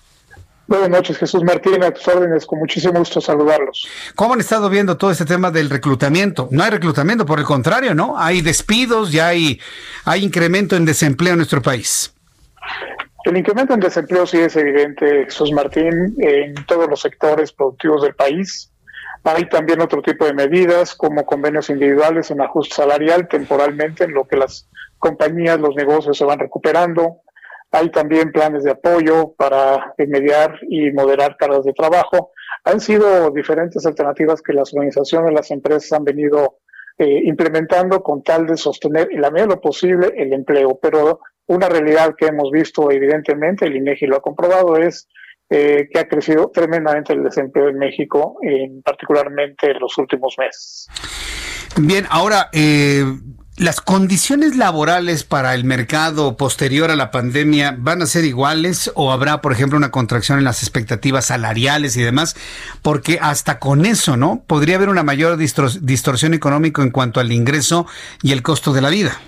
[0.68, 3.88] Buenas noches, Jesús Martín, a tus órdenes, con muchísimo gusto saludarlos.
[4.14, 6.46] ¿Cómo han estado viendo todo este tema del reclutamiento?
[6.50, 8.18] No hay reclutamiento, por el contrario, ¿no?
[8.18, 9.58] Hay despidos, ya hay,
[10.04, 12.12] hay incremento en desempleo en nuestro país.
[13.24, 18.14] El incremento en desempleo sí es evidente, Jesús Martín, en todos los sectores productivos del
[18.14, 18.70] país.
[19.24, 24.28] Hay también otro tipo de medidas, como convenios individuales en ajuste salarial temporalmente, en lo
[24.28, 24.68] que las
[24.98, 27.22] compañías, los negocios se van recuperando
[27.70, 32.32] hay también planes de apoyo para mediar y moderar cargas de trabajo.
[32.64, 36.58] Han sido diferentes alternativas que las organizaciones, las empresas han venido
[36.98, 40.78] eh, implementando con tal de sostener en la medida de lo posible el empleo.
[40.80, 45.08] Pero una realidad que hemos visto evidentemente, el INEGI lo ha comprobado, es
[45.50, 50.88] eh, que ha crecido tremendamente el desempleo en México, en, particularmente en los últimos meses.
[51.80, 53.04] Bien, ahora, eh,
[53.58, 59.10] ¿Las condiciones laborales para el mercado posterior a la pandemia van a ser iguales o
[59.10, 62.36] habrá, por ejemplo, una contracción en las expectativas salariales y demás?
[62.82, 64.44] Porque hasta con eso, ¿no?
[64.46, 67.88] Podría haber una mayor distorsión económica en cuanto al ingreso
[68.22, 69.20] y el costo de la vida.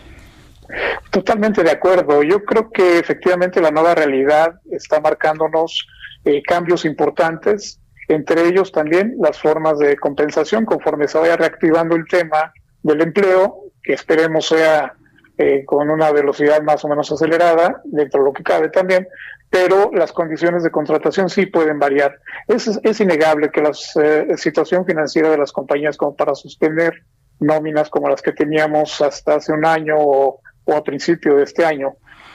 [1.11, 2.23] Totalmente de acuerdo.
[2.23, 5.89] Yo creo que efectivamente la nueva realidad está marcándonos
[6.24, 12.07] eh, cambios importantes, entre ellos también las formas de compensación conforme se vaya reactivando el
[12.07, 12.52] tema
[12.85, 14.94] del empleo que esperemos sea
[15.39, 19.09] eh, con una velocidad más o menos acelerada, dentro de lo que cabe también,
[19.48, 22.19] pero las condiciones de contratación sí pueden variar.
[22.47, 27.05] Es, es innegable que la eh, situación financiera de las compañías como para sostener
[27.40, 31.94] nóminas como las que teníamos hasta hace un año o, a principio de este año,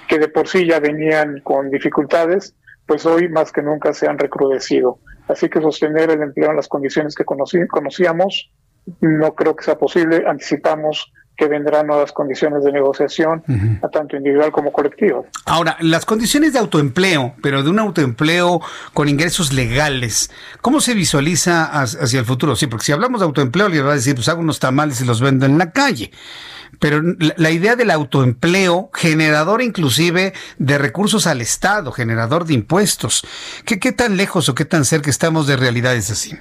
[0.09, 2.55] que de por sí ya venían con dificultades,
[2.85, 4.99] pues hoy más que nunca se han recrudecido.
[5.27, 8.51] Así que sostener el empleo en las condiciones que conocíamos
[8.99, 10.23] no creo que sea posible.
[10.27, 13.43] Anticipamos que vendrán nuevas condiciones de negociación,
[13.81, 15.25] a tanto individual como colectivo.
[15.45, 18.61] Ahora, las condiciones de autoempleo, pero de un autoempleo
[18.93, 20.31] con ingresos legales,
[20.61, 22.55] ¿cómo se visualiza hacia el futuro?
[22.55, 25.05] Sí, porque si hablamos de autoempleo, le va a decir, pues hago unos tamales y
[25.05, 26.11] los vendo en la calle.
[26.79, 27.01] Pero
[27.37, 33.25] la, idea del autoempleo, generador inclusive de recursos al Estado, generador de impuestos,
[33.65, 36.37] ¿qué, qué tan lejos o qué tan cerca estamos de realidades así?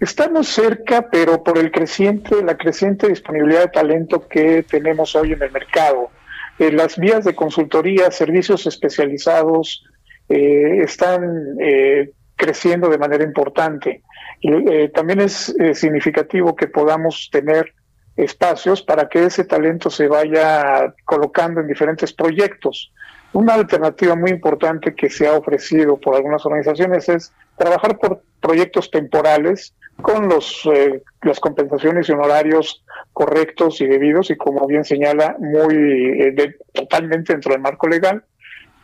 [0.00, 5.42] Estamos cerca, pero por el creciente, la creciente disponibilidad de talento que tenemos hoy en
[5.42, 6.10] el mercado.
[6.58, 9.84] Eh, las vías de consultoría, servicios especializados,
[10.28, 14.02] eh, están eh, creciendo de manera importante.
[14.40, 17.74] Eh, también es significativo que podamos tener
[18.16, 22.92] espacios para que ese talento se vaya colocando en diferentes proyectos.
[23.32, 28.90] Una alternativa muy importante que se ha ofrecido por algunas organizaciones es trabajar por proyectos
[28.90, 35.36] temporales con los eh, las compensaciones y honorarios correctos y debidos y como bien señala
[35.38, 38.24] muy eh, totalmente dentro del marco legal.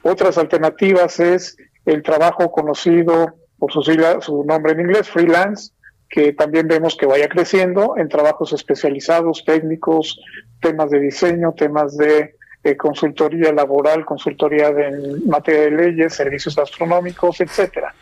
[0.03, 5.73] Otras alternativas es el trabajo conocido por su, su nombre en inglés, freelance,
[6.09, 10.21] que también vemos que vaya creciendo en trabajos especializados, técnicos,
[10.61, 17.41] temas de diseño, temas de eh, consultoría laboral, consultoría de, materia de leyes, servicios astronómicos,
[17.41, 17.95] etcétera,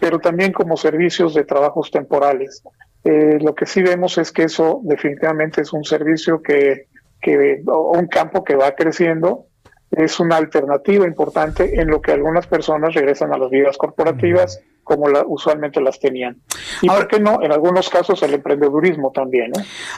[0.00, 2.62] pero también como servicios de trabajos temporales.
[3.04, 6.88] Eh, lo que sí vemos es que eso definitivamente es un servicio que,
[7.20, 9.46] que, o un campo que va creciendo,
[9.90, 15.08] es una alternativa importante en lo que algunas personas regresan a las vidas corporativas como
[15.08, 16.38] la, usualmente las tenían.
[16.80, 19.52] Y por qué no, en algunos casos el emprendedurismo también.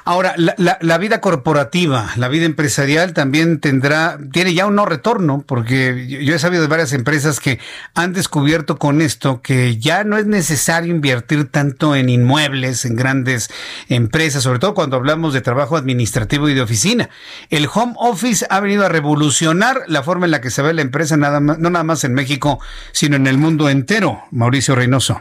[0.04, 5.42] Ahora, la, la, vida corporativa, la vida empresarial también tendrá, tiene ya un no retorno,
[5.46, 7.58] porque yo he sabido de varias empresas que
[7.94, 13.50] han descubierto con esto que ya no es necesario invertir tanto en inmuebles, en grandes
[13.88, 17.10] empresas, sobre todo cuando hablamos de trabajo administrativo y de oficina.
[17.50, 20.82] El home office ha venido a revolucionar la forma en la que se ve la
[20.82, 22.60] empresa, nada más, no nada más en México,
[22.92, 24.22] sino en el mundo entero.
[24.30, 25.20] Mauricio Reynoso.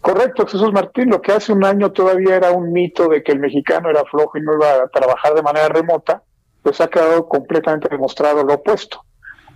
[0.00, 1.08] Correcto, Jesús Martín.
[1.08, 4.36] Lo que hace un año todavía era un mito de que el mexicano era flojo
[4.36, 6.22] y no iba a trabajar de manera remota,
[6.62, 9.00] pues ha quedado completamente demostrado lo opuesto.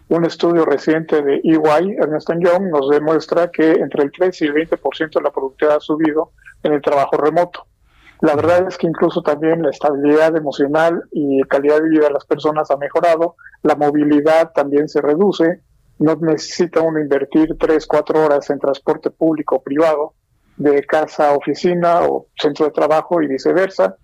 [0.09, 4.55] Un estudio reciente de EY, Ernest Young, nos demuestra que entre el 3 y el
[4.55, 6.33] 20% de la productividad ha subido
[6.63, 7.67] en el trabajo remoto.
[8.21, 12.25] La verdad es que incluso también la estabilidad emocional y calidad de vida de las
[12.25, 15.61] personas ha mejorado, la movilidad también se reduce,
[15.99, 20.15] no necesita uno invertir tres, cuatro horas en transporte público o privado
[20.57, 23.97] de casa a oficina o centro de trabajo y viceversa.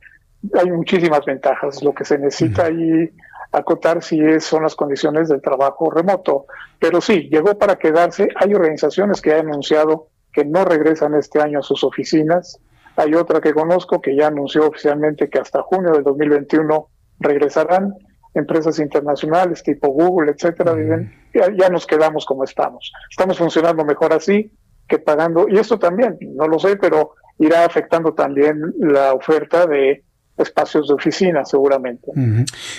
[0.55, 1.83] Hay muchísimas ventajas.
[1.83, 3.11] Lo que se necesita ahí
[3.53, 6.47] acotar si es, son las condiciones del trabajo remoto.
[6.79, 8.29] Pero sí, llegó para quedarse.
[8.37, 12.61] Hay organizaciones que han anunciado que no regresan este año a sus oficinas.
[12.97, 16.89] Hay otra que conozco que ya anunció oficialmente que hasta junio del 2021
[17.21, 17.95] regresarán
[18.35, 22.93] empresas internacionales tipo Google, etcétera, dicen, ya, nos quedamos como estamos.
[23.11, 24.51] Estamos funcionando mejor así
[24.89, 30.05] que pagando, y esto también, no lo sé, pero irá afectando también la oferta de
[30.36, 32.09] espacios de oficina, seguramente.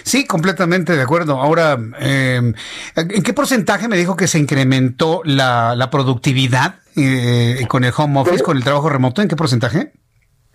[0.03, 1.41] Sí, completamente de acuerdo.
[1.41, 2.53] Ahora, eh,
[2.95, 8.19] ¿en qué porcentaje me dijo que se incrementó la, la productividad eh, con el home
[8.19, 9.21] office, con el trabajo remoto?
[9.21, 9.93] ¿En qué porcentaje?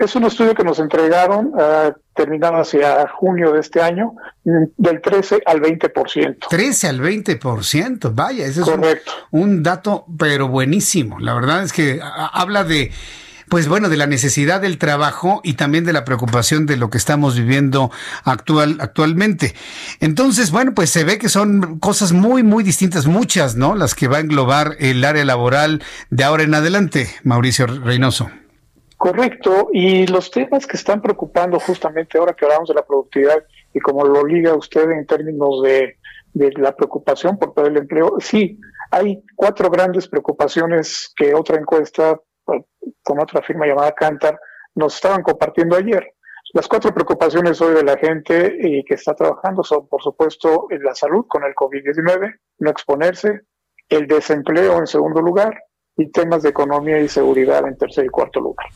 [0.00, 4.14] Es un estudio que nos entregaron, uh, terminado hacia junio de este año,
[4.44, 6.48] mm, del 13 al 20%.
[6.48, 8.82] 13 al 20%, vaya, ese es un,
[9.30, 11.20] un, dato, pero buenísimo.
[11.20, 12.92] La verdad es que habla de,
[13.50, 16.96] pues bueno, de la necesidad del trabajo y también de la preocupación de lo que
[16.96, 17.90] estamos viviendo
[18.24, 19.54] actual, actualmente.
[20.00, 23.74] Entonces, bueno, pues se ve que son cosas muy, muy distintas, muchas, ¿no?
[23.74, 28.30] Las que va a englobar el área laboral de ahora en adelante, Mauricio Reynoso.
[29.00, 33.80] Correcto, y los temas que están preocupando justamente ahora que hablamos de la productividad y
[33.80, 35.96] como lo liga usted en términos de,
[36.34, 38.60] la preocupación por todo el empleo, sí,
[38.90, 44.38] hay cuatro grandes preocupaciones que otra encuesta con otra firma llamada Cantar
[44.74, 46.06] nos estaban compartiendo ayer.
[46.52, 50.94] Las cuatro preocupaciones hoy de la gente y que está trabajando son, por supuesto, la
[50.94, 53.44] salud con el COVID-19, no exponerse,
[53.88, 55.54] el desempleo en segundo lugar,
[55.96, 58.66] y temas de economía y seguridad en tercer y cuarto lugar.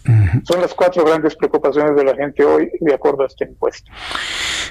[0.44, 3.90] Son las cuatro grandes preocupaciones de la gente hoy, de acuerdo a este impuesto.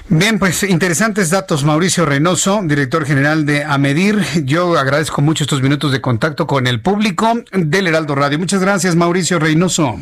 [0.08, 4.44] Bien, pues interesantes datos, Mauricio Reynoso, director general de AMEDIR.
[4.44, 8.38] Yo agradezco mucho estos minutos de contacto con el público del Heraldo Radio.
[8.38, 9.96] Muchas gracias, Mauricio Reynoso.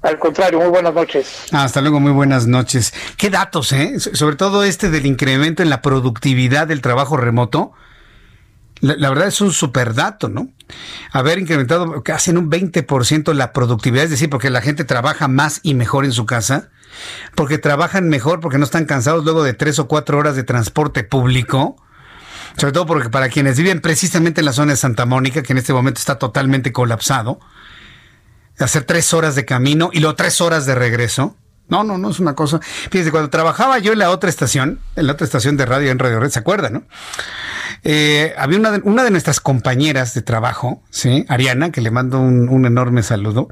[0.00, 1.46] Al contrario, muy buenas noches.
[1.52, 2.94] Hasta luego, muy buenas noches.
[3.16, 3.98] ¿Qué datos, eh?
[3.98, 7.72] Sobre todo este del incremento en la productividad del trabajo remoto.
[8.80, 10.48] La, verdad es un super dato, ¿no?
[11.12, 15.60] Haber incrementado casi en un 20% la productividad, es decir, porque la gente trabaja más
[15.62, 16.70] y mejor en su casa,
[17.34, 21.02] porque trabajan mejor, porque no están cansados luego de tres o cuatro horas de transporte
[21.02, 21.76] público,
[22.56, 25.58] sobre todo porque para quienes viven precisamente en la zona de Santa Mónica, que en
[25.58, 27.40] este momento está totalmente colapsado,
[28.58, 31.36] hacer tres horas de camino y luego tres horas de regreso.
[31.68, 32.60] No, no, no es una cosa.
[32.62, 35.98] Fíjense, cuando trabajaba yo en la otra estación, en la otra estación de radio en
[35.98, 36.82] Radio Red, ¿se acuerdan, no?
[37.84, 41.24] Eh, había una de, nuestras compañeras de trabajo, ¿sí?
[41.28, 43.48] Ariana, que le mando un, enorme saludo,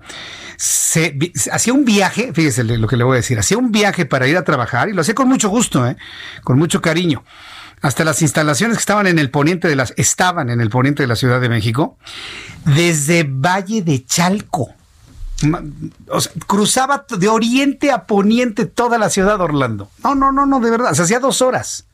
[1.52, 4.36] hacía un viaje, fíjese lo que le voy a decir, hacía un viaje para ir
[4.36, 5.97] a trabajar y lo hacía con mucho gusto, ¿eh?
[6.43, 7.24] con mucho cariño.
[7.82, 11.06] hasta las instalaciones que estaban en el poniente de las, estaban en el poniente de
[11.06, 11.98] la Ciudad de México,
[12.64, 14.76] desde Valle de Chalco.
[16.47, 19.91] Cruzaba de oriente a poniente toda la ciudad de Orlando.
[20.03, 20.95] No, no, no, no, de verdad.
[20.95, 21.87] Se hacía dos horas.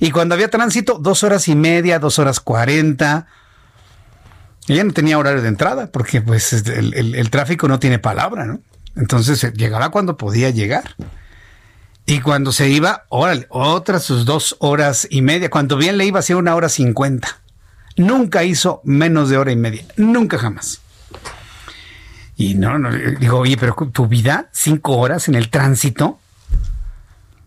[0.00, 3.26] Y cuando había tránsito, dos horas y media, dos horas cuarenta.
[4.66, 8.60] Ella no tenía horario de entrada porque pues el, el tráfico no tiene palabra, ¿no?
[8.96, 10.94] Entonces eh, llegaba cuando podía llegar.
[12.06, 15.50] Y cuando se iba, órale, otras sus dos horas y media.
[15.50, 17.42] Cuando bien le iba, hacía una hora cincuenta.
[17.96, 19.84] Nunca hizo menos de hora y media.
[19.96, 20.80] Nunca jamás.
[22.38, 26.20] Y no, no, digo, oye, pero tu vida, cinco horas en el tránsito.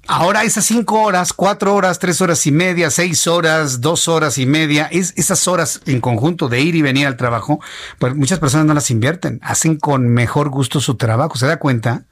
[0.06, 4.46] Ahora esas cinco horas, cuatro horas, tres horas y media, seis horas, dos horas y
[4.46, 7.62] media, es, esas horas en conjunto de ir y venir al trabajo,
[8.00, 12.04] pues muchas personas no las invierten, hacen con mejor gusto su trabajo, ¿se da cuenta?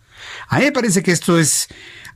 [0.47, 1.67] A mí me parece que esto es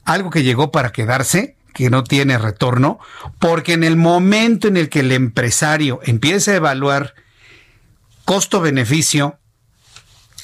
[0.06, 3.00] algo que llegó para quedarse, que no tiene retorno,
[3.40, 7.16] porque en el momento en el que el empresario empieza a evaluar
[8.24, 9.40] costo-beneficio,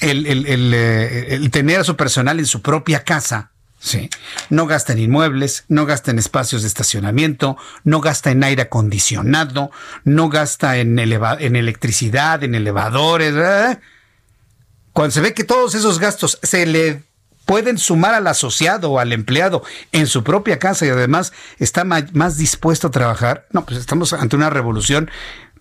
[0.00, 4.10] el, eh, tener a su personal en su propia casa, ¿sí?
[4.48, 9.70] no gasta en inmuebles, no gasta en espacios de estacionamiento, no gasta en aire acondicionado,
[10.04, 13.78] no gasta en, en electricidad, en elevadores.
[14.92, 17.04] Cuando se ve que todos esos gastos se le
[17.50, 22.36] pueden sumar al asociado o al empleado en su propia casa y además está más
[22.36, 25.10] dispuesto a trabajar, no, pues estamos ante una revolución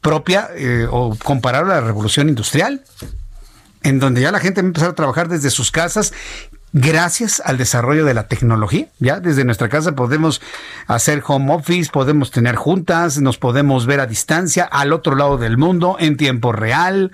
[0.01, 2.83] propia eh, o comparable a la revolución industrial,
[3.83, 6.13] en donde ya la gente va a empezar a trabajar desde sus casas
[6.71, 8.87] gracias al desarrollo de la tecnología.
[8.99, 10.41] Ya desde nuestra casa podemos
[10.87, 15.57] hacer home office, podemos tener juntas, nos podemos ver a distancia al otro lado del
[15.57, 17.11] mundo en tiempo real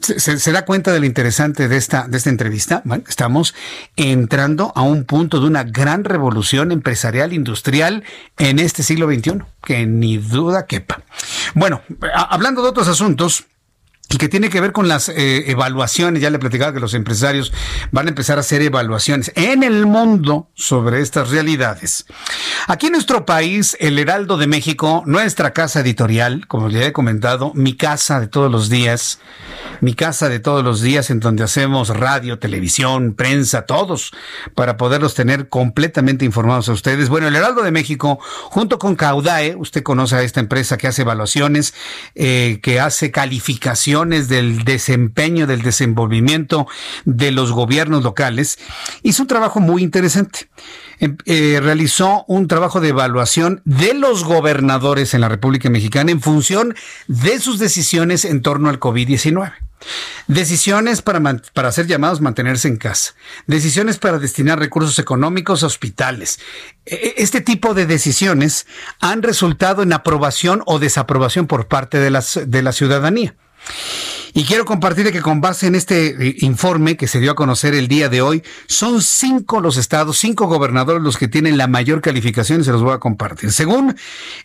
[0.00, 2.82] se, da cuenta de lo interesante de esta, de esta entrevista.
[3.08, 3.54] estamos
[3.96, 8.04] entrando a un punto de una gran revolución empresarial, industrial
[8.38, 11.02] en este siglo XXI, que ni duda quepa.
[11.54, 11.82] Bueno,
[12.12, 13.44] hablando de otros asuntos,
[14.18, 16.20] que tiene que ver con las eh, evaluaciones.
[16.20, 17.52] Ya le platicaba que los empresarios
[17.92, 22.06] van a empezar a hacer evaluaciones en el mundo sobre estas realidades.
[22.66, 27.52] Aquí en nuestro país, el Heraldo de México, nuestra casa editorial, como ya he comentado,
[27.54, 29.20] mi casa de todos los días,
[29.80, 34.12] mi casa de todos los días en donde hacemos radio, televisión, prensa, todos,
[34.54, 37.08] para poderlos tener completamente informados a ustedes.
[37.08, 41.02] Bueno, el Heraldo de México, junto con Caudae, usted conoce a esta empresa que hace
[41.02, 41.74] evaluaciones,
[42.14, 46.66] eh, que hace calificación del desempeño, del desenvolvimiento
[47.04, 48.58] de los gobiernos locales,
[49.02, 50.48] hizo un trabajo muy interesante.
[50.98, 56.20] Em, eh, realizó un trabajo de evaluación de los gobernadores en la República Mexicana en
[56.20, 56.74] función
[57.08, 59.52] de sus decisiones en torno al COVID-19.
[60.26, 61.20] Decisiones para,
[61.54, 63.14] para hacer llamados mantenerse en casa.
[63.46, 66.38] Decisiones para destinar recursos económicos a hospitales.
[66.84, 68.66] E, e, este tipo de decisiones
[69.00, 73.34] han resultado en aprobación o desaprobación por parte de, las, de la ciudadanía.
[74.32, 77.74] Y quiero compartirle que con base en este eh, informe que se dio a conocer
[77.74, 82.00] el día de hoy, son cinco los estados, cinco gobernadores los que tienen la mayor
[82.00, 83.50] calificación y se los voy a compartir.
[83.50, 83.96] Según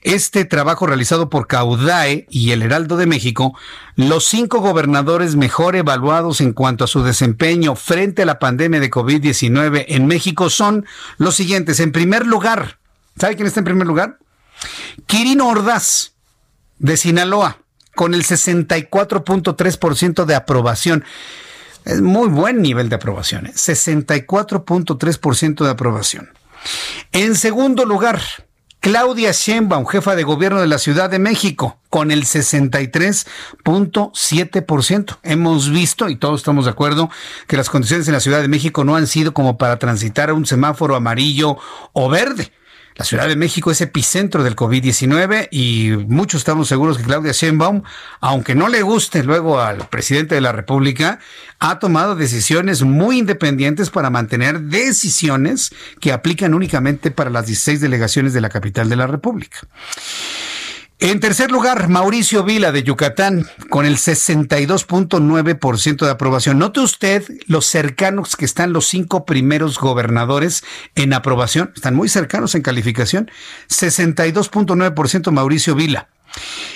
[0.02, 3.58] este trabajo realizado por Caudae y el Heraldo de México,
[3.96, 8.90] los cinco gobernadores mejor evaluados en cuanto a su desempeño frente a la pandemia de
[8.90, 10.86] COVID-19 en México son
[11.18, 11.80] los siguientes.
[11.80, 12.80] En primer lugar,
[13.20, 14.18] ¿sabe quién está en primer lugar?
[15.06, 16.14] Quirino Ordaz,
[16.80, 17.65] de Sinaloa
[17.96, 21.04] con el 64.3% de aprobación.
[21.86, 25.64] Es muy buen nivel de aprobación, 64.3% ¿eh?
[25.64, 26.30] de aprobación.
[27.12, 28.20] En segundo lugar,
[28.86, 35.18] Claudia Sheinbaum, jefa de gobierno de la Ciudad de México, con el 63.7%.
[35.24, 37.10] Hemos visto, y todos estamos de acuerdo,
[37.48, 40.36] que las condiciones en la Ciudad de México no han sido como para transitar a
[40.36, 41.58] un semáforo amarillo
[41.94, 42.52] o verde.
[42.96, 47.84] La Ciudad de México es epicentro del COVID-19 y muchos estamos seguros que Claudia Sheinbaum,
[48.22, 51.20] aunque no le guste luego al presidente de la República,
[51.60, 58.32] ha tomado decisiones muy independientes para mantener decisiones que aplican únicamente para las 16 delegaciones
[58.32, 59.60] de la capital de la República.
[61.00, 66.58] En tercer lugar, Mauricio Vila de Yucatán, con el 62.9% de aprobación.
[66.58, 70.64] Note usted los cercanos que están los cinco primeros gobernadores
[70.96, 71.74] en aprobación.
[71.76, 73.30] Están muy cercanos en calificación.
[73.68, 76.08] 62.9% Mauricio Vila.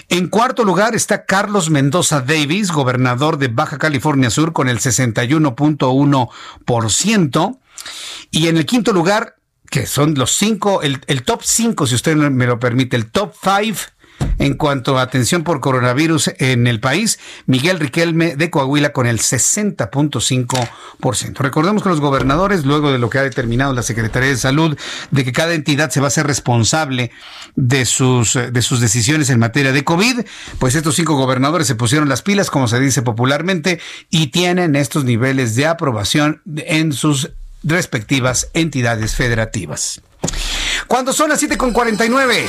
[0.09, 7.59] En cuarto lugar está Carlos Mendoza Davis, gobernador de Baja California Sur, con el 61.1%.
[8.31, 9.37] Y en el quinto lugar,
[9.69, 13.77] que son los cinco, el, top cinco, si usted me lo permite, el top five
[14.39, 17.19] en cuanto a atención por coronavirus en el país.
[17.45, 21.37] Miguel Riquelme de Coahuila con el 60.5%.
[21.37, 24.75] Recordemos que los gobernadores, luego de lo que ha determinado la Secretaría de Salud,
[25.11, 27.11] de que cada entidad se va a ser responsable
[27.55, 30.21] de sus, de sus decisiones en materia de COVID,
[30.57, 33.79] pues estos cinco gobernadores se pusieron las pilas, como se dice popularmente,
[34.09, 37.31] y tienen estos niveles de aprobación en sus
[37.63, 40.01] respectivas entidades federativas.
[40.89, 42.47] Cuando son las 7.49,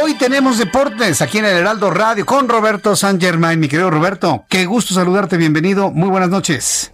[0.00, 3.58] hoy tenemos deportes aquí en el Heraldo Radio con Roberto San Germain.
[3.58, 6.92] Mi querido Roberto, qué gusto saludarte, bienvenido, muy buenas noches.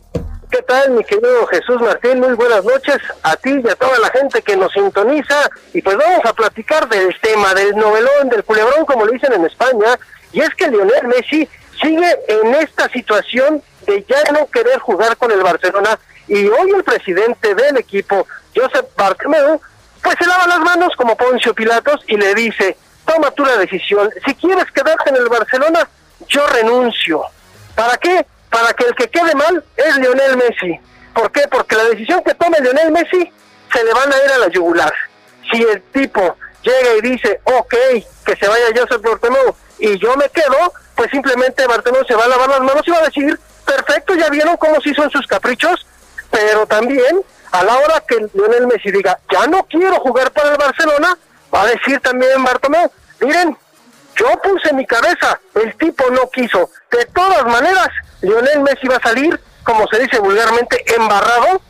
[0.50, 2.20] ¿Qué tal, mi querido Jesús Martín?
[2.20, 5.50] Muy buenas noches a ti y a toda la gente que nos sintoniza.
[5.74, 9.44] Y pues vamos a platicar del tema, del novelón, del culebrón, como lo dicen en
[9.44, 9.98] España.
[10.32, 11.46] Y es que Lionel Messi
[11.82, 15.98] sigue en esta situación de ya no querer jugar con el Barcelona.
[16.28, 19.60] Y hoy el presidente del equipo, Josep Bartomeu,
[20.08, 24.10] pues se lava las manos como Poncio Pilatos y le dice, toma tú la decisión.
[24.24, 25.88] Si quieres quedarte en el Barcelona,
[26.28, 27.22] yo renuncio.
[27.74, 28.24] ¿Para qué?
[28.50, 30.80] para que el que quede mal es Lionel Messi.
[31.14, 31.42] ¿Por qué?
[31.50, 33.30] Porque la decisión que tome Lionel Messi
[33.72, 34.92] se le van a ir a la yugular.
[35.50, 37.74] Si el tipo llega y dice, ok,
[38.24, 42.28] que se vaya Joseph Bartomeu y yo me quedo, pues simplemente Bartomeu se va a
[42.28, 45.26] lavar las manos y va a decir, perfecto, ya vieron cómo se hizo en sus
[45.26, 45.86] caprichos,
[46.30, 50.58] pero también a la hora que Lionel Messi diga, ya no quiero jugar para el
[50.58, 51.16] Barcelona,
[51.54, 53.56] va a decir también Bartomeu, miren,
[54.16, 56.70] yo puse mi cabeza, el tipo no quiso.
[56.90, 57.88] De todas maneras,
[58.20, 61.60] Lionel Messi va a salir, como se dice vulgarmente, embarrado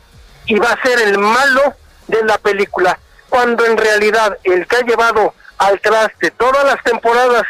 [0.47, 1.75] y va a ser el malo
[2.07, 2.99] de la película.
[3.29, 7.43] Cuando en realidad el que ha llevado al traste todas las temporadas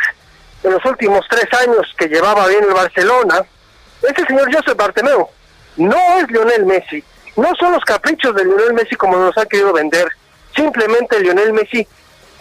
[0.63, 3.45] de los últimos tres años que llevaba bien el Barcelona,
[4.03, 5.31] es el señor Josep Bartemeo.
[5.77, 7.05] No es Lionel Messi.
[7.39, 10.09] No son los caprichos de Lionel Messi como nos ha querido vender.
[10.55, 11.87] Simplemente Lionel Messi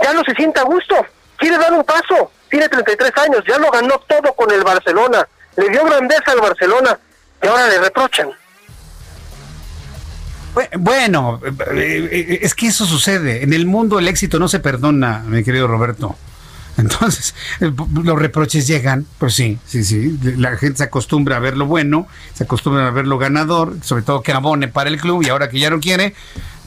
[0.03, 0.95] ya no se siente a gusto.
[1.37, 5.69] Quiere dar un paso tiene 33 años, ya lo ganó todo con el Barcelona, le
[5.69, 6.99] dio grandeza al Barcelona
[7.41, 8.29] y ahora le reprochan.
[10.79, 13.43] Bueno, eh, eh, es que eso sucede.
[13.43, 16.15] En el mundo el éxito no se perdona, mi querido Roberto.
[16.77, 17.71] Entonces, eh,
[18.03, 20.17] los reproches llegan, pues sí, sí, sí.
[20.37, 24.03] La gente se acostumbra a ver lo bueno, se acostumbra a ver lo ganador, sobre
[24.03, 26.13] todo que abone para el club y ahora que ya no quiere,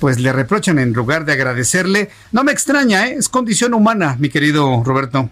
[0.01, 2.11] pues le reprochan en lugar de agradecerle.
[2.33, 3.17] No me extraña, ¿eh?
[3.19, 5.29] es condición humana, mi querido Roberto.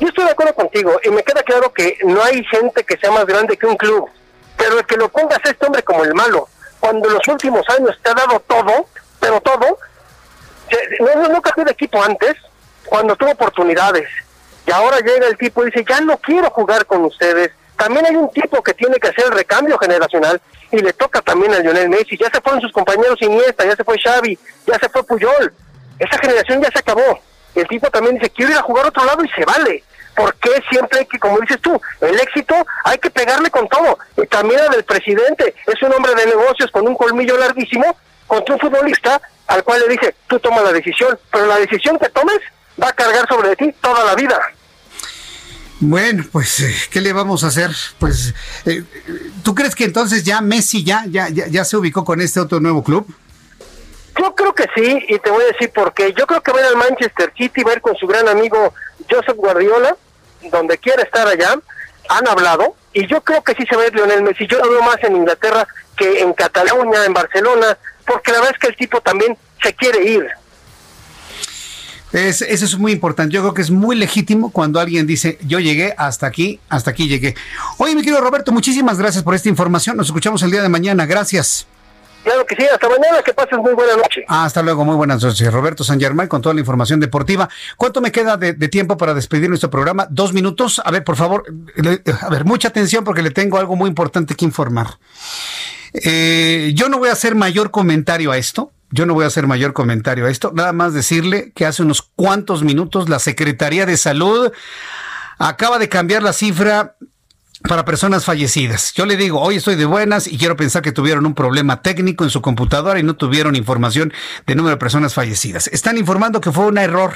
[0.00, 3.10] Yo estoy de acuerdo contigo y me queda claro que no hay gente que sea
[3.12, 4.08] más grande que un club,
[4.56, 6.48] pero el que lo pongas a este hombre como el malo,
[6.80, 8.86] cuando en los últimos años te ha dado todo,
[9.20, 9.78] pero todo,
[11.00, 12.34] no, nunca tuve equipo antes,
[12.94, 14.08] cuando tuvo oportunidades,
[14.64, 17.50] y ahora llega el tipo y dice, ya no quiero jugar con ustedes.
[17.76, 20.40] También hay un tipo que tiene que hacer el recambio generacional
[20.70, 22.16] y le toca también a Lionel Messi.
[22.16, 25.52] Ya se fueron sus compañeros Iniesta, ya se fue Xavi, ya se fue Puyol.
[25.98, 27.18] Esa generación ya se acabó
[27.56, 29.82] el tipo también dice, quiero ir a jugar a otro lado y se vale.
[30.14, 32.54] porque siempre hay que, como dices tú, el éxito
[32.84, 33.98] hay que pegarle con todo?
[34.16, 37.96] Y también al del presidente, es un hombre de negocios con un colmillo larguísimo
[38.28, 42.08] contra un futbolista al cual le dice, tú toma la decisión, pero la decisión que
[42.10, 42.38] tomes
[42.80, 44.40] va a cargar sobre ti toda la vida.
[45.80, 47.70] Bueno, pues, eh, ¿qué le vamos a hacer?
[47.98, 48.32] Pues,
[48.64, 48.84] eh,
[49.42, 52.60] ¿tú crees que entonces ya Messi ya, ya, ya, ya se ubicó con este otro
[52.60, 53.06] nuevo club?
[54.18, 56.14] Yo creo que sí, y te voy a decir por qué.
[56.16, 58.28] Yo creo que va a ir al Manchester City, va a ir con su gran
[58.28, 58.72] amigo
[59.10, 59.96] Joseph Guardiola,
[60.52, 61.58] donde quiera estar allá.
[62.08, 64.46] Han hablado, y yo creo que sí se va a ir Lionel Messi.
[64.46, 67.76] Yo lo veo más en Inglaterra que en Cataluña, en Barcelona,
[68.06, 70.28] porque la verdad es que el tipo también se quiere ir.
[72.14, 73.34] Es, eso es muy importante.
[73.34, 77.08] Yo creo que es muy legítimo cuando alguien dice, yo llegué hasta aquí, hasta aquí
[77.08, 77.34] llegué.
[77.78, 79.96] Oye, mi querido Roberto, muchísimas gracias por esta información.
[79.96, 81.06] Nos escuchamos el día de mañana.
[81.06, 81.66] Gracias.
[82.22, 84.24] Claro que sí, hasta mañana, que pases muy buena noche.
[84.28, 85.52] Hasta luego, muy buenas noches.
[85.52, 87.48] Roberto San Germán con toda la información deportiva.
[87.76, 90.06] ¿Cuánto me queda de, tiempo para despedir nuestro programa?
[90.08, 90.80] Dos minutos.
[90.84, 91.44] A ver, por favor,
[92.22, 94.98] a ver, mucha atención porque le tengo algo muy importante que informar.
[95.94, 98.72] Eh, yo no voy a hacer mayor comentario a esto.
[98.90, 100.52] Yo no voy a hacer mayor comentario a esto.
[100.54, 104.52] Nada más decirle que hace unos cuantos minutos la Secretaría de Salud
[105.38, 106.96] acaba de cambiar la cifra
[107.68, 108.92] para personas fallecidas.
[108.94, 112.22] Yo le digo, hoy estoy de buenas y quiero pensar que tuvieron un problema técnico
[112.22, 114.12] en su computadora y no tuvieron información
[114.46, 115.68] de número de personas fallecidas.
[115.68, 117.12] Están informando que fue un error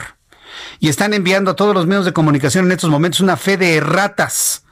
[0.81, 3.77] y están enviando a todos los medios de comunicación en estos momentos una fe de
[3.77, 4.65] erratas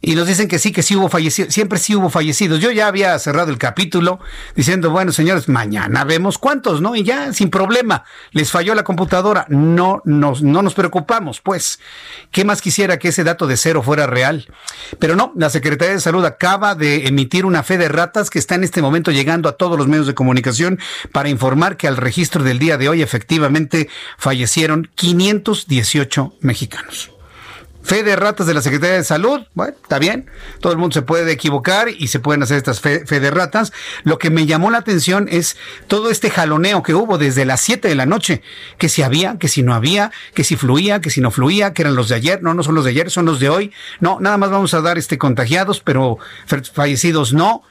[0.00, 2.60] y nos dicen que sí, que sí hubo fallecidos, siempre sí hubo fallecidos.
[2.60, 4.20] Yo ya había cerrado el capítulo
[4.54, 6.94] diciendo, bueno, señores, mañana vemos cuántos, ¿no?
[6.94, 11.80] Y ya, sin problema, les falló la computadora, no nos, no nos preocupamos, pues,
[12.30, 14.46] ¿qué más quisiera que ese dato de cero fuera real?
[14.98, 18.54] Pero no, la Secretaría de Salud acaba de emitir una fe de ratas que está
[18.54, 20.78] en este momento llegando a todos los medios de comunicación
[21.12, 27.17] para informar que al registro del día de hoy efectivamente fallecieron 518 mexicanos.
[27.88, 31.00] Fe de ratas de la Secretaría de Salud, bueno, está bien, todo el mundo se
[31.00, 33.72] puede equivocar y se pueden hacer estas fe, de ratas.
[34.04, 35.56] Lo que me llamó la atención es
[35.86, 38.42] todo este jaloneo que hubo desde las 7 de la noche,
[38.76, 41.80] que si había, que si no había, que si fluía, que si no fluía, que
[41.80, 44.20] eran los de ayer, no, no son los de ayer, son los de hoy, no,
[44.20, 46.18] nada más vamos a dar este contagiados, pero
[46.74, 47.62] fallecidos no.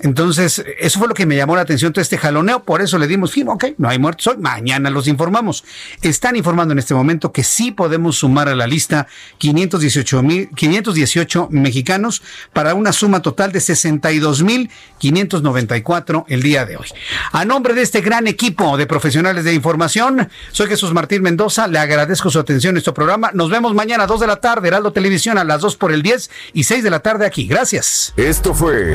[0.00, 3.06] Entonces, eso fue lo que me llamó la atención todo este jaloneo, por eso le
[3.06, 5.64] dimos fin, ok, no hay muertos hoy, mañana los informamos.
[6.02, 9.06] Están informando en este momento que sí podemos sumar a la lista
[9.38, 16.88] 518, mil, 518 mexicanos para una suma total de 62.594 el día de hoy.
[17.32, 21.78] A nombre de este gran equipo de profesionales de información, soy Jesús Martín Mendoza, le
[21.78, 23.30] agradezco su atención en este programa.
[23.32, 26.02] Nos vemos mañana a 2 de la tarde, Heraldo Televisión a las 2 por el
[26.02, 27.46] 10 y 6 de la tarde aquí.
[27.46, 28.12] Gracias.
[28.16, 28.94] Esto fue...